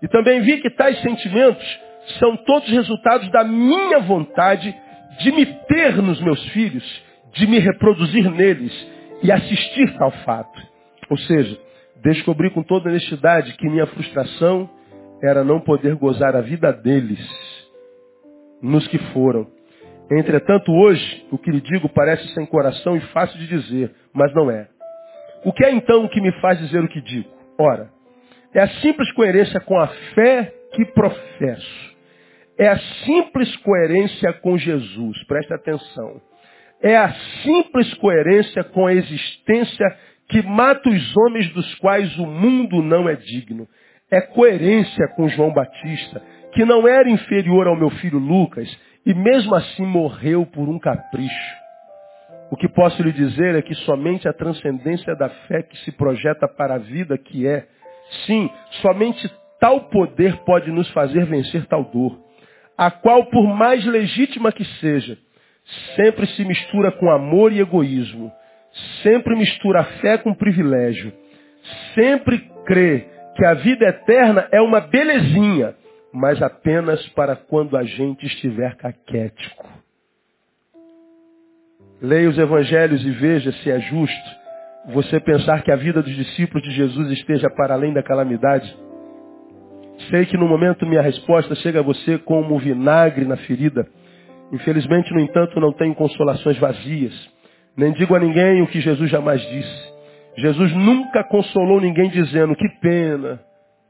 E 0.00 0.08
também 0.08 0.40
vi 0.40 0.58
que 0.60 0.70
tais 0.70 1.00
sentimentos 1.02 1.80
são 2.18 2.36
todos 2.36 2.68
resultados 2.68 3.28
da 3.30 3.42
minha 3.42 3.98
vontade 4.00 4.74
de 5.20 5.32
me 5.32 5.44
ter 5.44 5.96
nos 5.96 6.20
meus 6.20 6.42
filhos, 6.50 7.02
de 7.32 7.46
me 7.46 7.58
reproduzir 7.58 8.30
neles 8.30 8.72
e 9.22 9.32
assistir 9.32 9.96
tal 9.98 10.12
fato. 10.24 10.60
Ou 11.10 11.18
seja, 11.18 11.58
descobri 12.02 12.50
com 12.50 12.62
toda 12.62 12.88
honestidade 12.88 13.54
que 13.54 13.68
minha 13.68 13.86
frustração 13.86 14.70
era 15.22 15.44
não 15.44 15.60
poder 15.60 15.94
gozar 15.96 16.36
a 16.36 16.40
vida 16.40 16.72
deles 16.72 17.18
nos 18.62 18.86
que 18.88 18.98
foram. 19.12 19.46
Entretanto, 20.10 20.72
hoje, 20.72 21.26
o 21.30 21.38
que 21.38 21.50
lhe 21.50 21.60
digo 21.60 21.88
parece 21.88 22.26
sem 22.34 22.46
coração 22.46 22.96
e 22.96 23.00
fácil 23.12 23.38
de 23.38 23.46
dizer, 23.46 23.94
mas 24.12 24.32
não 24.34 24.50
é. 24.50 24.68
O 25.44 25.52
que 25.52 25.64
é 25.64 25.70
então 25.70 26.04
o 26.04 26.08
que 26.08 26.20
me 26.20 26.32
faz 26.40 26.58
dizer 26.58 26.82
o 26.82 26.88
que 26.88 27.00
digo? 27.00 27.28
Ora, 27.58 27.90
é 28.54 28.60
a 28.60 28.68
simples 28.80 29.10
coerência 29.12 29.60
com 29.60 29.78
a 29.78 29.88
fé 30.14 30.52
que 30.72 30.84
professo. 30.86 31.96
É 32.58 32.68
a 32.68 32.78
simples 33.04 33.54
coerência 33.58 34.32
com 34.34 34.56
Jesus, 34.56 35.24
preste 35.26 35.52
atenção. 35.52 36.20
É 36.82 36.96
a 36.96 37.12
simples 37.44 37.92
coerência 37.94 38.64
com 38.64 38.86
a 38.86 38.94
existência 38.94 39.86
que 40.28 40.42
mata 40.42 40.88
os 40.88 41.16
homens 41.16 41.52
dos 41.52 41.74
quais 41.76 42.16
o 42.18 42.26
mundo 42.26 42.82
não 42.82 43.08
é 43.08 43.14
digno 43.16 43.68
é 44.10 44.20
coerência 44.20 45.08
com 45.16 45.28
João 45.28 45.52
Batista, 45.52 46.22
que 46.52 46.64
não 46.64 46.88
era 46.88 47.08
inferior 47.08 47.66
ao 47.66 47.76
meu 47.76 47.90
filho 47.90 48.18
Lucas 48.18 48.68
e 49.04 49.14
mesmo 49.14 49.54
assim 49.54 49.84
morreu 49.84 50.46
por 50.46 50.68
um 50.68 50.78
capricho. 50.78 51.56
O 52.50 52.56
que 52.56 52.68
posso 52.68 53.02
lhe 53.02 53.12
dizer 53.12 53.54
é 53.56 53.62
que 53.62 53.74
somente 53.74 54.26
a 54.26 54.32
transcendência 54.32 55.14
da 55.14 55.28
fé 55.28 55.62
que 55.62 55.76
se 55.78 55.92
projeta 55.92 56.48
para 56.48 56.76
a 56.76 56.78
vida 56.78 57.18
que 57.18 57.46
é, 57.46 57.66
sim, 58.26 58.50
somente 58.80 59.30
tal 59.60 59.82
poder 59.90 60.36
pode 60.44 60.70
nos 60.70 60.88
fazer 60.90 61.26
vencer 61.26 61.66
tal 61.66 61.84
dor, 61.84 62.18
a 62.76 62.90
qual, 62.90 63.26
por 63.26 63.46
mais 63.46 63.84
legítima 63.84 64.52
que 64.52 64.64
seja, 64.80 65.18
sempre 65.96 66.26
se 66.28 66.44
mistura 66.44 66.90
com 66.92 67.10
amor 67.10 67.52
e 67.52 67.60
egoísmo, 67.60 68.32
sempre 69.02 69.36
mistura 69.36 69.84
fé 70.00 70.16
com 70.16 70.32
privilégio, 70.32 71.12
sempre 71.94 72.38
crê 72.64 73.17
que 73.38 73.44
a 73.44 73.54
vida 73.54 73.86
eterna 73.86 74.48
é 74.50 74.60
uma 74.60 74.80
belezinha, 74.80 75.72
mas 76.12 76.42
apenas 76.42 77.06
para 77.10 77.36
quando 77.36 77.76
a 77.76 77.84
gente 77.84 78.26
estiver 78.26 78.74
caquético. 78.74 79.64
Leia 82.02 82.28
os 82.28 82.36
evangelhos 82.36 83.00
e 83.06 83.10
veja 83.12 83.52
se 83.52 83.70
é 83.70 83.78
justo 83.78 84.38
você 84.88 85.20
pensar 85.20 85.62
que 85.62 85.70
a 85.70 85.76
vida 85.76 86.02
dos 86.02 86.12
discípulos 86.16 86.64
de 86.64 86.74
Jesus 86.74 87.12
esteja 87.12 87.48
para 87.50 87.74
além 87.74 87.92
da 87.92 88.02
calamidade. 88.02 88.76
Sei 90.10 90.26
que 90.26 90.36
no 90.36 90.48
momento 90.48 90.84
minha 90.84 91.02
resposta 91.02 91.54
chega 91.56 91.78
a 91.78 91.82
você 91.82 92.18
como 92.18 92.58
vinagre 92.58 93.24
na 93.24 93.36
ferida. 93.36 93.86
Infelizmente, 94.50 95.14
no 95.14 95.20
entanto, 95.20 95.60
não 95.60 95.72
tenho 95.72 95.94
consolações 95.94 96.58
vazias. 96.58 97.14
Nem 97.76 97.92
digo 97.92 98.16
a 98.16 98.18
ninguém 98.18 98.62
o 98.62 98.66
que 98.66 98.80
Jesus 98.80 99.08
jamais 99.08 99.40
disse. 99.40 99.87
Jesus 100.38 100.72
nunca 100.74 101.24
consolou 101.24 101.80
ninguém 101.80 102.08
dizendo, 102.10 102.54
que 102.54 102.68
pena, 102.80 103.40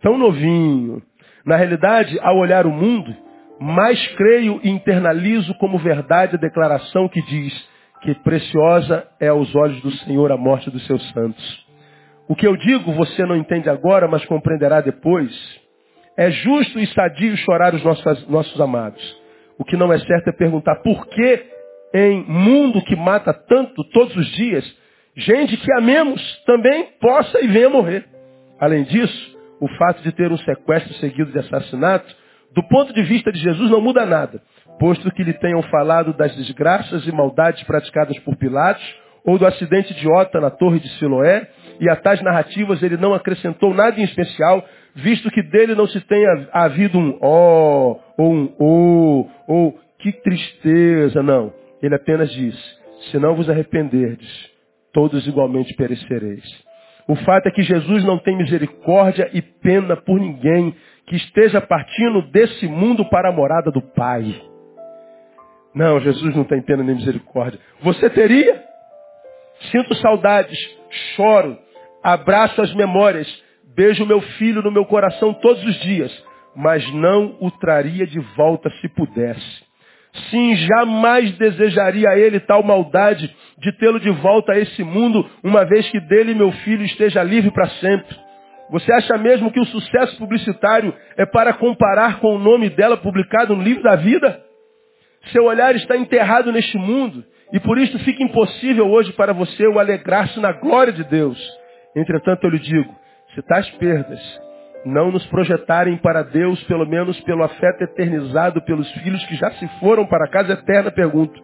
tão 0.01 0.16
novinho. 0.16 1.03
Na 1.44 1.57
realidade, 1.57 2.18
ao 2.20 2.38
olhar 2.38 2.66
o 2.66 2.72
mundo, 2.72 3.14
mais 3.61 4.07
creio 4.16 4.61
e 4.62 4.70
internalizo 4.70 5.55
como 5.55 5.78
verdade 5.78 6.36
a 6.36 6.38
declaração 6.38 7.09
que 7.09 7.20
diz 7.22 7.68
que 8.03 8.14
preciosa 8.16 9.07
é 9.20 9.28
aos 9.28 9.55
olhos 9.55 9.80
do 9.82 9.90
Senhor 9.90 10.30
a 10.30 10.36
morte 10.36 10.70
dos 10.70 10.86
seus 10.86 11.07
santos. 11.11 11.66
O 12.28 12.34
que 12.34 12.46
eu 12.46 12.57
digo 12.57 12.92
você 12.92 13.26
não 13.26 13.36
entende 13.36 13.68
agora, 13.68 14.07
mas 14.07 14.24
compreenderá 14.24 14.80
depois. 14.80 15.30
É 16.16 16.30
justo 16.30 16.78
e 16.78 16.86
sadio 16.88 17.36
chorar 17.38 17.74
os 17.74 17.82
nossos, 17.82 18.28
nossos 18.28 18.61
amados. 18.61 19.03
O 19.59 19.64
que 19.64 19.76
não 19.76 19.92
é 19.92 19.99
certo 19.99 20.28
é 20.28 20.32
perguntar 20.32 20.76
por 20.76 21.07
que 21.07 21.46
em 21.94 22.22
mundo 22.24 22.82
que 22.82 22.94
mata 22.94 23.32
tanto 23.32 23.82
todos 23.90 24.14
os 24.16 24.26
dias, 24.32 24.64
gente 25.18 25.56
que 25.56 25.72
amemos 25.72 26.22
também 26.46 26.90
possa 27.00 27.40
e 27.44 27.48
venha 27.48 27.68
morrer. 27.68 28.04
Além 28.60 28.84
disso, 28.84 29.36
o 29.60 29.68
fato 29.76 30.00
de 30.02 30.12
ter 30.12 30.30
um 30.30 30.38
sequestro 30.38 30.94
seguido 30.94 31.32
de 31.32 31.38
assassinato, 31.40 32.06
do 32.54 32.62
ponto 32.68 32.94
de 32.94 33.02
vista 33.02 33.32
de 33.32 33.38
Jesus, 33.40 33.68
não 33.70 33.80
muda 33.80 34.06
nada, 34.06 34.40
posto 34.78 35.10
que 35.10 35.24
lhe 35.24 35.32
tenham 35.32 35.62
falado 35.64 36.12
das 36.12 36.34
desgraças 36.36 37.06
e 37.06 37.12
maldades 37.12 37.62
praticadas 37.64 38.16
por 38.20 38.36
Pilatos, 38.36 38.84
ou 39.24 39.36
do 39.38 39.46
acidente 39.46 39.92
idiota 39.92 40.40
na 40.40 40.50
torre 40.50 40.78
de 40.78 40.88
Siloé, 40.98 41.48
e 41.80 41.90
a 41.90 41.96
tais 41.96 42.22
narrativas 42.22 42.82
ele 42.82 42.96
não 42.96 43.12
acrescentou 43.12 43.74
nada 43.74 44.00
em 44.00 44.04
especial, 44.04 44.64
visto 44.94 45.30
que 45.30 45.42
dele 45.42 45.74
não 45.74 45.86
se 45.86 46.00
tenha 46.02 46.48
havido 46.52 46.98
um 46.98 47.18
ó, 47.20 47.92
oh, 47.92 48.00
ou 48.16 48.32
um 48.32 48.54
ô, 48.58 49.20
oh, 49.20 49.52
ou 49.52 49.80
que 49.98 50.12
tristeza, 50.12 51.22
não. 51.22 51.52
Ele 51.82 51.94
apenas 51.94 52.30
diz, 52.32 52.56
se 53.10 53.18
não 53.18 53.34
vos 53.34 53.50
arrependerdes, 53.50 54.47
todos 54.93 55.26
igualmente 55.26 55.74
perecereis. 55.74 56.45
O 57.09 57.16
fato 57.16 57.47
é 57.47 57.51
que 57.51 57.62
Jesus 57.62 58.05
não 58.05 58.18
tem 58.18 58.36
misericórdia 58.36 59.30
e 59.32 59.41
pena 59.41 59.97
por 59.97 60.20
ninguém 60.20 60.74
que 61.07 61.16
esteja 61.16 61.61
partindo 61.61 62.22
desse 62.30 62.66
mundo 62.66 63.05
para 63.07 63.30
a 63.30 63.32
morada 63.32 63.70
do 63.70 63.80
Pai. 63.80 64.43
Não, 65.74 65.99
Jesus 66.01 66.36
não 66.36 66.45
tem 66.45 66.61
pena 66.61 66.82
nem 66.82 66.97
misericórdia. 66.97 67.59
Você 67.80 68.11
teria? 68.11 68.62
Sinto 69.70 69.95
saudades, 69.97 70.59
choro, 71.16 71.59
abraço 72.03 72.61
as 72.61 72.74
memórias, 72.74 73.26
beijo 73.74 74.05
meu 74.05 74.20
filho 74.20 74.62
no 74.62 74.70
meu 74.70 74.84
coração 74.84 75.32
todos 75.34 75.64
os 75.64 75.80
dias, 75.80 76.12
mas 76.55 76.86
não 76.95 77.36
o 77.41 77.51
traria 77.51 78.07
de 78.07 78.20
volta 78.36 78.70
se 78.80 78.89
pudesse. 78.91 79.68
Sim, 80.30 80.57
jamais 80.57 81.32
desejaria 81.39 82.09
a 82.11 82.18
ele 82.18 82.41
tal 82.41 82.62
maldade 82.62 83.34
de 83.59 83.72
tê-lo 83.72 83.98
de 83.98 84.11
volta 84.11 84.52
a 84.52 84.59
esse 84.59 84.82
mundo, 84.84 85.28
uma 85.42 85.64
vez 85.64 85.88
que 85.90 86.00
dele 86.00 86.34
meu 86.34 86.52
filho 86.52 86.84
esteja 86.84 87.22
livre 87.22 87.50
para 87.50 87.68
sempre. 87.68 88.16
Você 88.70 88.92
acha 88.92 89.16
mesmo 89.16 89.50
que 89.50 89.61
o 89.61 89.64
sucesso 89.64 90.16
publicitário 90.18 90.94
é 91.16 91.24
para 91.24 91.54
comparar 91.54 92.20
com 92.20 92.34
o 92.34 92.38
nome 92.38 92.68
dela 92.70 92.96
publicado 92.96 93.56
no 93.56 93.62
livro 93.62 93.82
da 93.82 93.96
vida? 93.96 94.40
Seu 95.32 95.44
olhar 95.44 95.74
está 95.74 95.96
enterrado 95.96 96.52
neste 96.52 96.76
mundo 96.76 97.24
e 97.52 97.59
por 97.59 97.78
isso 97.78 97.98
fica 98.00 98.22
impossível 98.22 98.88
hoje 98.88 99.12
para 99.12 99.32
você 99.32 99.66
o 99.66 99.78
alegrar-se 99.78 100.38
na 100.38 100.52
glória 100.52 100.92
de 100.92 101.02
Deus. 101.04 101.38
Entretanto, 101.96 102.44
eu 102.44 102.50
lhe 102.50 102.59
digo, 102.59 102.94
se 103.34 103.42
tais 103.42 103.68
perdas 103.70 104.20
não 104.84 105.11
nos 105.11 105.26
projetarem 105.26 105.96
para 105.96 106.22
Deus, 106.22 106.62
pelo 106.64 106.86
menos 106.86 107.18
pelo 107.22 107.42
afeto 107.42 107.82
eternizado 107.82 108.62
pelos 108.62 108.90
filhos 108.92 109.24
que 109.26 109.34
já 109.34 109.50
se 109.52 109.66
foram 109.80 110.06
para 110.06 110.26
a 110.26 110.30
casa 110.30 110.52
eterna, 110.52 110.90
pergunto, 110.90 111.42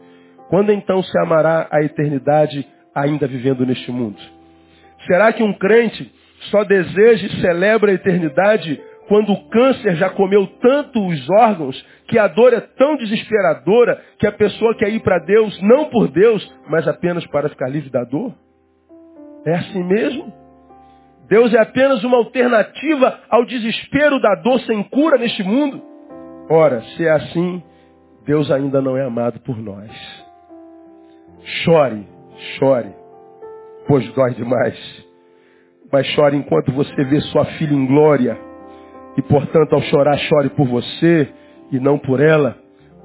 quando 0.48 0.72
então 0.72 1.02
se 1.02 1.18
amará 1.18 1.68
a 1.70 1.82
eternidade 1.82 2.66
ainda 2.94 3.26
vivendo 3.26 3.66
neste 3.66 3.90
mundo? 3.90 4.18
Será 5.06 5.32
que 5.32 5.42
um 5.42 5.52
crente 5.52 6.10
só 6.50 6.64
deseja 6.64 7.26
e 7.26 7.40
celebra 7.40 7.90
a 7.90 7.94
eternidade 7.94 8.80
quando 9.08 9.32
o 9.32 9.48
câncer 9.48 9.96
já 9.96 10.10
comeu 10.10 10.46
tanto 10.60 11.06
os 11.06 11.30
órgãos 11.30 11.84
que 12.08 12.18
a 12.18 12.26
dor 12.26 12.52
é 12.52 12.60
tão 12.60 12.96
desesperadora 12.96 14.00
que 14.18 14.26
a 14.26 14.32
pessoa 14.32 14.74
quer 14.74 14.90
ir 14.90 15.00
para 15.00 15.18
Deus 15.18 15.60
não 15.62 15.86
por 15.86 16.08
Deus, 16.08 16.42
mas 16.68 16.86
apenas 16.88 17.26
para 17.26 17.48
ficar 17.48 17.68
livre 17.68 17.90
da 17.90 18.04
dor? 18.04 18.34
É 19.44 19.54
assim 19.54 19.82
mesmo? 19.84 20.32
Deus 21.28 21.52
é 21.54 21.60
apenas 21.60 22.02
uma 22.04 22.18
alternativa 22.18 23.20
ao 23.28 23.44
desespero 23.44 24.20
da 24.20 24.34
dor 24.36 24.60
sem 24.60 24.82
cura 24.84 25.18
neste 25.18 25.42
mundo? 25.42 25.82
Ora, 26.48 26.82
se 26.82 27.06
é 27.06 27.10
assim, 27.10 27.62
Deus 28.26 28.50
ainda 28.50 28.80
não 28.80 28.96
é 28.96 29.04
amado 29.04 29.40
por 29.40 29.56
nós. 29.58 30.23
Chore, 31.44 32.06
chore, 32.58 32.88
pois 33.86 34.10
dói 34.14 34.34
demais. 34.34 35.04
Mas 35.92 36.06
chore 36.08 36.36
enquanto 36.36 36.72
você 36.72 37.04
vê 37.04 37.20
sua 37.20 37.44
filha 37.44 37.74
em 37.74 37.86
glória. 37.86 38.38
E 39.16 39.22
portanto, 39.22 39.74
ao 39.74 39.82
chorar, 39.82 40.16
chore 40.18 40.48
por 40.50 40.66
você 40.66 41.28
e 41.70 41.78
não 41.78 41.98
por 41.98 42.20
ela, 42.20 42.56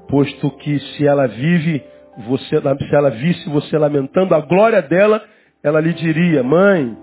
posto 0.08 0.50
que 0.52 0.78
se 0.78 1.06
ela 1.06 1.26
vive, 1.26 1.82
você, 2.26 2.60
se 2.60 2.94
ela 2.94 3.10
visse 3.10 3.48
você 3.50 3.76
lamentando 3.76 4.34
a 4.34 4.40
glória 4.40 4.80
dela, 4.82 5.22
ela 5.62 5.80
lhe 5.80 5.92
diria, 5.92 6.42
mãe, 6.42 6.96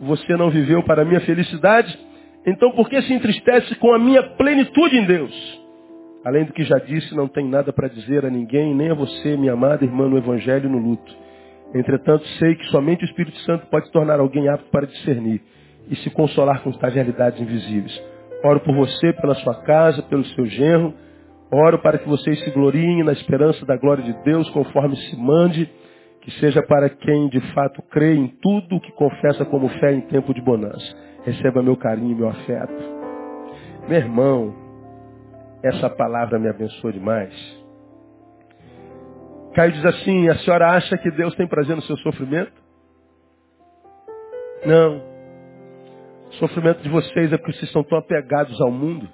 você 0.00 0.36
não 0.36 0.48
viveu 0.50 0.82
para 0.84 1.02
a 1.02 1.04
minha 1.04 1.20
felicidade, 1.20 1.98
então 2.46 2.70
por 2.70 2.88
que 2.88 3.02
se 3.02 3.12
entristece 3.12 3.74
com 3.76 3.92
a 3.92 3.98
minha 3.98 4.22
plenitude 4.22 4.96
em 4.96 5.04
Deus? 5.04 5.63
Além 6.24 6.44
do 6.44 6.52
que 6.52 6.64
já 6.64 6.78
disse, 6.78 7.14
não 7.14 7.28
tem 7.28 7.46
nada 7.46 7.72
para 7.72 7.88
dizer 7.88 8.24
a 8.24 8.30
ninguém, 8.30 8.74
nem 8.74 8.90
a 8.90 8.94
você, 8.94 9.36
minha 9.36 9.52
amada 9.52 9.84
irmã 9.84 10.08
no 10.08 10.16
Evangelho 10.16 10.70
no 10.70 10.78
luto. 10.78 11.14
Entretanto, 11.74 12.26
sei 12.38 12.54
que 12.54 12.64
somente 12.66 13.04
o 13.04 13.06
Espírito 13.06 13.38
Santo 13.40 13.66
pode 13.66 13.90
tornar 13.90 14.20
alguém 14.20 14.48
apto 14.48 14.70
para 14.70 14.86
discernir 14.86 15.42
e 15.90 15.96
se 15.96 16.10
consolar 16.10 16.62
com 16.62 16.72
tais 16.72 16.94
realidades 16.94 17.40
invisíveis. 17.40 18.02
Oro 18.42 18.60
por 18.60 18.74
você, 18.74 19.12
pela 19.12 19.34
sua 19.36 19.54
casa, 19.62 20.02
pelo 20.02 20.24
seu 20.26 20.46
genro. 20.46 20.94
Oro 21.52 21.78
para 21.80 21.98
que 21.98 22.08
vocês 22.08 22.42
se 22.42 22.50
gloriem 22.50 23.04
na 23.04 23.12
esperança 23.12 23.66
da 23.66 23.76
glória 23.76 24.02
de 24.02 24.12
Deus, 24.24 24.48
conforme 24.50 24.96
se 24.96 25.16
mande 25.16 25.68
que 26.22 26.30
seja 26.40 26.62
para 26.62 26.88
quem 26.88 27.28
de 27.28 27.40
fato 27.52 27.82
crê 27.90 28.14
em 28.14 28.28
tudo 28.40 28.80
que 28.80 28.92
confessa 28.92 29.44
como 29.44 29.68
fé 29.68 29.92
em 29.92 30.00
tempo 30.02 30.32
de 30.32 30.40
bonança. 30.40 30.96
Receba 31.22 31.62
meu 31.62 31.76
carinho, 31.76 32.16
meu 32.16 32.28
afeto. 32.28 32.72
Meu 33.86 33.98
irmão, 33.98 34.63
essa 35.64 35.88
palavra 35.88 36.38
me 36.38 36.46
abençoa 36.46 36.92
demais. 36.92 37.34
Caio 39.54 39.72
diz 39.72 39.84
assim, 39.86 40.28
a 40.28 40.36
senhora 40.38 40.72
acha 40.72 40.98
que 40.98 41.10
Deus 41.10 41.34
tem 41.36 41.46
prazer 41.46 41.74
no 41.74 41.82
seu 41.82 41.96
sofrimento? 41.98 42.52
Não. 44.66 45.02
O 46.28 46.32
sofrimento 46.34 46.82
de 46.82 46.88
vocês 46.90 47.32
é 47.32 47.38
porque 47.38 47.52
vocês 47.52 47.64
estão 47.64 47.82
tão 47.82 47.96
apegados 47.96 48.60
ao 48.60 48.70
mundo 48.70 49.08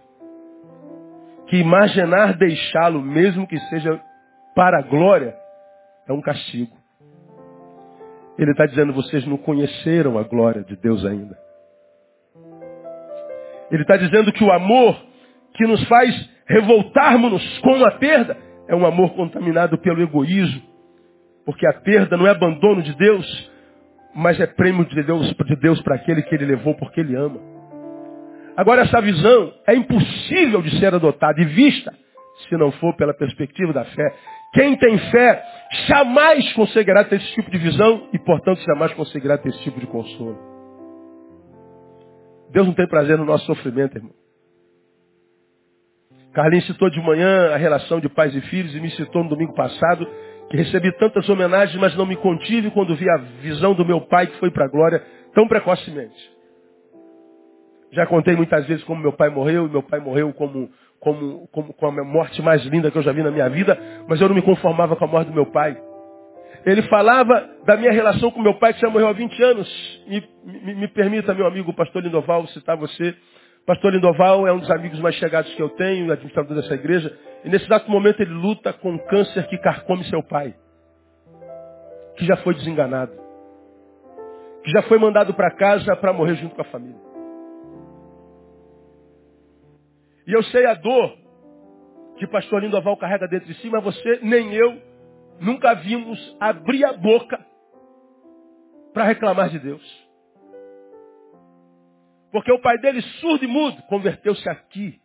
que 1.46 1.56
imaginar 1.56 2.36
deixá-lo, 2.36 3.00
mesmo 3.00 3.46
que 3.46 3.58
seja 3.68 4.00
para 4.54 4.78
a 4.78 4.82
glória, 4.82 5.36
é 6.08 6.12
um 6.12 6.20
castigo. 6.20 6.76
Ele 8.36 8.50
está 8.50 8.66
dizendo, 8.66 8.92
vocês 8.92 9.24
não 9.26 9.36
conheceram 9.36 10.18
a 10.18 10.22
glória 10.24 10.64
de 10.64 10.74
Deus 10.76 11.04
ainda. 11.04 11.36
Ele 13.70 13.82
está 13.82 13.96
dizendo 13.96 14.32
que 14.32 14.42
o 14.42 14.50
amor 14.50 14.96
que 15.54 15.66
nos 15.66 15.86
faz 15.88 16.39
revoltarmos-nos 16.50 17.58
com 17.60 17.84
a 17.84 17.92
perda 17.92 18.36
é 18.68 18.74
um 18.74 18.84
amor 18.84 19.14
contaminado 19.14 19.78
pelo 19.78 20.02
egoísmo. 20.02 20.62
Porque 21.46 21.66
a 21.66 21.72
perda 21.72 22.16
não 22.16 22.26
é 22.26 22.30
abandono 22.30 22.82
de 22.82 22.94
Deus, 22.96 23.50
mas 24.14 24.38
é 24.40 24.46
prêmio 24.46 24.84
de 24.84 25.02
Deus, 25.02 25.32
de 25.32 25.56
Deus 25.56 25.80
para 25.82 25.94
aquele 25.94 26.22
que 26.22 26.34
ele 26.34 26.44
levou 26.44 26.74
porque 26.74 27.00
ele 27.00 27.14
ama. 27.14 27.40
Agora 28.56 28.82
essa 28.82 29.00
visão 29.00 29.52
é 29.66 29.74
impossível 29.74 30.60
de 30.60 30.78
ser 30.78 30.94
adotada 30.94 31.40
e 31.40 31.44
vista 31.44 31.94
se 32.48 32.56
não 32.56 32.72
for 32.72 32.94
pela 32.96 33.14
perspectiva 33.14 33.72
da 33.72 33.84
fé. 33.84 34.14
Quem 34.52 34.76
tem 34.76 34.98
fé 35.10 35.42
jamais 35.86 36.52
conseguirá 36.54 37.04
ter 37.04 37.16
esse 37.16 37.32
tipo 37.34 37.50
de 37.50 37.58
visão 37.58 38.08
e, 38.12 38.18
portanto, 38.18 38.60
jamais 38.62 38.92
conseguirá 38.94 39.38
ter 39.38 39.50
esse 39.50 39.62
tipo 39.62 39.78
de 39.78 39.86
consolo. 39.86 40.38
Deus 42.50 42.66
não 42.66 42.74
tem 42.74 42.88
prazer 42.88 43.16
no 43.16 43.24
nosso 43.24 43.46
sofrimento, 43.46 43.96
irmão. 43.96 44.12
Carlinhos 46.32 46.66
citou 46.66 46.88
de 46.90 47.00
manhã 47.00 47.52
a 47.52 47.56
relação 47.56 48.00
de 48.00 48.08
pais 48.08 48.34
e 48.34 48.40
filhos 48.42 48.74
e 48.74 48.80
me 48.80 48.90
citou 48.90 49.24
no 49.24 49.30
domingo 49.30 49.54
passado 49.54 50.06
que 50.50 50.56
recebi 50.56 50.92
tantas 50.98 51.28
homenagens, 51.28 51.80
mas 51.80 51.96
não 51.96 52.04
me 52.06 52.16
contive 52.16 52.70
quando 52.70 52.94
vi 52.96 53.08
a 53.08 53.16
visão 53.40 53.74
do 53.74 53.84
meu 53.84 54.00
pai 54.02 54.26
que 54.26 54.38
foi 54.38 54.50
para 54.50 54.64
a 54.64 54.68
glória 54.68 55.02
tão 55.32 55.46
precocemente. 55.46 56.30
Já 57.92 58.06
contei 58.06 58.36
muitas 58.36 58.66
vezes 58.66 58.84
como 58.84 59.00
meu 59.00 59.12
pai 59.12 59.30
morreu, 59.30 59.66
e 59.66 59.70
meu 59.70 59.82
pai 59.82 60.00
morreu 60.00 60.32
como 60.32 60.70
como, 61.00 61.48
como, 61.50 61.72
com 61.72 61.86
a 61.86 62.04
morte 62.04 62.42
mais 62.42 62.62
linda 62.66 62.90
que 62.90 62.98
eu 62.98 63.02
já 63.02 63.10
vi 63.10 63.22
na 63.22 63.30
minha 63.30 63.48
vida, 63.48 63.78
mas 64.06 64.20
eu 64.20 64.28
não 64.28 64.34
me 64.34 64.42
conformava 64.42 64.94
com 64.94 65.04
a 65.04 65.08
morte 65.08 65.28
do 65.28 65.34
meu 65.34 65.46
pai. 65.46 65.76
Ele 66.64 66.82
falava 66.82 67.48
da 67.64 67.74
minha 67.76 67.90
relação 67.90 68.30
com 68.30 68.42
meu 68.42 68.54
pai, 68.54 68.74
que 68.74 68.80
já 68.80 68.90
morreu 68.90 69.08
há 69.08 69.12
20 69.12 69.42
anos. 69.42 70.02
E 70.06 70.22
me, 70.44 70.74
me 70.74 70.88
permita, 70.88 71.32
meu 71.32 71.46
amigo, 71.46 71.72
pastor 71.72 72.02
Lindoval, 72.02 72.46
citar 72.48 72.76
você. 72.76 73.14
Pastor 73.66 73.92
Lindoval 73.92 74.46
é 74.46 74.52
um 74.52 74.58
dos 74.58 74.70
amigos 74.70 74.98
mais 75.00 75.14
chegados 75.16 75.52
que 75.54 75.62
eu 75.62 75.68
tenho, 75.70 76.12
administrador 76.12 76.56
dessa 76.56 76.74
igreja. 76.74 77.16
E 77.44 77.48
nesse 77.48 77.64
exato 77.66 77.90
momento 77.90 78.20
ele 78.20 78.32
luta 78.32 78.72
com 78.72 78.92
um 78.92 78.98
câncer 78.98 79.46
que 79.48 79.58
carcome 79.58 80.04
seu 80.04 80.22
pai. 80.22 80.54
Que 82.16 82.24
já 82.24 82.36
foi 82.38 82.54
desenganado. 82.54 83.12
Que 84.64 84.70
já 84.70 84.82
foi 84.82 84.98
mandado 84.98 85.34
para 85.34 85.50
casa 85.52 85.94
para 85.96 86.12
morrer 86.12 86.34
junto 86.36 86.54
com 86.54 86.62
a 86.62 86.66
família. 86.66 87.00
E 90.26 90.32
eu 90.32 90.42
sei 90.44 90.66
a 90.66 90.74
dor 90.74 91.16
que 92.18 92.26
pastor 92.26 92.62
Lindoval 92.62 92.96
carrega 92.98 93.26
dentro 93.26 93.46
de 93.46 93.54
si, 93.54 93.70
mas 93.70 93.82
você 93.82 94.20
nem 94.22 94.52
eu 94.54 94.78
nunca 95.40 95.74
vimos 95.74 96.36
abrir 96.38 96.84
a 96.84 96.92
boca 96.92 97.40
para 98.92 99.04
reclamar 99.04 99.48
de 99.48 99.58
Deus. 99.58 99.99
Porque 102.32 102.52
o 102.52 102.60
pai 102.60 102.78
dele, 102.78 103.02
surdo 103.20 103.44
e 103.44 103.48
mudo, 103.48 103.82
converteu-se 103.82 104.48
aqui, 104.48 105.00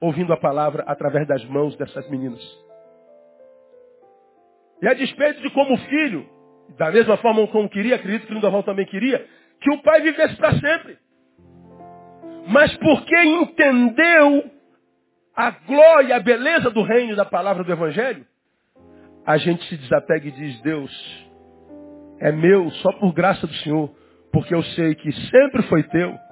ouvindo 0.00 0.32
a 0.32 0.36
palavra 0.36 0.84
através 0.86 1.26
das 1.26 1.44
mãos 1.46 1.76
dessas 1.76 2.08
meninas. 2.10 2.42
E 4.82 4.88
a 4.88 4.94
despeito 4.94 5.40
de 5.40 5.50
como 5.50 5.76
filho, 5.78 6.28
da 6.76 6.90
mesma 6.90 7.16
forma 7.16 7.46
como 7.48 7.68
queria, 7.68 7.96
acredito 7.96 8.26
que 8.26 8.34
Lindoval 8.34 8.62
também 8.62 8.84
queria, 8.84 9.26
que 9.60 9.70
o 9.72 9.82
pai 9.82 10.02
vivesse 10.02 10.36
para 10.36 10.52
sempre. 10.58 10.98
Mas 12.48 12.76
porque 12.76 13.16
entendeu 13.16 14.50
a 15.34 15.50
glória, 15.50 16.16
a 16.16 16.20
beleza 16.20 16.70
do 16.70 16.82
reino 16.82 17.16
da 17.16 17.24
palavra 17.24 17.64
do 17.64 17.72
Evangelho, 17.72 18.26
a 19.26 19.38
gente 19.38 19.64
se 19.68 19.76
desapega 19.76 20.28
e 20.28 20.30
diz, 20.30 20.60
Deus, 20.60 21.26
é 22.20 22.30
meu 22.30 22.70
só 22.70 22.92
por 22.92 23.12
graça 23.12 23.46
do 23.46 23.54
Senhor, 23.54 23.90
porque 24.32 24.54
eu 24.54 24.62
sei 24.62 24.94
que 24.94 25.12
sempre 25.12 25.62
foi 25.64 25.82
teu. 25.84 26.25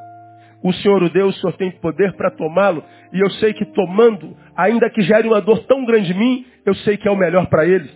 O 0.65 0.73
Senhor 0.73 1.03
o 1.03 1.11
deu, 1.11 1.27
o 1.27 1.33
Senhor 1.35 1.53
tem 1.59 1.71
poder 1.73 2.15
para 2.17 2.31
tomá-lo, 2.31 2.83
e 3.13 3.21
eu 3.21 3.29
sei 3.33 3.53
que 3.53 3.67
tomando, 3.67 4.35
ainda 4.57 4.89
que 4.89 5.03
gere 5.03 5.29
uma 5.29 5.43
dor 5.43 5.59
tão 5.67 5.85
grande 5.85 6.13
em 6.13 6.19
mim, 6.19 6.47
eu 6.65 6.75
sei 6.77 6.97
que 6.97 7.07
é 7.07 7.11
o 7.11 7.17
melhor 7.17 7.49
para 7.51 7.67
ele. 7.67 7.91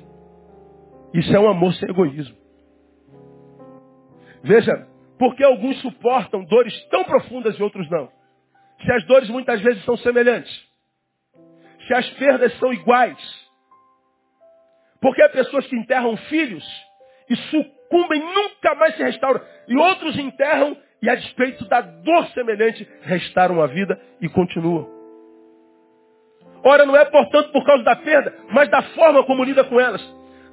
Isso 1.14 1.34
é 1.34 1.40
um 1.40 1.48
amor 1.48 1.72
sem 1.72 1.88
egoísmo. 1.88 2.36
Veja, 4.42 4.86
por 5.18 5.34
que 5.34 5.42
alguns 5.42 5.80
suportam 5.80 6.44
dores 6.44 6.78
tão 6.90 7.04
profundas 7.04 7.58
e 7.58 7.62
outros 7.62 7.88
não? 7.88 8.10
Se 8.84 8.92
as 8.92 9.04
dores 9.06 9.30
muitas 9.30 9.62
vezes 9.62 9.82
são 9.84 9.96
semelhantes. 9.96 10.52
Se 11.86 11.94
as 11.94 12.08
perdas 12.10 12.52
são 12.58 12.70
iguais. 12.70 13.48
Porque 15.00 15.22
há 15.22 15.30
pessoas 15.30 15.66
que 15.66 15.76
enterram 15.76 16.18
filhos 16.18 16.64
e 17.30 17.36
sucumbem, 17.36 18.20
nunca 18.20 18.74
mais 18.74 18.94
se 18.94 19.02
restauram. 19.02 19.40
E 19.68 19.74
outros 19.74 20.18
enterram 20.18 20.76
e 21.00 21.08
a 21.08 21.14
despeito 21.14 21.64
da 21.68 21.80
dor 21.80 22.26
semelhante, 22.28 22.88
restauram 23.02 23.62
a 23.62 23.66
vida 23.66 23.98
e 24.20 24.28
continuam. 24.28 24.88
Ora, 26.64 26.84
não 26.84 26.96
é, 26.96 27.04
portanto, 27.04 27.52
por 27.52 27.64
causa 27.64 27.84
da 27.84 27.96
perda, 27.96 28.34
mas 28.50 28.68
da 28.68 28.82
forma 28.82 29.24
como 29.24 29.44
lida 29.44 29.62
com 29.64 29.78
elas. 29.78 30.02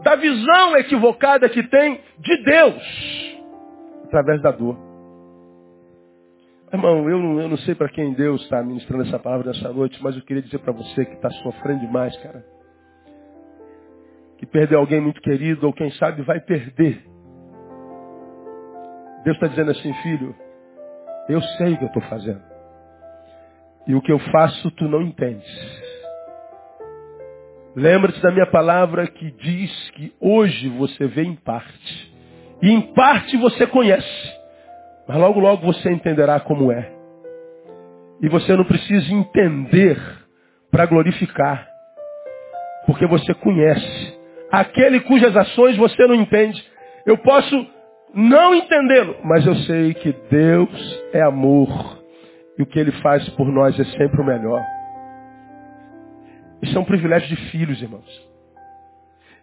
Da 0.04 0.16
visão 0.16 0.78
equivocada 0.78 1.50
que 1.50 1.64
tem 1.64 2.00
de 2.20 2.44
Deus 2.44 3.26
através 4.06 4.42
da 4.42 4.52
dor. 4.52 4.78
Irmão, 6.72 7.10
eu 7.10 7.20
não, 7.20 7.42
eu 7.42 7.50
não 7.50 7.58
sei 7.60 7.76
para 7.76 7.90
quem 7.90 8.14
Deus 8.14 8.42
está 8.42 8.62
ministrando 8.62 9.04
essa 9.04 9.20
palavra 9.20 9.52
nessa 9.52 9.72
noite, 9.72 10.02
mas 10.02 10.16
eu 10.16 10.24
queria 10.24 10.42
dizer 10.42 10.60
para 10.60 10.74
você 10.74 11.06
que 11.06 11.14
está 11.14 11.30
sofrendo 11.30 11.82
demais, 11.82 12.16
cara. 12.18 12.46
Que 14.38 14.46
perdeu 14.46 14.80
alguém 14.80 15.00
muito 15.00 15.22
querido, 15.22 15.66
ou 15.66 15.74
quem 15.74 15.90
sabe 15.92 16.22
vai 16.24 16.40
perder. 16.40 17.02
Deus 19.26 19.38
está 19.38 19.48
dizendo 19.48 19.72
assim, 19.72 19.92
filho, 19.96 20.36
eu 21.28 21.42
sei 21.42 21.74
o 21.74 21.78
que 21.78 21.84
eu 21.84 21.88
estou 21.88 22.04
fazendo. 22.04 22.44
E 23.88 23.96
o 23.96 24.02
que 24.02 24.12
eu 24.12 24.20
faço 24.20 24.70
tu 24.72 24.88
não 24.88 25.02
entendes. 25.02 25.84
Lembra-te 27.76 28.22
da 28.22 28.32
minha 28.32 28.46
palavra 28.46 29.08
que 29.08 29.32
diz 29.32 29.90
que 29.96 30.14
hoje 30.22 30.70
você 30.70 31.08
vê 31.08 31.24
em 31.24 31.36
parte. 31.36 32.16
E 32.62 32.70
em 32.72 32.94
parte 32.94 33.36
você 33.38 33.66
conhece. 33.66 34.34
Mas 35.08 35.18
logo, 35.18 35.40
logo 35.40 35.66
você 35.66 35.92
entenderá 35.92 36.40
como 36.40 36.72
é. 36.72 36.92
E 38.22 38.30
você 38.30 38.56
não 38.56 38.64
precisa 38.64 39.12
entender 39.12 40.00
para 40.70 40.86
glorificar. 40.86 41.68
Porque 42.86 43.08
você 43.08 43.34
conhece. 43.34 44.20
Aquele 44.52 45.00
cujas 45.00 45.36
ações 45.36 45.76
você 45.78 46.06
não 46.06 46.16
entende. 46.16 46.64
Eu 47.08 47.18
posso 47.18 47.75
não 48.16 48.56
entendê-lo, 48.56 49.18
mas 49.24 49.46
eu 49.46 49.56
sei 49.56 49.94
que 49.94 50.14
Deus 50.32 51.04
é 51.12 51.22
amor. 51.22 52.02
E 52.58 52.64
o 52.64 52.66
que 52.66 52.80
Ele 52.80 52.94
faz 53.02 53.28
por 53.30 53.52
nós 53.52 53.78
é 53.78 53.84
sempre 53.84 54.22
o 54.22 54.26
melhor. 54.26 54.64
Isso 56.62 56.78
é 56.78 56.80
um 56.80 56.86
privilégio 56.86 57.28
de 57.28 57.36
filhos, 57.52 57.82
irmãos. 57.82 58.30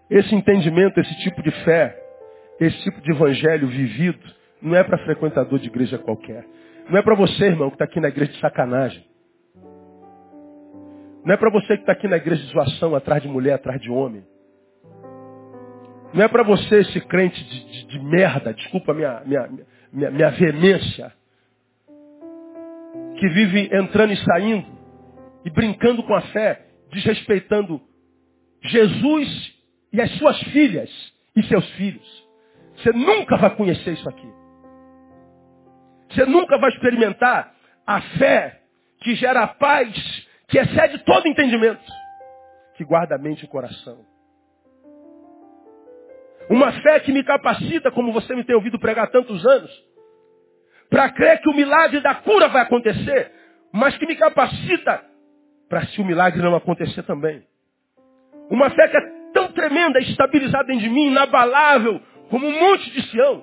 Esse 0.08 0.34
entendimento, 0.34 0.98
esse 0.98 1.14
tipo 1.18 1.42
de 1.42 1.50
fé, 1.64 1.94
esse 2.58 2.82
tipo 2.82 3.00
de 3.02 3.10
evangelho 3.10 3.68
vivido, 3.68 4.18
não 4.60 4.74
é 4.74 4.82
para 4.82 4.98
frequentador 4.98 5.58
de 5.58 5.66
igreja 5.66 5.98
qualquer. 5.98 6.46
Não 6.88 6.98
é 6.98 7.02
para 7.02 7.14
você, 7.14 7.44
irmão, 7.44 7.68
que 7.68 7.74
está 7.74 7.84
aqui 7.84 8.00
na 8.00 8.08
igreja 8.08 8.32
de 8.32 8.40
sacanagem. 8.40 9.04
Não 11.24 11.34
é 11.34 11.36
para 11.36 11.50
você 11.50 11.76
que 11.76 11.82
está 11.82 11.92
aqui 11.92 12.08
na 12.08 12.16
igreja 12.16 12.42
de 12.42 12.52
zoação, 12.52 12.94
atrás 12.94 13.22
de 13.22 13.28
mulher, 13.28 13.54
atrás 13.54 13.80
de 13.80 13.90
homem. 13.90 14.24
Não 16.14 16.22
é 16.24 16.28
para 16.28 16.42
você, 16.42 16.80
esse 16.80 17.00
crente 17.02 17.42
de, 17.42 17.64
de, 17.64 17.86
de, 17.86 17.98
merda, 18.00 18.52
desculpa 18.52 18.92
minha, 18.92 19.22
minha, 19.24 19.48
minha, 19.92 20.10
minha 20.10 20.30
veemência, 20.30 21.12
que 23.18 23.28
vive 23.28 23.70
entrando 23.74 24.12
e 24.12 24.16
saindo 24.18 24.66
e 25.44 25.50
brincando 25.50 26.02
com 26.02 26.14
a 26.14 26.20
fé, 26.20 26.66
desrespeitando 26.90 27.80
Jesus 28.62 29.54
e 29.92 30.00
as 30.00 30.10
suas 30.18 30.38
filhas 30.44 30.90
e 31.34 31.42
seus 31.44 31.68
filhos. 31.72 32.28
Você 32.76 32.92
nunca 32.92 33.36
vai 33.36 33.54
conhecer 33.56 33.92
isso 33.92 34.08
aqui. 34.08 34.28
Você 36.10 36.26
nunca 36.26 36.58
vai 36.58 36.70
experimentar 36.70 37.54
a 37.86 38.00
fé 38.18 38.60
que 39.00 39.14
gera 39.14 39.44
a 39.44 39.48
paz, 39.48 39.88
que 40.48 40.58
excede 40.58 40.98
todo 41.04 41.26
entendimento, 41.26 41.82
que 42.76 42.84
guarda 42.84 43.14
a 43.14 43.18
mente 43.18 43.42
e 43.42 43.44
o 43.46 43.48
coração. 43.48 44.11
Uma 46.48 46.72
fé 46.72 47.00
que 47.00 47.12
me 47.12 47.22
capacita, 47.24 47.90
como 47.90 48.12
você 48.12 48.34
me 48.34 48.44
tem 48.44 48.54
ouvido 48.54 48.78
pregar 48.78 49.10
tantos 49.10 49.46
anos, 49.46 49.70
para 50.90 51.10
crer 51.10 51.40
que 51.40 51.48
o 51.48 51.54
milagre 51.54 52.00
da 52.00 52.14
cura 52.16 52.48
vai 52.48 52.62
acontecer, 52.62 53.32
mas 53.72 53.96
que 53.96 54.06
me 54.06 54.16
capacita 54.16 55.02
para 55.68 55.86
se 55.86 56.00
o 56.00 56.04
milagre 56.04 56.42
não 56.42 56.54
acontecer 56.54 57.02
também. 57.04 57.42
Uma 58.50 58.68
fé 58.70 58.88
que 58.88 58.96
é 58.98 59.00
tão 59.32 59.48
tremenda, 59.52 59.98
estabilizada 60.00 60.70
de 60.76 60.88
mim, 60.88 61.06
inabalável, 61.06 62.00
como 62.28 62.46
um 62.46 62.60
monte 62.60 62.90
de 62.90 63.02
Sião, 63.08 63.42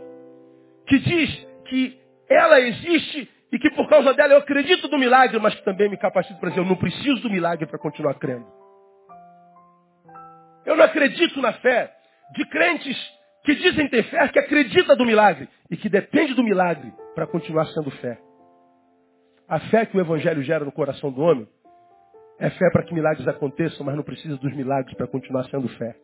que 0.85 0.99
diz 0.99 1.47
que 1.67 1.99
ela 2.29 2.59
existe 2.59 3.27
e 3.51 3.57
que 3.57 3.71
por 3.71 3.89
causa 3.89 4.13
dela 4.13 4.33
eu 4.33 4.37
acredito 4.37 4.87
no 4.87 4.99
milagre, 4.99 5.39
mas 5.39 5.55
que 5.55 5.63
também 5.63 5.89
me 5.89 5.97
capacita 5.97 6.39
para 6.39 6.49
dizer, 6.49 6.61
eu 6.61 6.65
não 6.65 6.75
preciso 6.75 7.21
do 7.21 7.29
milagre 7.29 7.65
para 7.65 7.79
continuar 7.79 8.13
crendo. 8.15 8.45
Eu 10.65 10.75
não 10.75 10.85
acredito 10.85 11.41
na 11.41 11.53
fé 11.53 11.91
de 12.35 12.45
crentes 12.45 12.97
que 13.43 13.55
dizem 13.55 13.89
ter 13.89 14.03
fé, 14.03 14.27
que 14.27 14.39
acredita 14.39 14.95
do 14.95 15.05
milagre 15.05 15.47
e 15.69 15.77
que 15.77 15.89
depende 15.89 16.33
do 16.33 16.43
milagre 16.43 16.91
para 17.15 17.27
continuar 17.27 17.65
sendo 17.67 17.89
fé. 17.91 18.17
A 19.47 19.59
fé 19.61 19.85
que 19.85 19.97
o 19.97 20.01
Evangelho 20.01 20.43
gera 20.43 20.63
no 20.63 20.71
coração 20.71 21.11
do 21.11 21.21
homem 21.21 21.47
é 22.39 22.49
fé 22.51 22.69
para 22.71 22.83
que 22.83 22.93
milagres 22.93 23.27
aconteçam, 23.27 23.85
mas 23.85 23.95
não 23.95 24.03
precisa 24.03 24.37
dos 24.37 24.55
milagres 24.55 24.95
para 24.95 25.07
continuar 25.07 25.43
sendo 25.45 25.67
fé. 25.69 25.95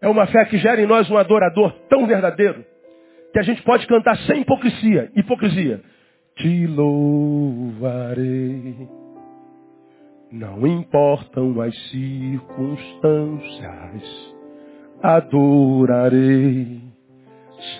É 0.00 0.08
uma 0.08 0.26
fé 0.26 0.44
que 0.44 0.58
gera 0.58 0.82
em 0.82 0.86
nós 0.86 1.08
um 1.10 1.16
adorador 1.16 1.72
tão 1.88 2.06
verdadeiro 2.06 2.64
que 3.32 3.38
a 3.38 3.42
gente 3.42 3.62
pode 3.62 3.86
cantar 3.86 4.16
sem 4.26 4.42
hipocrisia. 4.42 5.10
Hipocrisia. 5.16 5.80
Te 6.36 6.66
louvarei. 6.66 8.86
Não 10.30 10.66
importam 10.66 11.58
as 11.60 11.74
circunstâncias. 11.90 14.33
Adorarei 15.04 16.80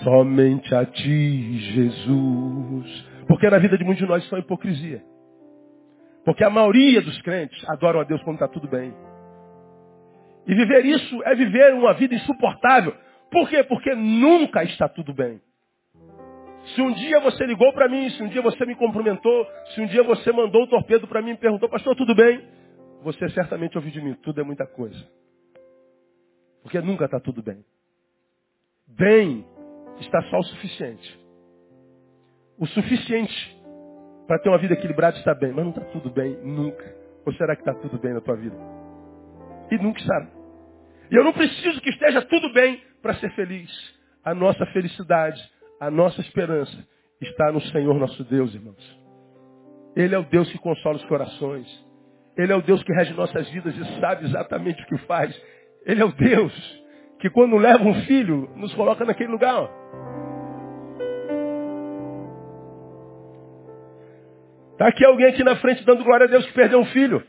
somente 0.03 0.75
a 0.75 0.85
ti, 0.85 1.57
Jesus. 1.57 3.05
Porque 3.27 3.49
na 3.49 3.57
vida 3.57 3.75
de 3.79 3.83
muitos 3.83 4.03
de 4.03 4.07
nós 4.07 4.31
é 4.31 4.37
hipocrisia. 4.37 5.01
Porque 6.23 6.43
a 6.43 6.51
maioria 6.51 7.01
dos 7.01 7.19
crentes 7.23 7.67
adoram 7.67 7.99
a 7.99 8.03
Deus 8.03 8.21
quando 8.21 8.35
está 8.35 8.47
tudo 8.47 8.67
bem. 8.67 8.93
E 10.45 10.53
viver 10.53 10.85
isso 10.85 11.23
é 11.23 11.33
viver 11.33 11.73
uma 11.73 11.95
vida 11.95 12.13
insuportável. 12.13 12.93
Por 13.31 13.49
quê? 13.49 13.63
Porque 13.63 13.95
nunca 13.95 14.63
está 14.63 14.87
tudo 14.87 15.11
bem. 15.11 15.41
Se 16.75 16.81
um 16.83 16.91
dia 16.91 17.19
você 17.21 17.43
ligou 17.47 17.73
para 17.73 17.89
mim, 17.89 18.07
se 18.11 18.21
um 18.21 18.27
dia 18.27 18.43
você 18.43 18.67
me 18.67 18.75
cumprimentou, 18.75 19.47
se 19.73 19.81
um 19.81 19.87
dia 19.87 20.03
você 20.03 20.31
mandou 20.31 20.61
o 20.61 20.67
torpedo 20.67 21.07
para 21.07 21.23
mim 21.23 21.31
e 21.31 21.37
perguntou, 21.37 21.69
pastor, 21.69 21.95
tudo 21.95 22.13
bem? 22.13 22.39
Você 23.01 23.27
certamente 23.29 23.75
ouviu 23.75 23.91
de 23.91 23.99
mim, 23.99 24.13
tudo 24.21 24.41
é 24.41 24.43
muita 24.43 24.67
coisa. 24.67 25.03
Porque 26.65 26.81
nunca 26.81 27.05
está 27.05 27.19
tudo 27.19 27.43
bem. 27.43 27.63
Bem 28.87 29.45
está 29.99 30.19
só 30.23 30.39
o 30.39 30.43
suficiente. 30.43 31.19
O 32.57 32.65
suficiente 32.65 33.55
para 34.25 34.39
ter 34.39 34.49
uma 34.49 34.57
vida 34.57 34.73
equilibrada 34.73 35.15
está 35.19 35.35
bem, 35.35 35.51
mas 35.51 35.63
não 35.63 35.69
está 35.69 35.85
tudo 35.91 36.09
bem 36.09 36.35
nunca. 36.43 36.83
Ou 37.23 37.31
será 37.35 37.55
que 37.55 37.61
está 37.61 37.75
tudo 37.75 37.99
bem 37.99 38.15
na 38.15 38.21
tua 38.21 38.35
vida? 38.35 38.57
E 39.69 39.77
nunca 39.77 39.99
estará. 39.99 40.27
E 41.11 41.15
eu 41.15 41.23
não 41.23 41.33
preciso 41.33 41.79
que 41.81 41.91
esteja 41.91 42.23
tudo 42.23 42.51
bem 42.51 42.81
para 42.99 43.13
ser 43.13 43.31
feliz. 43.35 43.69
A 44.23 44.33
nossa 44.33 44.65
felicidade 44.73 45.39
a 45.79 45.91
nossa 45.91 46.19
esperança 46.19 46.75
está 47.21 47.51
no 47.51 47.61
Senhor 47.61 47.93
nosso 47.99 48.23
Deus, 48.23 48.55
irmãos. 48.55 48.99
Ele 49.95 50.15
é 50.15 50.17
o 50.17 50.23
Deus 50.23 50.51
que 50.51 50.57
consola 50.57 50.95
os 50.95 51.05
corações. 51.05 51.67
Ele 52.35 52.51
é 52.51 52.55
o 52.55 52.61
Deus 52.61 52.81
que 52.81 52.91
rege 52.91 53.13
nossas 53.13 53.47
vidas 53.51 53.75
e 53.75 53.99
sabe 53.99 54.25
exatamente 54.25 54.81
o 54.81 54.85
que 54.87 54.97
faz. 55.05 55.39
Ele 55.85 56.01
é 56.01 56.05
o 56.05 56.11
Deus 56.11 56.85
que 57.19 57.29
quando 57.29 57.57
leva 57.57 57.83
um 57.83 57.93
filho, 58.03 58.49
nos 58.55 58.73
coloca 58.73 59.05
naquele 59.05 59.31
lugar. 59.31 59.69
Está 64.73 64.87
aqui 64.87 65.05
alguém 65.05 65.27
aqui 65.27 65.43
na 65.43 65.55
frente 65.55 65.85
dando 65.85 66.03
glória 66.03 66.25
a 66.25 66.29
Deus 66.29 66.45
que 66.45 66.53
perdeu 66.53 66.79
um 66.79 66.85
filho. 66.85 67.23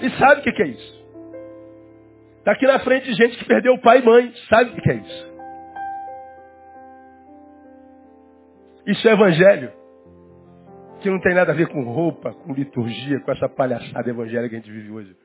E 0.00 0.10
sabe 0.18 0.40
o 0.40 0.44
que 0.44 0.62
é 0.62 0.66
isso. 0.66 1.04
Está 2.38 2.52
aqui 2.52 2.66
na 2.66 2.78
frente 2.80 3.12
gente 3.14 3.38
que 3.38 3.44
perdeu 3.46 3.78
pai 3.78 4.00
e 4.00 4.04
mãe. 4.04 4.32
Sabe 4.50 4.70
o 4.70 4.74
que 4.74 4.90
é 4.90 4.94
isso. 4.96 5.34
Isso 8.86 9.08
é 9.08 9.12
evangelho. 9.12 9.72
Que 11.00 11.08
não 11.08 11.20
tem 11.20 11.34
nada 11.34 11.52
a 11.52 11.54
ver 11.54 11.68
com 11.68 11.82
roupa, 11.84 12.34
com 12.34 12.52
liturgia, 12.52 13.18
com 13.20 13.32
essa 13.32 13.48
palhaçada 13.48 14.10
evangélica 14.10 14.50
que 14.50 14.56
a 14.56 14.58
gente 14.58 14.70
vive 14.70 14.90
hoje. 14.90 15.23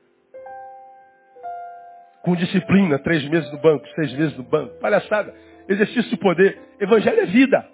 Com 2.22 2.36
disciplina, 2.36 2.98
três 2.98 3.26
meses 3.28 3.50
no 3.50 3.58
banco, 3.58 3.86
seis 3.94 4.12
meses 4.12 4.36
no 4.36 4.42
banco. 4.42 4.78
Palhaçada. 4.80 5.34
Exercício 5.68 6.10
de 6.10 6.16
poder. 6.16 6.58
Evangelho 6.78 7.20
é 7.20 7.26
vida. 7.26 7.66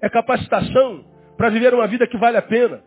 É 0.00 0.08
capacitação 0.08 1.04
para 1.36 1.50
viver 1.50 1.72
uma 1.74 1.86
vida 1.86 2.06
que 2.06 2.18
vale 2.18 2.36
a 2.36 2.42
pena. 2.42 2.82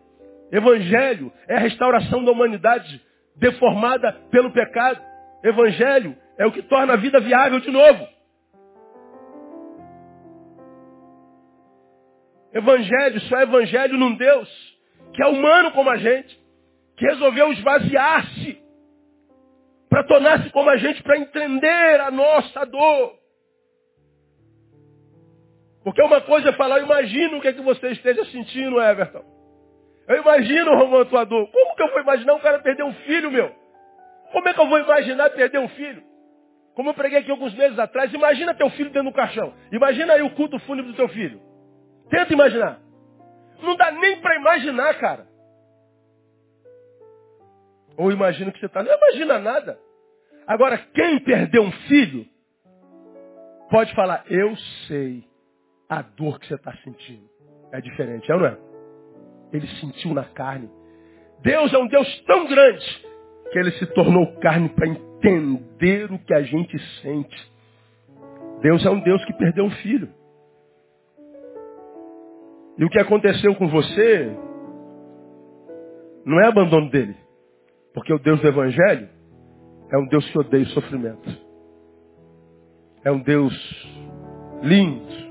Evangelho 0.50 1.32
é 1.48 1.56
a 1.56 1.60
restauração 1.60 2.24
da 2.24 2.30
humanidade 2.30 3.00
deformada 3.36 4.12
pelo 4.30 4.52
pecado. 4.52 5.00
Evangelho 5.42 6.16
é 6.38 6.46
o 6.46 6.52
que 6.52 6.62
torna 6.62 6.92
a 6.92 6.96
vida 6.96 7.20
viável 7.20 7.60
de 7.60 7.70
novo. 7.70 8.06
Evangelho 12.52 13.20
só 13.22 13.38
é 13.38 13.42
evangelho 13.44 13.96
num 13.96 14.14
Deus 14.14 14.72
que 15.12 15.22
é 15.22 15.26
humano 15.26 15.70
como 15.72 15.90
a 15.90 15.96
gente, 15.96 16.38
que 16.96 17.04
resolveu 17.04 17.52
esvaziar-se 17.52 18.58
para 19.92 20.04
tornar-se 20.04 20.48
como 20.48 20.70
a 20.70 20.76
gente, 20.78 21.02
para 21.02 21.18
entender 21.18 22.00
a 22.00 22.10
nossa 22.10 22.64
dor. 22.64 23.12
Porque 25.84 26.00
uma 26.00 26.22
coisa 26.22 26.48
é 26.48 26.52
falar, 26.54 26.78
eu 26.78 26.86
imagino 26.86 27.36
o 27.36 27.40
que, 27.42 27.48
é 27.48 27.52
que 27.52 27.60
você 27.60 27.88
esteja 27.90 28.24
sentindo, 28.24 28.80
Everton. 28.80 29.22
Eu 30.08 30.22
imagino, 30.22 30.74
Romão, 30.78 31.02
a 31.02 31.04
tua 31.04 31.24
dor. 31.24 31.46
Como 31.46 31.76
que 31.76 31.82
eu 31.82 31.90
vou 31.90 32.00
imaginar 32.00 32.32
um 32.32 32.38
cara 32.38 32.60
perder 32.60 32.84
um 32.84 32.94
filho, 32.94 33.30
meu? 33.30 33.54
Como 34.32 34.48
é 34.48 34.54
que 34.54 34.60
eu 34.60 34.66
vou 34.66 34.78
imaginar 34.78 35.28
perder 35.28 35.58
um 35.58 35.68
filho? 35.68 36.02
Como 36.74 36.88
eu 36.88 36.94
preguei 36.94 37.18
aqui 37.18 37.30
alguns 37.30 37.52
meses 37.52 37.78
atrás, 37.78 38.14
imagina 38.14 38.54
teu 38.54 38.70
filho 38.70 38.88
dentro 38.88 39.10
do 39.10 39.14
caixão. 39.14 39.52
Imagina 39.70 40.14
aí 40.14 40.22
o 40.22 40.30
culto 40.30 40.58
fúnebre 40.60 40.92
do 40.92 40.96
teu 40.96 41.08
filho. 41.08 41.38
Tenta 42.08 42.32
imaginar. 42.32 42.80
Não 43.60 43.76
dá 43.76 43.90
nem 43.90 44.22
para 44.22 44.36
imaginar, 44.36 44.94
cara. 44.94 45.26
Ou 47.96 48.10
imagina 48.10 48.50
que 48.50 48.58
você 48.58 48.66
está. 48.66 48.82
Não 48.82 48.92
imagina 48.94 49.38
nada. 49.38 49.78
Agora, 50.46 50.78
quem 50.78 51.18
perdeu 51.20 51.62
um 51.62 51.72
filho, 51.72 52.26
pode 53.70 53.94
falar, 53.94 54.24
eu 54.28 54.56
sei 54.86 55.24
a 55.88 56.02
dor 56.02 56.38
que 56.38 56.46
você 56.46 56.54
está 56.54 56.72
sentindo. 56.84 57.28
É 57.72 57.80
diferente, 57.80 58.30
é 58.30 58.34
ou 58.34 58.40
não 58.40 58.46
é? 58.48 58.58
Ele 59.52 59.66
sentiu 59.80 60.12
na 60.14 60.24
carne. 60.24 60.68
Deus 61.42 61.72
é 61.72 61.78
um 61.78 61.86
Deus 61.86 62.20
tão 62.26 62.46
grande 62.46 63.06
que 63.50 63.58
ele 63.58 63.70
se 63.72 63.86
tornou 63.94 64.34
carne 64.38 64.68
para 64.70 64.88
entender 64.88 66.10
o 66.10 66.18
que 66.18 66.34
a 66.34 66.42
gente 66.42 66.78
sente. 67.02 67.52
Deus 68.60 68.84
é 68.84 68.90
um 68.90 69.00
Deus 69.00 69.24
que 69.24 69.32
perdeu 69.34 69.64
um 69.64 69.70
filho. 69.70 70.08
E 72.78 72.84
o 72.84 72.88
que 72.88 72.98
aconteceu 72.98 73.54
com 73.54 73.68
você 73.68 74.36
não 76.24 76.40
é 76.40 76.46
abandono 76.46 76.90
dele. 76.90 77.16
Porque 77.94 78.12
o 78.12 78.18
Deus 78.18 78.40
do 78.40 78.48
Evangelho 78.48 79.08
é 79.90 79.98
um 79.98 80.06
Deus 80.06 80.28
que 80.30 80.38
odeia 80.38 80.64
o 80.64 80.68
sofrimento. 80.68 81.28
É 83.04 83.10
um 83.10 83.20
Deus 83.20 83.54
lindo. 84.62 85.22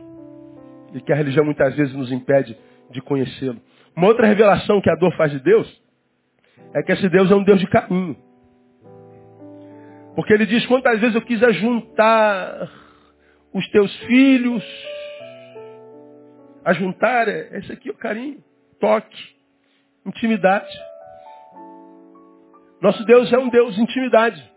E 0.93 1.01
que 1.01 1.11
a 1.11 1.15
religião 1.15 1.45
muitas 1.45 1.75
vezes 1.75 1.93
nos 1.93 2.11
impede 2.11 2.57
de 2.91 3.01
conhecê-lo. 3.01 3.59
Uma 3.95 4.07
outra 4.07 4.27
revelação 4.27 4.81
que 4.81 4.89
a 4.89 4.95
dor 4.95 5.15
faz 5.15 5.31
de 5.31 5.39
Deus 5.39 5.81
é 6.73 6.83
que 6.83 6.91
esse 6.91 7.09
Deus 7.09 7.31
é 7.31 7.35
um 7.35 7.43
Deus 7.43 7.59
de 7.59 7.67
caminho. 7.67 8.15
Porque 10.15 10.33
ele 10.33 10.45
diz, 10.45 10.65
quantas 10.65 10.99
vezes 10.99 11.15
eu 11.15 11.21
quis 11.21 11.39
juntar 11.55 12.69
os 13.53 13.67
teus 13.69 13.95
filhos, 14.01 14.63
ajuntar, 16.65 17.27
é, 17.27 17.57
esse 17.57 17.71
aqui 17.71 17.89
o 17.89 17.95
carinho, 17.95 18.43
toque, 18.79 19.35
intimidade. 20.05 20.69
Nosso 22.81 23.05
Deus 23.05 23.31
é 23.31 23.37
um 23.37 23.49
Deus 23.49 23.75
de 23.75 23.81
intimidade. 23.81 24.51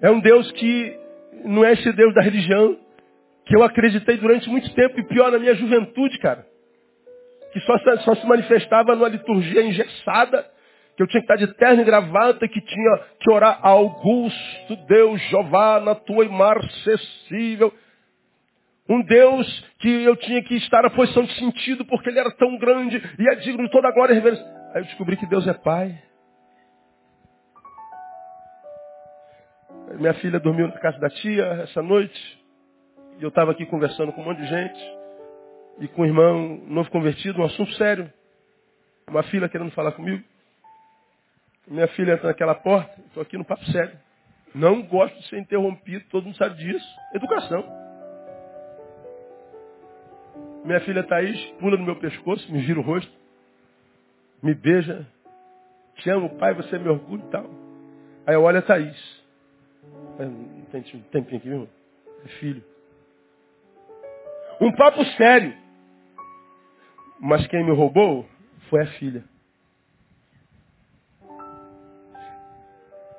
É 0.00 0.10
um 0.10 0.20
Deus 0.20 0.50
que 0.52 0.96
não 1.44 1.64
é 1.64 1.72
esse 1.72 1.92
Deus 1.92 2.14
da 2.14 2.22
religião, 2.22 2.78
que 3.44 3.56
eu 3.56 3.62
acreditei 3.64 4.16
durante 4.16 4.48
muito 4.48 4.72
tempo, 4.74 4.98
e 4.98 5.04
pior 5.04 5.32
na 5.32 5.38
minha 5.38 5.54
juventude, 5.54 6.18
cara. 6.18 6.46
Que 7.52 7.60
só, 7.60 7.78
só 7.98 8.14
se 8.14 8.26
manifestava 8.26 8.94
numa 8.94 9.08
liturgia 9.08 9.62
engessada, 9.62 10.46
que 10.96 11.02
eu 11.02 11.06
tinha 11.06 11.20
que 11.20 11.32
estar 11.32 11.36
de 11.36 11.52
terno 11.54 11.82
e 11.82 11.84
gravata, 11.84 12.48
que 12.48 12.60
tinha 12.60 12.98
que 13.20 13.30
orar 13.30 13.58
Augusto, 13.62 14.76
Deus, 14.86 15.20
Jeová, 15.22 15.80
na 15.80 15.94
tua 15.94 16.24
imarcessível. 16.24 17.72
Um 18.88 19.02
Deus 19.02 19.64
que 19.80 20.04
eu 20.04 20.16
tinha 20.16 20.42
que 20.42 20.54
estar 20.54 20.82
na 20.82 20.90
posição 20.90 21.24
de 21.24 21.34
sentido, 21.34 21.84
porque 21.84 22.08
ele 22.08 22.20
era 22.20 22.30
tão 22.36 22.56
grande 22.56 23.02
e 23.18 23.28
é 23.28 23.34
digno 23.36 23.64
de 23.64 23.70
toda 23.70 23.88
a 23.88 23.92
glória 23.92 24.12
e 24.12 24.16
reverência. 24.16 24.44
Aí 24.74 24.82
eu 24.82 24.84
descobri 24.84 25.16
que 25.16 25.26
Deus 25.26 25.46
é 25.46 25.52
Pai. 25.52 26.06
Minha 29.94 30.14
filha 30.14 30.40
dormiu 30.40 30.66
na 30.66 30.78
casa 30.78 30.98
da 30.98 31.08
tia 31.08 31.44
essa 31.62 31.82
noite. 31.82 32.44
E 33.18 33.22
eu 33.22 33.28
estava 33.28 33.52
aqui 33.52 33.64
conversando 33.64 34.12
com 34.12 34.20
um 34.20 34.24
monte 34.24 34.42
de 34.42 34.48
gente. 34.48 34.96
E 35.78 35.88
com 35.88 36.02
um 36.02 36.06
irmão 36.06 36.60
novo 36.66 36.90
convertido, 36.90 37.40
um 37.40 37.44
assunto 37.44 37.72
sério. 37.74 38.12
Uma 39.08 39.22
filha 39.24 39.48
querendo 39.48 39.70
falar 39.70 39.92
comigo. 39.92 40.22
Minha 41.68 41.88
filha 41.88 42.12
entra 42.12 42.28
naquela 42.28 42.54
porta, 42.54 43.00
estou 43.06 43.22
aqui 43.22 43.36
no 43.36 43.44
papo 43.44 43.64
sério. 43.66 43.96
Não 44.54 44.82
gosto 44.82 45.16
de 45.18 45.28
ser 45.28 45.38
interrompido, 45.38 46.04
todo 46.10 46.24
mundo 46.24 46.36
sabe 46.36 46.56
disso. 46.56 46.86
Educação. 47.14 47.64
Minha 50.64 50.80
filha 50.80 51.02
Thaís 51.04 51.40
pula 51.60 51.76
no 51.76 51.84
meu 51.84 51.96
pescoço, 51.96 52.50
me 52.52 52.60
gira 52.60 52.80
o 52.80 52.82
rosto, 52.82 53.12
me 54.42 54.54
beija. 54.54 55.06
Te 55.96 56.10
amo, 56.10 56.30
pai, 56.36 56.54
você 56.54 56.76
é 56.76 56.78
meu 56.78 56.94
orgulho 56.94 57.24
e 57.26 57.30
tal. 57.30 57.46
Aí 58.26 58.34
eu 58.34 58.42
olho 58.42 58.58
a 58.58 58.62
Thaís. 58.62 59.15
Tem 60.16 60.82
tempinho 61.10 61.38
aqui, 61.38 61.48
irmão? 61.48 61.68
É 62.24 62.28
filho. 62.40 62.64
Um 64.60 64.72
papo 64.72 65.04
sério. 65.16 65.54
Mas 67.20 67.46
quem 67.48 67.64
me 67.64 67.72
roubou 67.72 68.26
foi 68.68 68.82
a 68.82 68.86
filha. 68.98 69.24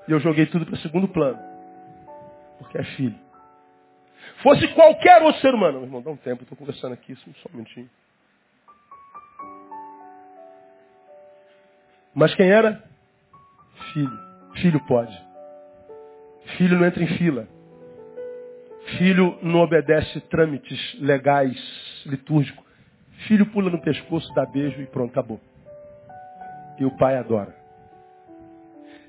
E 0.08 0.12
eu 0.12 0.20
joguei 0.20 0.46
tudo 0.46 0.66
para 0.66 0.78
segundo 0.78 1.08
plano. 1.08 1.40
Porque 2.60 2.78
é 2.78 2.84
filho. 2.84 3.20
Fosse 4.42 4.68
qualquer 4.70 5.22
outro 5.22 5.42
ser 5.42 5.54
humano. 5.54 5.80
Meu 5.80 5.88
irmão, 5.88 6.02
dá 6.02 6.12
um 6.12 6.18
tempo, 6.18 6.44
estou 6.44 6.58
conversando 6.58 6.94
aqui, 6.94 7.16
só 7.16 7.50
um 7.50 7.58
minutinho. 7.58 7.90
Mas 12.14 12.34
quem 12.36 12.50
era? 12.50 12.84
Filho. 13.94 14.20
Filho 14.56 14.80
pode. 14.88 15.27
Filho 16.58 16.80
não 16.80 16.86
entra 16.86 17.04
em 17.04 17.08
fila. 17.18 17.48
Filho 18.98 19.38
não 19.42 19.62
obedece 19.62 20.20
trâmites 20.22 21.00
legais, 21.00 21.56
litúrgicos. 22.06 22.66
Filho 23.28 23.46
pula 23.48 23.70
no 23.70 23.82
pescoço, 23.82 24.34
dá 24.34 24.46
beijo 24.46 24.82
e 24.82 24.88
pronto, 24.88 25.12
acabou. 25.12 25.40
E 26.80 26.86
o 26.86 26.98
pai 26.98 27.18
adora. 27.18 27.56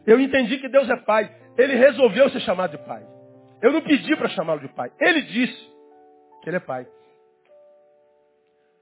Eu 0.06 0.18
entendi 0.20 0.58
que 0.58 0.68
Deus 0.68 0.88
é 0.88 0.96
pai. 0.96 1.30
Ele 1.56 1.74
resolveu 1.74 2.30
ser 2.30 2.40
chamado 2.40 2.76
de 2.76 2.84
pai. 2.84 3.02
Eu 3.60 3.72
não 3.72 3.82
pedi 3.82 4.14
para 4.16 4.28
chamá-lo 4.28 4.60
de 4.60 4.68
pai. 4.68 4.90
Ele 5.00 5.22
disse 5.22 5.68
que 6.42 6.50
ele 6.50 6.56
é 6.56 6.60
pai. 6.60 6.86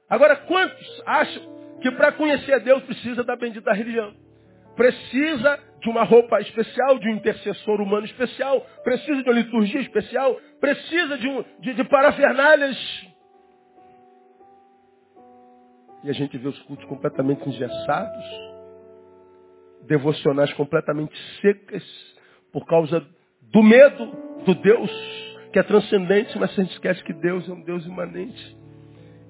Agora, 0.09 0.37
quantos 0.37 1.03
acham 1.05 1.43
que 1.81 1.91
para 1.93 2.13
conhecer 2.13 2.53
a 2.53 2.59
Deus 2.59 2.83
precisa 2.85 3.25
da 3.25 3.35
bendita 3.35 3.73
religião? 3.73 4.15
Precisa 4.77 5.59
de 5.81 5.89
uma 5.89 6.05
roupa 6.05 6.41
especial, 6.41 6.99
de 6.99 7.09
um 7.09 7.15
intercessor 7.15 7.81
humano 7.81 8.07
especial, 8.07 8.61
precisa 8.83 9.23
de 9.23 9.29
uma 9.29 9.39
liturgia 9.39 9.81
especial, 9.81 10.35
precisa 10.61 11.19
de, 11.19 11.29
um, 11.29 11.45
de, 11.61 11.75
de 11.75 11.85
parafernálias. 11.85 12.77
E 16.05 16.11
a 16.11 16.13
gente 16.13 16.39
vê 16.39 16.49
os 16.49 16.59
cultos 16.63 16.85
completamente 16.87 17.49
engessados, 17.49 18.25
devocionais 19.87 20.53
completamente 20.55 21.17
secas, 21.41 21.85
por 22.53 22.65
causa 22.67 23.07
do 23.43 23.63
medo 23.63 24.07
do 24.45 24.55
Deus 24.55 25.27
que 25.53 25.59
é 25.59 25.63
transcendente, 25.63 26.39
mas 26.39 26.51
a 26.51 26.63
gente 26.63 26.73
esquece 26.73 27.03
que 27.03 27.15
Deus 27.15 27.49
é 27.49 27.53
um 27.53 27.63
Deus 27.63 27.87
imanente. 27.87 28.57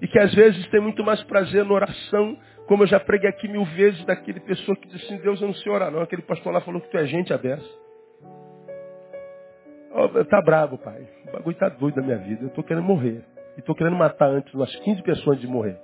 E 0.01 0.09
que 0.09 0.19
às 0.19 0.35
vezes 0.35 0.67
tem 0.69 0.81
muito 0.81 1.03
mais 1.03 1.23
prazer 1.25 1.65
na 1.65 1.73
oração 1.73 2.37
como 2.67 2.83
eu 2.83 2.87
já 2.89 2.99
preguei 2.99 3.31
aqui 3.31 3.47
mil 3.47 3.65
vezes 3.65 4.05
daquele 4.05 4.41
pessoa 4.41 4.77
que 4.77 4.89
disse 4.89 5.05
assim, 5.07 5.19
Deus, 5.19 5.41
eu 5.41 5.47
não 5.47 5.55
sei 5.55 5.71
orar 5.71 5.91
não. 5.91 6.01
Aquele 6.01 6.23
pastor 6.23 6.53
lá 6.53 6.61
falou 6.61 6.81
que 6.81 6.91
tu 6.91 6.99
é 6.99 7.07
gente 7.07 7.33
aberta. 7.33 7.65
Oh, 9.93 10.25
tá 10.25 10.43
bravo, 10.43 10.77
pai. 10.77 11.09
O 11.29 11.33
bagulho 11.33 11.57
tá 11.57 11.69
doido 11.69 11.97
na 11.97 12.03
minha 12.03 12.19
vida. 12.19 12.45
Eu 12.45 12.51
tô 12.51 12.63
querendo 12.63 12.85
morrer. 12.85 13.25
E 13.57 13.63
tô 13.63 13.75
querendo 13.75 13.97
matar 13.97 14.29
antes 14.29 14.53
umas 14.53 14.75
15 14.81 15.03
pessoas 15.03 15.41
de 15.41 15.47
morrer. 15.47 15.79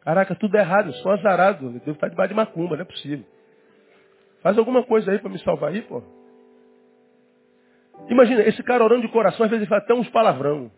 Caraca, 0.00 0.34
tudo 0.34 0.56
é 0.56 0.60
errado. 0.60 0.88
Eu 0.88 0.94
sou 0.94 1.12
azarado. 1.12 1.66
Eu 1.66 1.72
devo 1.72 1.92
estar 1.92 2.08
debaixo 2.08 2.30
de 2.30 2.34
macumba. 2.34 2.74
Não 2.74 2.82
é 2.82 2.86
possível. 2.86 3.24
Faz 4.42 4.56
alguma 4.56 4.82
coisa 4.82 5.10
aí 5.10 5.18
para 5.18 5.30
me 5.30 5.38
salvar 5.40 5.70
aí, 5.70 5.82
pô. 5.82 6.02
Imagina, 8.08 8.42
esse 8.42 8.62
cara 8.62 8.82
orando 8.82 9.02
de 9.02 9.12
coração, 9.12 9.44
às 9.44 9.50
vezes 9.50 9.62
ele 9.62 9.68
fala 9.68 9.82
até 9.82 9.94
uns 9.94 10.08
palavrão. 10.08 10.70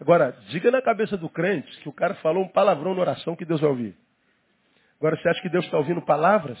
Agora, 0.00 0.36
diga 0.48 0.70
na 0.70 0.82
cabeça 0.82 1.16
do 1.16 1.28
crente 1.28 1.80
que 1.80 1.88
o 1.88 1.92
cara 1.92 2.14
falou 2.16 2.44
um 2.44 2.48
palavrão 2.48 2.94
na 2.94 3.00
oração 3.00 3.34
que 3.34 3.44
Deus 3.44 3.60
vai 3.60 3.70
ouvir. 3.70 3.96
Agora, 4.98 5.16
você 5.16 5.28
acha 5.28 5.40
que 5.40 5.48
Deus 5.48 5.64
está 5.64 5.78
ouvindo 5.78 6.02
palavras? 6.02 6.58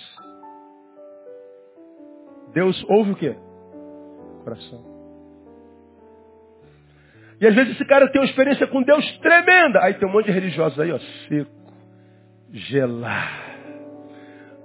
Deus 2.52 2.82
ouve 2.88 3.12
o 3.12 3.16
quê? 3.16 3.36
Coração. 4.44 4.96
E 7.40 7.46
às 7.46 7.54
vezes 7.54 7.74
esse 7.74 7.84
cara 7.84 8.10
tem 8.10 8.20
uma 8.20 8.26
experiência 8.26 8.66
com 8.66 8.82
Deus 8.82 9.18
tremenda. 9.18 9.80
Aí 9.82 9.94
tem 9.94 10.08
um 10.08 10.12
monte 10.12 10.26
de 10.26 10.32
religiosos 10.32 10.78
aí, 10.80 10.90
ó, 10.90 10.98
seco, 11.28 11.50
gelado, 12.50 13.42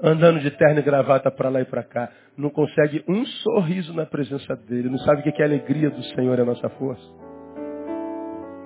andando 0.01 0.39
de 0.39 0.51
terno 0.51 0.80
e 0.80 0.84
gravata 0.84 1.30
para 1.30 1.49
lá 1.49 1.61
e 1.61 1.65
para 1.65 1.84
cá. 1.84 2.09
Não 2.38 2.49
consegue 2.49 3.03
um 3.09 3.26
sorriso 3.26 3.93
na 3.93 4.05
presença 4.05 4.55
dele. 4.55 4.89
Não 4.89 4.97
sabe 4.99 5.19
o 5.19 5.24
que 5.24 5.41
é 5.41 5.45
a 5.45 5.47
alegria 5.47 5.89
do 5.89 6.01
Senhor 6.15 6.39
é 6.39 6.41
a 6.41 6.45
nossa 6.45 6.69
força. 6.69 7.30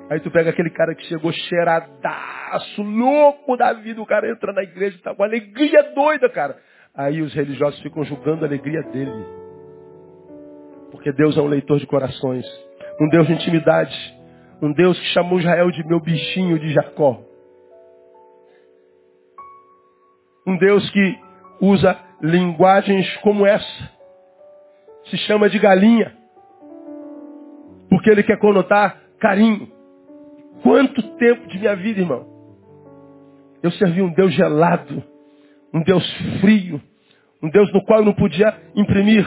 Aí 0.10 0.20
tu 0.20 0.30
pega 0.30 0.52
aquele 0.52 0.70
cara 0.70 0.94
que 0.94 1.04
chegou 1.06 1.32
cheiradaço, 1.32 2.82
louco 2.84 3.58
da 3.58 3.74
vida, 3.74 4.00
o 4.00 4.06
cara 4.06 4.30
entra 4.30 4.54
na 4.54 4.62
igreja 4.62 4.98
e 4.98 5.02
tá 5.02 5.16
com 5.16 5.24
alegria 5.24 5.82
doida, 5.94 6.30
cara. 6.30 6.58
Aí 6.94 7.22
os 7.22 7.34
religiosos 7.34 7.82
ficam 7.82 8.04
julgando 8.04 8.46
a 8.46 8.48
alegria 8.48 8.84
dele. 8.84 9.12
Porque 10.92 11.12
Deus 11.12 11.36
é 11.36 11.42
um 11.42 11.48
leitor 11.48 11.80
de 11.80 11.88
corações, 11.88 12.46
um 13.02 13.10
Deus 13.10 13.26
de 13.28 13.34
intimidade, 13.34 13.96
um 14.62 14.72
Deus 14.72 14.98
que 15.00 15.08
chamou 15.08 15.40
Israel 15.40 15.72
de 15.72 15.86
meu 15.88 16.00
bichinho 16.00 16.60
de 16.60 16.72
Jacó. 16.72 17.22
Um 20.48 20.58
Deus 20.58 20.88
que 20.92 21.20
usa 21.60 22.00
linguagens 22.22 23.18
como 23.18 23.46
essa. 23.46 23.92
Se 25.06 25.18
chama 25.18 25.50
de 25.50 25.58
galinha. 25.58 26.16
Porque 27.90 28.10
ele 28.10 28.24
quer 28.24 28.38
conotar 28.38 29.02
carinho. 29.20 29.75
Quanto 30.62 31.02
tempo 31.18 31.48
de 31.48 31.60
minha 31.60 31.76
vida, 31.76 32.00
irmão? 32.00 32.26
Eu 33.62 33.72
servi 33.72 34.02
um 34.02 34.14
Deus 34.14 34.34
gelado, 34.34 35.04
um 35.74 35.82
Deus 35.82 36.06
frio, 36.40 36.82
um 37.42 37.50
Deus 37.50 37.72
no 37.74 37.84
qual 37.84 38.00
eu 38.00 38.06
não 38.06 38.14
podia 38.14 38.56
imprimir 38.76 39.26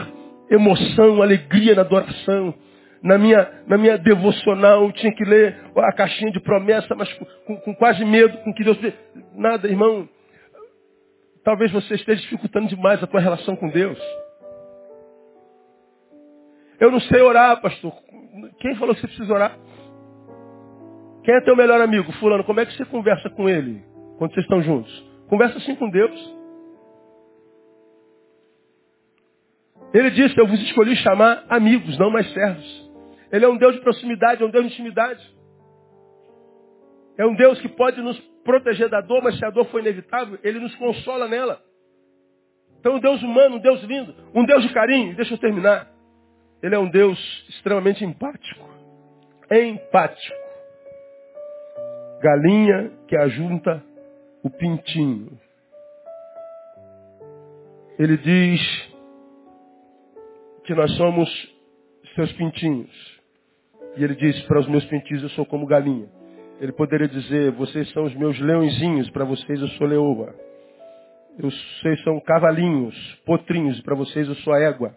emoção, 0.49 1.21
alegria 1.21 1.75
na 1.75 1.81
adoração. 1.81 2.53
Na 3.01 3.17
minha, 3.17 3.63
na 3.65 3.77
minha 3.77 3.97
devocional, 3.97 4.83
eu 4.83 4.91
tinha 4.91 5.13
que 5.13 5.23
ler 5.23 5.57
a 5.75 5.93
caixinha 5.93 6.31
de 6.31 6.39
promessa, 6.41 6.93
mas 6.95 7.11
com, 7.45 7.55
com 7.57 7.75
quase 7.75 8.03
medo, 8.03 8.37
com 8.39 8.53
que 8.53 8.63
Deus. 8.63 8.77
Nada, 9.35 9.67
irmão. 9.67 10.07
Talvez 11.45 11.71
você 11.71 11.95
esteja 11.95 12.21
dificultando 12.21 12.67
demais 12.67 13.01
a 13.01 13.07
tua 13.07 13.21
relação 13.21 13.55
com 13.55 13.69
Deus. 13.69 13.97
Eu 16.79 16.91
não 16.91 16.99
sei 16.99 17.21
orar, 17.21 17.61
pastor. 17.61 17.93
Quem 18.59 18.75
falou 18.75 18.93
que 18.93 19.01
você 19.01 19.07
precisa 19.07 19.33
orar? 19.33 19.57
Quem 21.29 21.35
é 21.35 21.41
teu 21.41 21.55
melhor 21.55 21.79
amigo? 21.79 22.11
Fulano, 22.13 22.43
como 22.43 22.59
é 22.59 22.65
que 22.65 22.75
você 22.75 22.83
conversa 22.85 23.29
com 23.29 23.47
ele 23.47 23.83
quando 24.17 24.33
vocês 24.33 24.43
estão 24.43 24.63
juntos? 24.63 24.91
Conversa 25.27 25.59
assim 25.59 25.75
com 25.75 25.87
Deus. 25.87 26.35
Ele 29.93 30.09
disse, 30.09 30.35
eu 30.39 30.47
vos 30.47 30.59
escolhi 30.59 30.95
chamar 30.95 31.45
amigos, 31.47 31.99
não 31.99 32.09
mais 32.09 32.27
servos. 32.33 32.91
Ele 33.31 33.45
é 33.45 33.47
um 33.47 33.57
Deus 33.57 33.75
de 33.75 33.81
proximidade, 33.81 34.41
é 34.41 34.45
um 34.47 34.49
Deus 34.49 34.65
de 34.65 34.73
intimidade. 34.73 35.35
É 37.15 37.27
um 37.27 37.35
Deus 37.35 37.61
que 37.61 37.69
pode 37.69 38.01
nos 38.01 38.19
proteger 38.43 38.89
da 38.89 38.99
dor, 38.99 39.21
mas 39.21 39.37
se 39.37 39.45
a 39.45 39.51
dor 39.51 39.65
for 39.65 39.81
inevitável, 39.81 40.39
Ele 40.43 40.59
nos 40.59 40.73
consola 40.77 41.27
nela. 41.27 41.61
Então, 42.79 42.95
um 42.95 42.99
Deus 42.99 43.21
humano, 43.21 43.57
um 43.57 43.59
Deus 43.59 43.83
lindo, 43.83 44.15
um 44.33 44.43
Deus 44.45 44.63
de 44.63 44.73
carinho. 44.73 45.15
Deixa 45.15 45.35
eu 45.35 45.37
terminar. 45.37 45.91
Ele 46.63 46.73
é 46.73 46.79
um 46.79 46.89
Deus 46.89 47.19
extremamente 47.49 48.03
empático. 48.03 48.67
Empático. 49.51 50.38
Galinha 52.21 52.91
que 53.07 53.15
ajunta 53.15 53.83
o 54.43 54.49
pintinho. 54.49 55.39
Ele 57.97 58.17
diz 58.17 58.61
que 60.63 60.73
nós 60.73 60.95
somos 60.97 61.29
seus 62.15 62.31
pintinhos. 62.33 63.19
E 63.95 64.03
ele 64.03 64.15
diz, 64.15 64.41
para 64.43 64.59
os 64.59 64.67
meus 64.67 64.85
pintinhos 64.85 65.23
eu 65.23 65.29
sou 65.29 65.45
como 65.45 65.65
galinha. 65.65 66.07
Ele 66.59 66.71
poderia 66.73 67.07
dizer, 67.07 67.51
vocês 67.51 67.89
são 67.91 68.03
os 68.03 68.13
meus 68.15 68.39
leõezinhos, 68.39 69.09
para 69.11 69.25
vocês 69.25 69.59
eu 69.59 69.67
sou 69.69 69.87
leoa. 69.87 70.35
Vocês 71.39 72.03
são 72.03 72.19
cavalinhos, 72.19 72.95
potrinhos, 73.25 73.79
para 73.81 73.95
vocês 73.95 74.27
eu 74.27 74.35
sou 74.35 74.53
a 74.53 74.59
égua. 74.59 74.95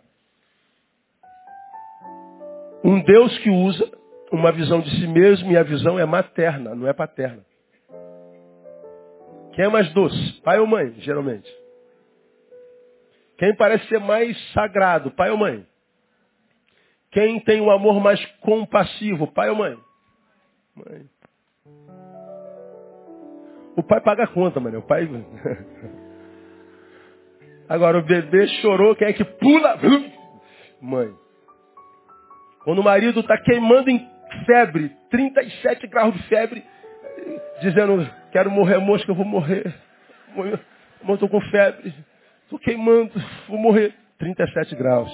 Um 2.85 3.01
Deus 3.03 3.39
que 3.39 3.51
usa 3.51 4.02
uma 4.33 4.51
visão 4.51 4.81
de 4.81 4.91
si 4.91 5.07
mesmo 5.07 5.53
e 5.53 5.59
a 5.59 5.63
visão 5.63 5.99
é 5.99 6.07
materna, 6.07 6.75
não 6.75 6.89
é 6.89 6.93
paterna. 6.95 7.45
Quem 9.53 9.67
é 9.67 9.69
mais 9.69 9.93
doce? 9.93 10.41
Pai 10.41 10.59
ou 10.59 10.67
mãe, 10.67 10.95
geralmente? 11.01 11.49
Quem 13.37 13.55
parece 13.55 13.87
ser 13.89 14.01
mais 14.01 14.35
sagrado? 14.53 15.11
Pai 15.11 15.31
ou 15.31 15.37
mãe? 15.37 15.67
Quem 17.11 17.39
tem 17.41 17.61
o 17.61 17.65
um 17.65 17.71
amor 17.71 18.01
mais 18.01 18.25
compassivo? 18.41 19.27
Pai 19.27 19.51
ou 19.51 19.57
mãe? 19.57 19.79
Mãe. 20.75 21.07
O 23.77 23.83
pai 23.83 24.01
paga 24.01 24.25
a 24.25 24.29
conta, 24.29 24.59
mano. 24.59 24.79
O 24.79 24.83
pai. 24.83 25.07
Agora 27.69 27.99
o 27.99 28.03
bebê 28.03 28.49
chorou, 28.61 28.97
quem 28.97 29.09
é 29.09 29.13
que 29.13 29.25
pula? 29.25 29.79
Mãe. 30.81 31.13
Quando 32.65 32.79
o 32.79 32.85
marido 32.85 33.21
está 33.21 33.37
queimando 33.37 33.91
em 33.91 34.12
febre, 34.45 34.91
37 35.11 35.87
graus 35.87 36.15
de 36.15 36.23
febre, 36.25 36.65
dizendo, 37.61 38.09
quero 38.31 38.51
morrer 38.51 38.79
mosca, 38.79 39.11
eu 39.11 39.15
vou 39.15 39.25
morrer. 39.25 39.75
Estou 41.09 41.29
com 41.29 41.41
febre, 41.43 41.95
estou 42.45 42.59
queimando, 42.59 43.13
vou 43.49 43.59
morrer. 43.59 43.95
37 44.19 44.77
graus. 44.77 45.11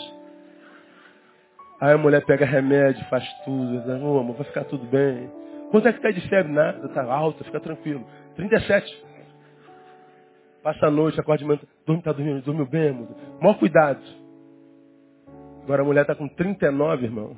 Aí 1.81 1.93
a 1.93 1.99
mulher 1.99 2.25
pega 2.27 2.45
remédio, 2.45 3.03
faz 3.07 3.25
tudo, 3.45 3.81
diz, 3.81 4.03
oh, 4.03 4.19
amor, 4.19 4.37
vai 4.37 4.45
ficar 4.45 4.65
tudo 4.65 4.85
bem. 4.87 5.31
Quanto 5.71 5.89
é 5.89 5.93
que 5.93 5.99
está 5.99 6.11
de 6.11 6.29
febre? 6.29 6.53
Nada, 6.53 6.87
está 6.87 7.05
alta, 7.05 7.45
fica 7.45 7.61
tranquilo. 7.61 8.07
37. 8.37 9.05
Passa 10.63 10.87
a 10.87 10.91
noite, 10.91 11.19
acorda 11.21 11.39
de 11.39 11.45
manhã, 11.47 11.61
dorme, 11.87 12.03
tá 12.03 12.13
dormindo, 12.13 12.43
dormiu 12.43 12.67
bem, 12.67 12.89
amor. 12.91 13.09
Maior 13.41 13.59
cuidado. 13.59 14.03
Agora 15.63 15.83
a 15.83 15.85
mulher 15.85 16.03
está 16.03 16.15
com 16.15 16.29
39, 16.29 17.05
irmão. 17.05 17.37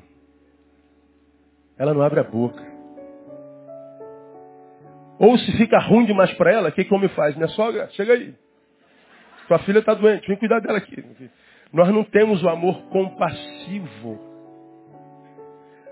Ela 1.81 1.95
não 1.95 2.03
abre 2.03 2.21
a 2.21 2.25
boca. 2.25 2.63
Ou 5.19 5.39
se 5.39 5.51
fica 5.57 5.79
ruim 5.79 6.05
demais 6.05 6.31
para 6.35 6.53
ela, 6.53 6.69
o 6.69 6.73
que, 6.73 6.85
que 6.85 6.93
o 6.93 6.97
homem 6.97 7.09
faz? 7.09 7.35
Minha 7.35 7.49
sogra, 7.49 7.89
chega 7.93 8.13
aí. 8.13 8.35
Sua 9.49 9.59
filha 9.61 9.79
está 9.79 9.95
doente, 9.95 10.29
vem 10.29 10.37
cuidar 10.37 10.61
dela 10.61 10.77
aqui. 10.77 11.03
Nós 11.73 11.89
não 11.89 12.05
temos 12.05 12.43
o 12.43 12.49
amor 12.51 12.83
compassivo. 12.91 14.21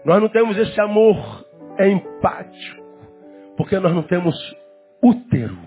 Nós 0.05 0.21
não 0.21 0.29
temos 0.29 0.59
esse 0.59 0.79
amor 0.79 1.47
empático. 1.81 2.85
Porque 3.57 3.79
nós 3.79 3.95
não 3.95 4.03
temos 4.03 4.37
útero. 5.03 5.59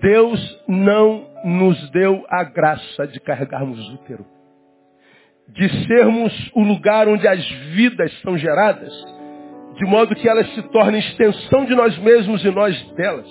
Deus 0.00 0.64
não 0.66 1.30
nos 1.44 1.90
deu 1.90 2.24
a 2.30 2.42
graça 2.42 3.06
de 3.06 3.20
carregarmos 3.20 3.86
útero. 3.90 4.24
De 5.48 5.86
sermos 5.86 6.50
o 6.54 6.62
lugar 6.62 7.08
onde 7.08 7.26
as 7.28 7.46
vidas 7.74 8.12
são 8.20 8.36
geradas, 8.36 8.92
de 9.74 9.84
modo 9.86 10.14
que 10.14 10.28
elas 10.28 10.48
se 10.54 10.62
tornem 10.70 11.00
extensão 11.00 11.64
de 11.64 11.74
nós 11.74 11.96
mesmos 11.98 12.44
e 12.44 12.50
nós 12.50 12.80
delas. 12.92 13.28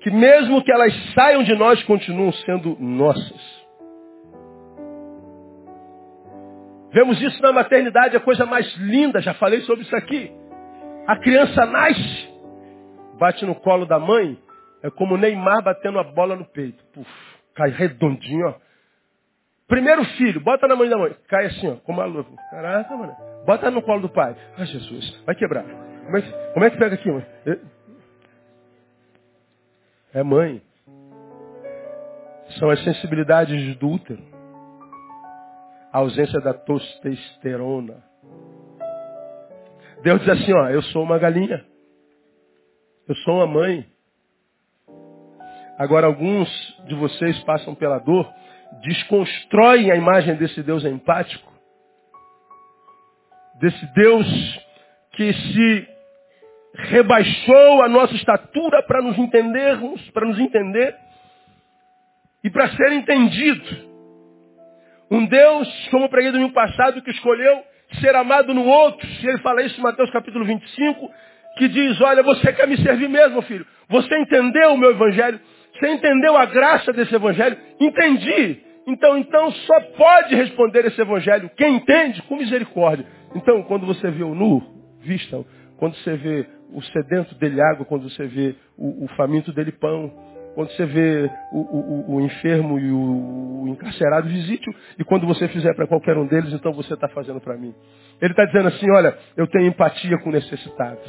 Que 0.00 0.10
mesmo 0.10 0.62
que 0.62 0.72
elas 0.72 0.94
saiam 1.14 1.42
de 1.42 1.54
nós, 1.54 1.82
continuam 1.84 2.32
sendo 2.32 2.76
nossas. 2.78 3.60
Vemos 6.92 7.20
isso 7.22 7.40
na 7.40 7.52
maternidade, 7.52 8.16
a 8.16 8.20
coisa 8.20 8.44
mais 8.44 8.66
linda, 8.76 9.20
já 9.20 9.34
falei 9.34 9.60
sobre 9.60 9.84
isso 9.84 9.94
aqui. 9.94 10.30
A 11.06 11.16
criança 11.16 11.64
nasce, 11.66 12.28
bate 13.18 13.44
no 13.46 13.54
colo 13.54 13.86
da 13.86 13.98
mãe, 13.98 14.36
é 14.82 14.90
como 14.90 15.16
Neymar 15.16 15.62
batendo 15.62 15.98
a 15.98 16.04
bola 16.04 16.34
no 16.34 16.44
peito. 16.44 16.82
Puf, 16.92 17.08
cai 17.54 17.70
redondinho, 17.70 18.48
ó. 18.48 18.69
Primeiro 19.70 20.04
filho, 20.16 20.40
bota 20.40 20.66
na 20.66 20.74
mão 20.74 20.88
da 20.88 20.98
mãe. 20.98 21.16
Cai 21.28 21.46
assim, 21.46 21.68
ó, 21.68 21.76
como 21.76 22.00
a 22.00 22.04
lua. 22.04 22.26
Caraca, 22.50 22.96
mano. 22.96 23.16
Bota 23.46 23.70
no 23.70 23.80
colo 23.80 24.00
do 24.00 24.08
pai. 24.08 24.34
Ai, 24.58 24.66
Jesus, 24.66 25.22
vai 25.24 25.36
quebrar. 25.36 25.62
Como 25.62 26.16
é 26.16 26.22
que, 26.22 26.32
como 26.52 26.64
é 26.64 26.70
que 26.70 26.76
pega 26.76 26.96
aqui, 26.96 27.08
mãe? 27.08 27.24
É 30.12 30.24
mãe. 30.24 30.60
São 32.58 32.68
as 32.68 32.82
sensibilidades 32.82 33.76
do 33.76 33.90
útero. 33.90 34.20
A 35.92 35.98
ausência 35.98 36.40
da 36.40 36.52
testosterona. 36.52 38.02
Deus 40.02 40.18
diz 40.18 40.30
assim, 40.30 40.52
ó, 40.52 40.68
eu 40.68 40.82
sou 40.82 41.04
uma 41.04 41.16
galinha. 41.16 41.64
Eu 43.06 43.14
sou 43.18 43.36
uma 43.36 43.46
mãe. 43.46 43.86
Agora, 45.78 46.08
alguns 46.08 46.48
de 46.88 46.94
vocês 46.96 47.38
passam 47.44 47.72
pela 47.74 47.98
dor, 47.98 48.28
desconstroem 48.82 49.90
a 49.90 49.96
imagem 49.96 50.36
desse 50.36 50.62
Deus 50.62 50.84
empático, 50.84 51.50
desse 53.60 53.86
Deus 53.94 54.26
que 55.12 55.32
se 55.32 55.88
rebaixou 56.74 57.82
a 57.82 57.88
nossa 57.88 58.14
estatura 58.14 58.82
para 58.84 59.02
nos 59.02 59.18
entendermos, 59.18 60.00
para 60.10 60.26
nos 60.26 60.38
entender 60.38 60.96
e 62.42 62.50
para 62.50 62.68
ser 62.70 62.92
entendido. 62.92 63.90
Um 65.10 65.26
Deus, 65.26 65.88
como 65.90 66.04
eu 66.04 66.08
preguei 66.08 66.30
ano 66.30 66.52
passado, 66.52 67.02
que 67.02 67.10
escolheu 67.10 67.64
ser 68.00 68.14
amado 68.14 68.54
no 68.54 68.64
outro. 68.64 69.06
Se 69.06 69.26
ele 69.26 69.38
fala 69.38 69.62
isso 69.62 69.78
em 69.78 69.82
Mateus 69.82 70.10
capítulo 70.10 70.44
25, 70.44 71.10
que 71.58 71.68
diz, 71.68 72.00
olha, 72.00 72.22
você 72.22 72.52
quer 72.52 72.68
me 72.68 72.76
servir 72.80 73.08
mesmo, 73.08 73.42
filho. 73.42 73.66
Você 73.88 74.16
entendeu 74.16 74.72
o 74.72 74.78
meu 74.78 74.92
evangelho? 74.92 75.40
Você 75.80 75.88
entendeu 75.88 76.36
a 76.36 76.44
graça 76.44 76.92
desse 76.92 77.14
evangelho? 77.14 77.56
Entendi. 77.80 78.60
Então, 78.86 79.16
então 79.16 79.50
só 79.50 79.80
pode 79.96 80.34
responder 80.34 80.84
esse 80.84 81.00
evangelho 81.00 81.50
quem 81.56 81.76
entende 81.76 82.22
com 82.22 82.36
misericórdia. 82.36 83.06
Então, 83.34 83.62
quando 83.62 83.86
você 83.86 84.10
vê 84.10 84.22
o 84.22 84.34
nu, 84.34 84.62
vista. 85.00 85.42
Quando 85.78 85.96
você 85.96 86.14
vê 86.16 86.46
o 86.72 86.82
sedento 86.82 87.34
dele 87.36 87.60
água, 87.62 87.86
quando 87.86 88.10
você 88.10 88.26
vê 88.26 88.54
o, 88.76 89.04
o 89.04 89.08
faminto 89.16 89.52
dele 89.52 89.72
pão, 89.72 90.12
quando 90.54 90.70
você 90.72 90.84
vê 90.84 91.30
o, 91.52 91.58
o, 91.58 92.16
o 92.16 92.20
enfermo 92.20 92.78
e 92.78 92.90
o, 92.90 93.68
encarcerado, 93.68 94.28
visite-o. 94.28 94.74
E 94.98 95.04
quando 95.04 95.26
você 95.26 95.48
fizer 95.48 95.74
para 95.74 95.86
qualquer 95.86 96.18
um 96.18 96.26
deles, 96.26 96.52
então 96.52 96.72
você 96.72 96.92
está 96.92 97.08
fazendo 97.08 97.40
para 97.40 97.56
mim. 97.56 97.74
Ele 98.20 98.32
está 98.32 98.44
dizendo 98.44 98.68
assim, 98.68 98.90
olha, 98.90 99.16
eu 99.36 99.46
tenho 99.46 99.66
empatia 99.68 100.18
com 100.18 100.28
o 100.28 100.32
necessitado. 100.32 101.00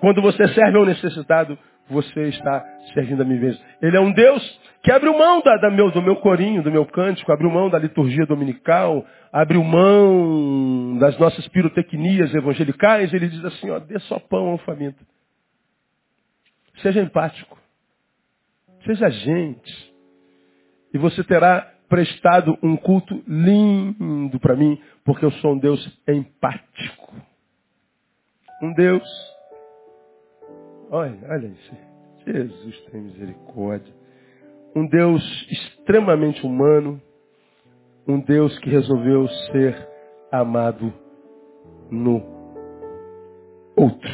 Quando 0.00 0.22
você 0.22 0.48
serve 0.48 0.78
ao 0.78 0.86
necessitado, 0.86 1.58
você 1.88 2.28
está 2.28 2.64
servindo 2.94 3.22
a 3.22 3.24
mim 3.24 3.38
mesmo. 3.38 3.62
Ele 3.82 3.96
é 3.96 4.00
um 4.00 4.12
Deus 4.12 4.60
que 4.82 4.90
abriu 4.90 5.16
mão 5.16 5.42
da, 5.42 5.56
da 5.56 5.70
meu, 5.70 5.90
do 5.90 6.00
meu 6.00 6.16
corinho, 6.16 6.62
do 6.62 6.70
meu 6.70 6.86
cântico, 6.86 7.30
abriu 7.32 7.50
mão 7.50 7.68
da 7.68 7.78
liturgia 7.78 8.24
dominical, 8.24 9.04
abriu 9.32 9.62
mão 9.62 10.96
das 10.98 11.18
nossas 11.18 11.46
pirotecnias 11.48 12.34
evangelicais. 12.34 13.12
Ele 13.12 13.28
diz 13.28 13.44
assim, 13.44 13.70
ó, 13.70 13.78
dê 13.78 13.98
só 14.00 14.18
pão 14.18 14.48
ao 14.48 14.58
faminto. 14.58 15.04
Seja 16.80 17.00
empático. 17.00 17.58
Seja 18.84 19.10
gente. 19.10 19.92
E 20.94 20.98
você 20.98 21.22
terá 21.22 21.70
prestado 21.88 22.56
um 22.62 22.76
culto 22.76 23.22
lindo 23.26 24.38
para 24.40 24.56
mim, 24.56 24.80
porque 25.04 25.24
eu 25.24 25.30
sou 25.32 25.54
um 25.54 25.58
Deus 25.58 26.00
empático. 26.08 27.14
Um 28.62 28.72
Deus. 28.72 29.29
Olha, 30.90 31.16
olha 31.28 31.46
isso. 31.46 31.72
Jesus 32.26 32.80
tem 32.90 33.00
misericórdia. 33.00 33.94
Um 34.74 34.86
Deus 34.86 35.22
extremamente 35.48 36.44
humano. 36.44 37.00
Um 38.06 38.20
Deus 38.20 38.58
que 38.58 38.68
resolveu 38.68 39.28
ser 39.28 39.88
amado 40.32 40.92
no 41.90 42.20
outro. 43.76 44.10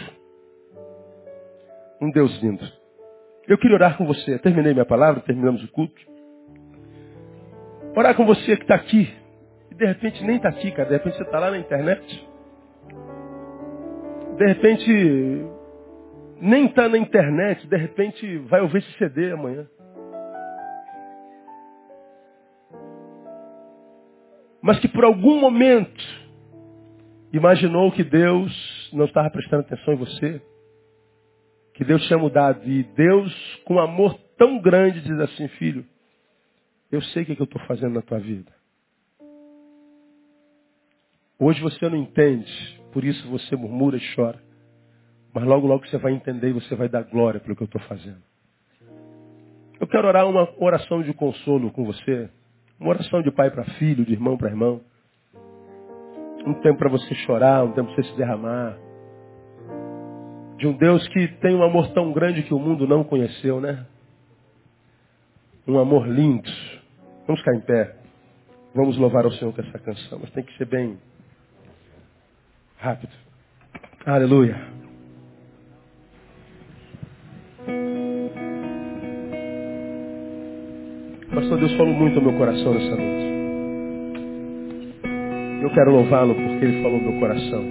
Um 2.00 2.10
Deus 2.10 2.38
lindo. 2.42 2.64
Eu 3.48 3.56
queria 3.56 3.76
orar 3.76 3.96
com 3.96 4.06
você. 4.06 4.38
Terminei 4.38 4.74
minha 4.74 4.84
palavra, 4.84 5.22
terminamos 5.22 5.64
o 5.64 5.72
culto. 5.72 6.00
Orar 7.96 8.14
com 8.14 8.26
você 8.26 8.54
que 8.54 8.64
está 8.64 8.74
aqui. 8.74 9.10
E 9.70 9.74
de 9.74 9.86
repente 9.86 10.22
nem 10.24 10.36
está 10.36 10.50
aqui, 10.50 10.70
cara. 10.72 10.90
De 10.90 10.96
repente 10.96 11.16
você 11.16 11.22
está 11.22 11.38
lá 11.38 11.50
na 11.50 11.58
internet. 11.58 12.28
De 14.36 14.46
repente 14.46 15.55
nem 16.40 16.66
está 16.66 16.88
na 16.88 16.98
internet. 16.98 17.66
De 17.66 17.76
repente 17.76 18.38
vai 18.38 18.60
ouvir 18.60 18.78
esse 18.78 18.92
CD 18.98 19.32
amanhã. 19.32 19.66
Mas 24.60 24.78
que 24.80 24.88
por 24.88 25.04
algum 25.04 25.40
momento 25.40 26.02
imaginou 27.32 27.92
que 27.92 28.02
Deus 28.02 28.90
não 28.92 29.04
estava 29.04 29.30
prestando 29.30 29.60
atenção 29.60 29.94
em 29.94 29.98
você. 29.98 30.42
Que 31.74 31.84
Deus 31.84 32.04
tinha 32.06 32.18
mudado. 32.18 32.68
E 32.68 32.82
Deus, 32.82 33.60
com 33.64 33.78
amor 33.78 34.18
tão 34.36 34.58
grande, 34.60 35.00
diz 35.02 35.18
assim, 35.20 35.46
filho, 35.48 35.84
eu 36.90 37.02
sei 37.02 37.22
o 37.22 37.26
que, 37.26 37.32
é 37.32 37.36
que 37.36 37.42
eu 37.42 37.46
estou 37.46 37.60
fazendo 37.66 37.94
na 37.94 38.02
tua 38.02 38.18
vida. 38.18 38.52
Hoje 41.38 41.60
você 41.60 41.86
não 41.88 41.96
entende, 41.96 42.80
por 42.92 43.04
isso 43.04 43.28
você 43.28 43.54
murmura 43.56 43.98
e 43.98 44.14
chora. 44.14 44.45
Mas 45.36 45.44
logo, 45.44 45.66
logo 45.66 45.86
você 45.86 45.98
vai 45.98 46.14
entender 46.14 46.48
e 46.48 46.52
você 46.54 46.74
vai 46.74 46.88
dar 46.88 47.02
glória 47.02 47.38
pelo 47.38 47.54
que 47.54 47.62
eu 47.62 47.66
estou 47.66 47.82
fazendo. 47.82 48.22
Eu 49.78 49.86
quero 49.86 50.08
orar 50.08 50.26
uma 50.26 50.48
oração 50.56 51.02
de 51.02 51.12
consolo 51.12 51.70
com 51.72 51.84
você. 51.84 52.30
Uma 52.80 52.88
oração 52.88 53.20
de 53.20 53.30
pai 53.30 53.50
para 53.50 53.62
filho, 53.72 54.02
de 54.06 54.14
irmão 54.14 54.38
para 54.38 54.48
irmão. 54.48 54.80
Um 56.46 56.54
tempo 56.54 56.78
para 56.78 56.88
você 56.88 57.14
chorar, 57.16 57.64
um 57.64 57.72
tempo 57.72 57.92
para 57.92 58.02
você 58.02 58.10
se 58.10 58.16
derramar. 58.16 58.78
De 60.56 60.66
um 60.66 60.72
Deus 60.72 61.06
que 61.08 61.28
tem 61.28 61.54
um 61.54 61.62
amor 61.62 61.92
tão 61.92 62.14
grande 62.14 62.42
que 62.42 62.54
o 62.54 62.58
mundo 62.58 62.88
não 62.88 63.04
conheceu, 63.04 63.60
né? 63.60 63.84
Um 65.68 65.78
amor 65.78 66.08
lindo. 66.08 66.50
Vamos 67.26 67.42
ficar 67.42 67.54
em 67.54 67.60
pé. 67.60 67.94
Vamos 68.74 68.96
louvar 68.96 69.26
ao 69.26 69.32
Senhor 69.32 69.52
com 69.52 69.60
essa 69.60 69.78
canção. 69.80 70.18
Mas 70.18 70.30
tem 70.30 70.42
que 70.42 70.56
ser 70.56 70.64
bem 70.64 70.98
rápido. 72.78 73.12
Aleluia. 74.06 74.85
Pastor, 81.36 81.58
Deus 81.58 81.72
falou 81.74 81.92
muito 81.92 82.18
ao 82.18 82.24
meu 82.24 82.32
coração 82.32 82.72
nessa 82.72 82.96
noite. 82.96 83.26
Eu 85.62 85.68
quero 85.68 85.90
louvá-lo 85.90 86.34
porque 86.34 86.64
Ele 86.64 86.82
falou 86.82 86.98
meu 86.98 87.20
coração. 87.20 87.62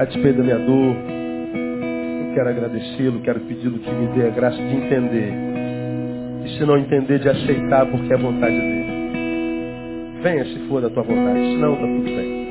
A 0.00 0.04
despeito 0.04 0.38
da 0.38 0.42
minha 0.42 0.58
dor, 0.58 0.96
eu 0.96 2.34
quero 2.34 2.48
agradecê-lo, 2.48 3.20
quero 3.20 3.38
pedi-lo 3.42 3.78
que 3.78 3.90
me 3.92 4.08
dê 4.08 4.26
a 4.26 4.30
graça 4.30 4.56
de 4.56 4.74
entender 4.74 5.32
e 6.44 6.58
se 6.58 6.66
não 6.66 6.76
entender, 6.76 7.20
de 7.20 7.28
aceitar 7.28 7.86
porque 7.86 8.12
é 8.12 8.16
a 8.16 8.18
vontade 8.18 8.56
dele. 8.56 10.20
Venha 10.20 10.44
se 10.44 10.58
for 10.68 10.82
da 10.82 10.90
tua 10.90 11.04
vontade, 11.04 11.38
senão 11.54 11.74
está 11.74 11.86
tudo 11.86 12.02
bem. 12.02 12.43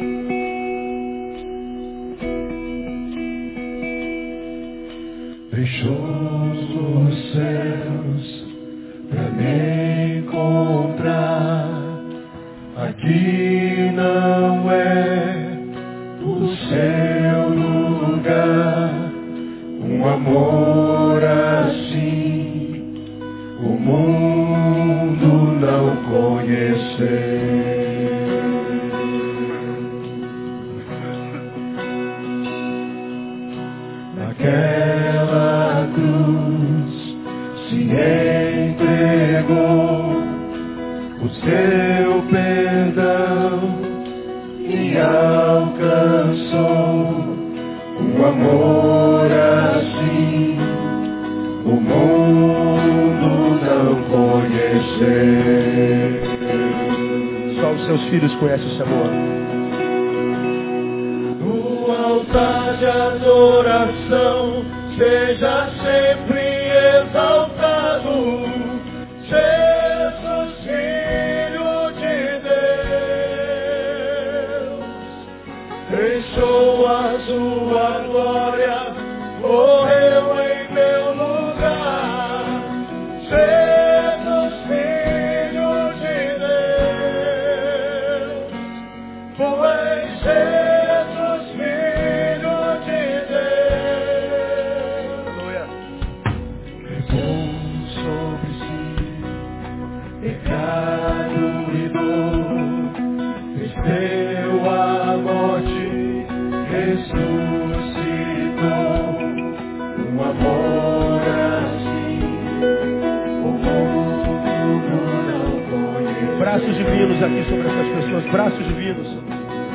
Aqui 117.21 117.43
sobre 117.49 117.67
essas 117.67 118.03
pessoas. 118.03 118.23
Braços 118.31 118.67
divinos. 118.67 119.07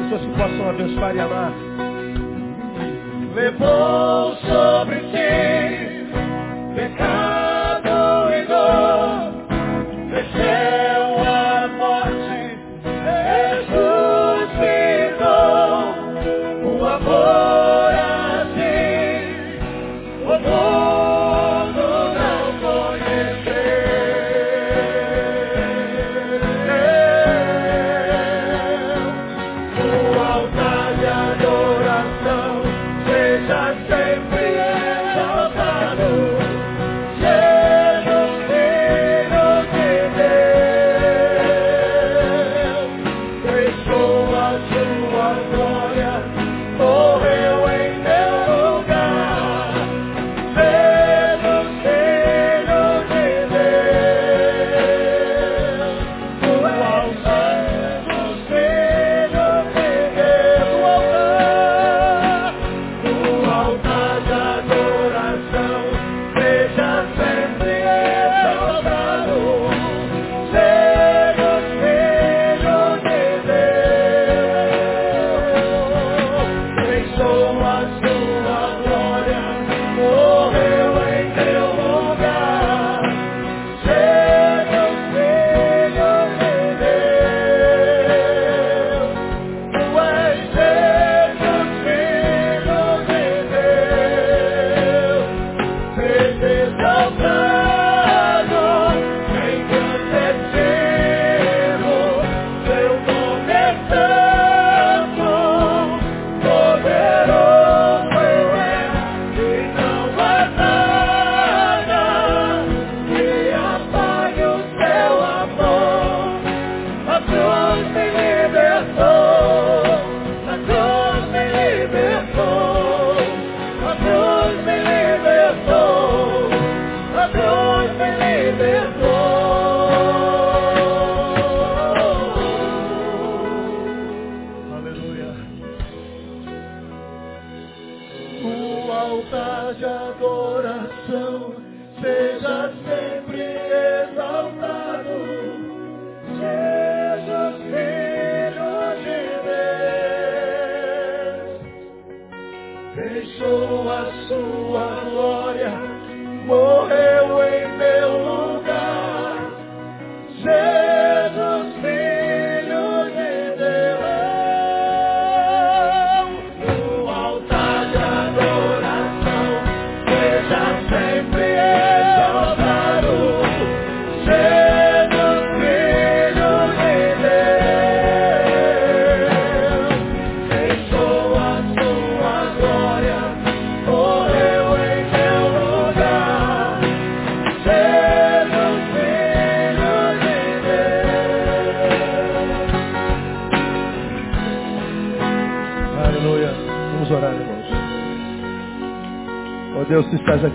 Pessoas 0.03 0.21
que 0.23 0.29
possam 0.39 0.71
abençoar 0.71 1.15
e 1.15 1.21
amar. 1.21 1.53
levou 3.39 4.35
sobre 4.37 4.97
ti 5.13 5.88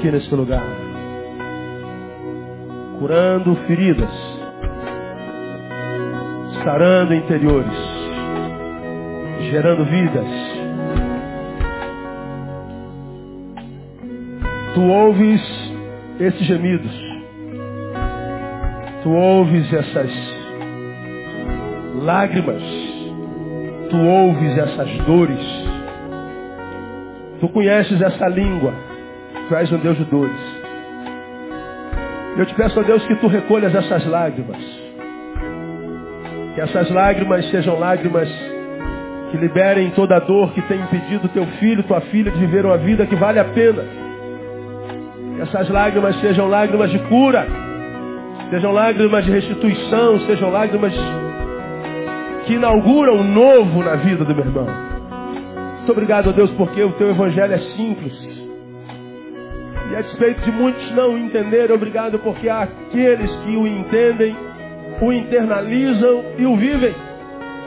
aqui 0.04 0.12
nesse 0.12 0.36
lugar. 0.36 0.64
Curando 3.00 3.56
feridas. 3.68 4.10
Sarando 6.64 7.14
interiores. 7.14 7.72
Gerando 9.50 9.86
vidas. 9.86 10.28
Tu 14.74 14.82
ouves 14.82 15.42
esses 16.20 16.48
gemidos. 16.48 16.92
Tu 19.04 19.10
ouves 19.10 19.74
essas 19.74 20.12
lágrimas. 22.04 22.64
Tu 23.90 23.98
ouves 23.98 24.58
essas 24.58 24.98
dores. 25.06 25.66
Tu 27.40 27.48
conheces 27.50 28.02
essa 28.02 28.28
língua. 28.28 28.74
Tu 29.48 29.56
és 29.56 29.72
um 29.72 29.78
Deus 29.78 29.98
de 29.98 30.06
dores. 30.06 30.64
Eu 32.38 32.46
te 32.46 32.56
peço 32.56 32.80
a 32.80 32.84
Deus 32.84 33.06
que 33.06 33.16
tu 33.16 33.28
recolhas 33.28 33.76
essas 33.76 34.06
lágrimas. 34.06 34.58
Que 36.56 36.62
essas 36.62 36.90
lágrimas 36.90 37.50
sejam 37.52 37.78
lágrimas 37.78 38.30
que 39.30 39.38
liberem 39.38 39.90
toda 39.92 40.16
a 40.16 40.20
dor 40.20 40.54
que 40.54 40.62
tem 40.64 40.80
impedido 40.80 41.28
teu 41.30 41.46
filho, 41.60 41.84
tua 41.84 42.02
filha 42.02 42.32
de 42.32 42.40
viver 42.40 42.66
uma 42.66 42.78
vida 42.78 43.06
que 43.06 43.16
vale 43.16 43.40
a 43.40 43.46
pena. 43.46 43.84
Que 45.36 45.42
essas 45.42 45.70
lágrimas 45.70 46.20
sejam 46.22 46.48
lágrimas 46.48 46.92
de 46.92 47.00
cura, 47.00 47.46
sejam 48.50 48.72
lágrimas 48.72 49.26
de 49.26 49.32
restituição, 49.32 50.20
sejam 50.22 50.50
lágrimas 50.50 50.94
que 52.46 52.54
inauguram 52.54 53.18
um 53.18 53.24
novo 53.24 53.84
na 53.84 53.96
vida 53.96 54.24
do 54.24 54.36
meu 54.36 54.46
irmão. 54.46 54.68
Muito 55.78 55.92
obrigado, 55.92 56.30
a 56.30 56.32
Deus, 56.32 56.50
porque 56.52 56.82
o 56.82 56.94
teu 56.94 57.10
evangelho 57.10 57.54
é 57.54 57.60
simples. 57.76 58.43
E 59.92 59.96
a 59.96 60.02
despeito 60.02 60.42
de 60.42 60.52
muitos 60.52 60.92
não 60.92 61.18
entenderem, 61.18 61.76
obrigado 61.76 62.18
porque 62.20 62.50
há 62.50 62.62
aqueles 62.62 63.30
que 63.38 63.56
o 63.56 63.68
entendem, 63.68 64.36
o 65.02 65.12
internalizam 65.12 66.24
e 66.38 66.46
o 66.46 66.56
vivem. 66.56 66.96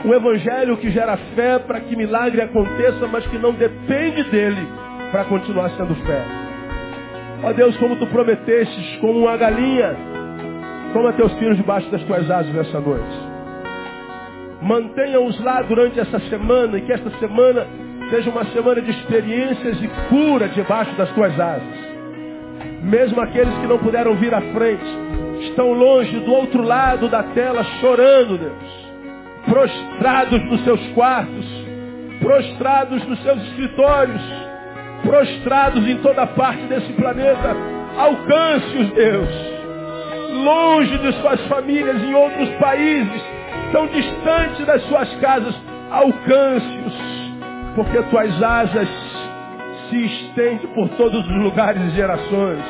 Um 0.05 0.13
evangelho 0.13 0.77
que 0.77 0.91
gera 0.91 1.17
fé 1.35 1.59
para 1.59 1.79
que 1.79 1.95
milagre 1.95 2.41
aconteça, 2.41 3.07
mas 3.07 3.25
que 3.27 3.37
não 3.37 3.53
depende 3.53 4.23
dele 4.23 4.67
para 5.11 5.25
continuar 5.25 5.69
sendo 5.71 5.95
fé. 6.05 6.23
Ó 7.43 7.53
Deus, 7.53 7.77
como 7.77 7.95
tu 7.97 8.07
prometestes, 8.07 8.97
como 8.99 9.19
uma 9.19 9.37
galinha, 9.37 9.95
toma 10.93 11.13
teus 11.13 11.31
filhos 11.33 11.57
debaixo 11.57 11.89
das 11.91 12.03
tuas 12.03 12.29
asas 12.29 12.53
nessa 12.53 12.79
noite. 12.79 13.27
Mantenha-os 14.61 15.39
lá 15.43 15.61
durante 15.61 15.99
essa 15.99 16.19
semana 16.29 16.77
e 16.77 16.81
que 16.81 16.91
esta 16.91 17.09
semana 17.19 17.67
seja 18.09 18.29
uma 18.29 18.45
semana 18.45 18.81
de 18.81 18.91
experiências 18.91 19.81
e 19.81 19.87
cura 20.09 20.47
debaixo 20.49 20.95
das 20.95 21.09
tuas 21.11 21.39
asas. 21.39 21.76
Mesmo 22.81 23.19
aqueles 23.21 23.53
que 23.57 23.67
não 23.67 23.77
puderam 23.79 24.15
vir 24.15 24.33
à 24.33 24.41
frente, 24.41 24.85
estão 25.49 25.73
longe 25.73 26.19
do 26.19 26.31
outro 26.31 26.61
lado 26.61 27.07
da 27.09 27.23
tela 27.23 27.63
chorando, 27.81 28.37
Deus. 28.37 28.87
Prostrados 29.45 30.43
nos 30.45 30.63
seus 30.63 30.87
quartos, 30.89 31.45
prostrados 32.19 33.05
nos 33.07 33.21
seus 33.23 33.41
escritórios, 33.43 34.21
prostrados 35.03 35.87
em 35.87 35.97
toda 35.97 36.27
parte 36.27 36.61
desse 36.63 36.91
planeta. 36.93 37.55
Alcance-os, 37.97 38.89
Deus. 38.91 39.29
Longe 40.43 40.97
de 40.99 41.13
suas 41.21 41.41
famílias 41.47 42.01
em 42.03 42.13
outros 42.13 42.49
países, 42.59 43.21
tão 43.71 43.87
distantes 43.87 44.65
das 44.65 44.83
suas 44.83 45.11
casas, 45.15 45.55
alcance-os, 45.89 46.93
porque 47.75 48.01
tuas 48.03 48.43
asas 48.43 49.06
se 49.89 50.05
estendem 50.05 50.67
por 50.73 50.89
todos 50.89 51.25
os 51.25 51.37
lugares 51.37 51.81
e 51.81 51.89
gerações. 51.91 52.63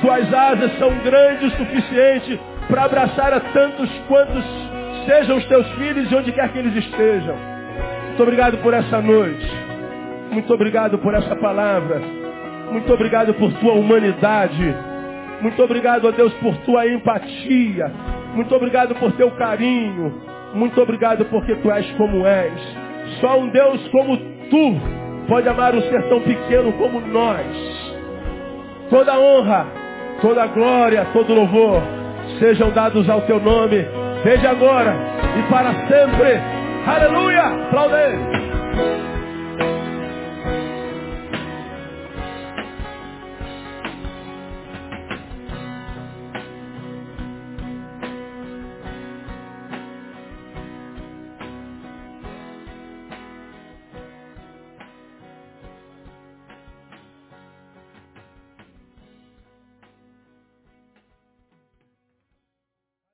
Tuas 0.00 0.34
asas 0.34 0.78
são 0.78 0.90
grandes 0.98 1.52
o 1.52 1.56
suficiente 1.56 2.40
para 2.68 2.84
abraçar 2.84 3.32
a 3.32 3.40
tantos 3.40 3.90
quantos 4.08 4.44
sejam 5.06 5.36
os 5.36 5.44
teus 5.46 5.68
filhos 5.72 6.10
e 6.10 6.14
onde 6.14 6.32
quer 6.32 6.52
que 6.52 6.58
eles 6.58 6.74
estejam. 6.76 7.36
Muito 8.08 8.22
obrigado 8.22 8.58
por 8.58 8.74
essa 8.74 9.00
noite. 9.00 9.48
Muito 10.30 10.52
obrigado 10.52 10.98
por 10.98 11.14
essa 11.14 11.36
palavra. 11.36 12.00
Muito 12.70 12.92
obrigado 12.92 13.34
por 13.34 13.52
tua 13.54 13.74
humanidade. 13.74 14.74
Muito 15.40 15.62
obrigado, 15.62 16.06
ó 16.06 16.10
Deus, 16.10 16.32
por 16.34 16.56
tua 16.58 16.86
empatia. 16.86 17.92
Muito 18.34 18.54
obrigado 18.54 18.94
por 18.94 19.12
teu 19.12 19.30
carinho. 19.32 20.20
Muito 20.54 20.80
obrigado 20.80 21.24
porque 21.26 21.54
tu 21.56 21.70
és 21.70 21.90
como 21.92 22.26
és. 22.26 22.52
Só 23.20 23.38
um 23.38 23.48
Deus 23.48 23.86
como 23.88 24.16
tu 24.16 25.02
pode 25.28 25.48
amar 25.48 25.74
um 25.74 25.82
ser 25.82 26.02
tão 26.08 26.20
pequeno 26.20 26.72
como 26.72 27.00
nós. 27.00 27.46
Toda 28.90 29.18
honra, 29.18 29.66
toda 30.20 30.46
glória, 30.46 31.06
todo 31.12 31.34
louvor 31.34 31.82
sejam 32.38 32.70
dados 32.70 33.08
ao 33.08 33.22
teu 33.22 33.40
nome, 33.40 33.84
desde 34.24 34.46
agora 34.46 34.94
e 35.38 35.42
para 35.50 35.72
sempre. 35.86 36.40
Aleluia! 36.86 37.42
Aplaude! 37.66 38.42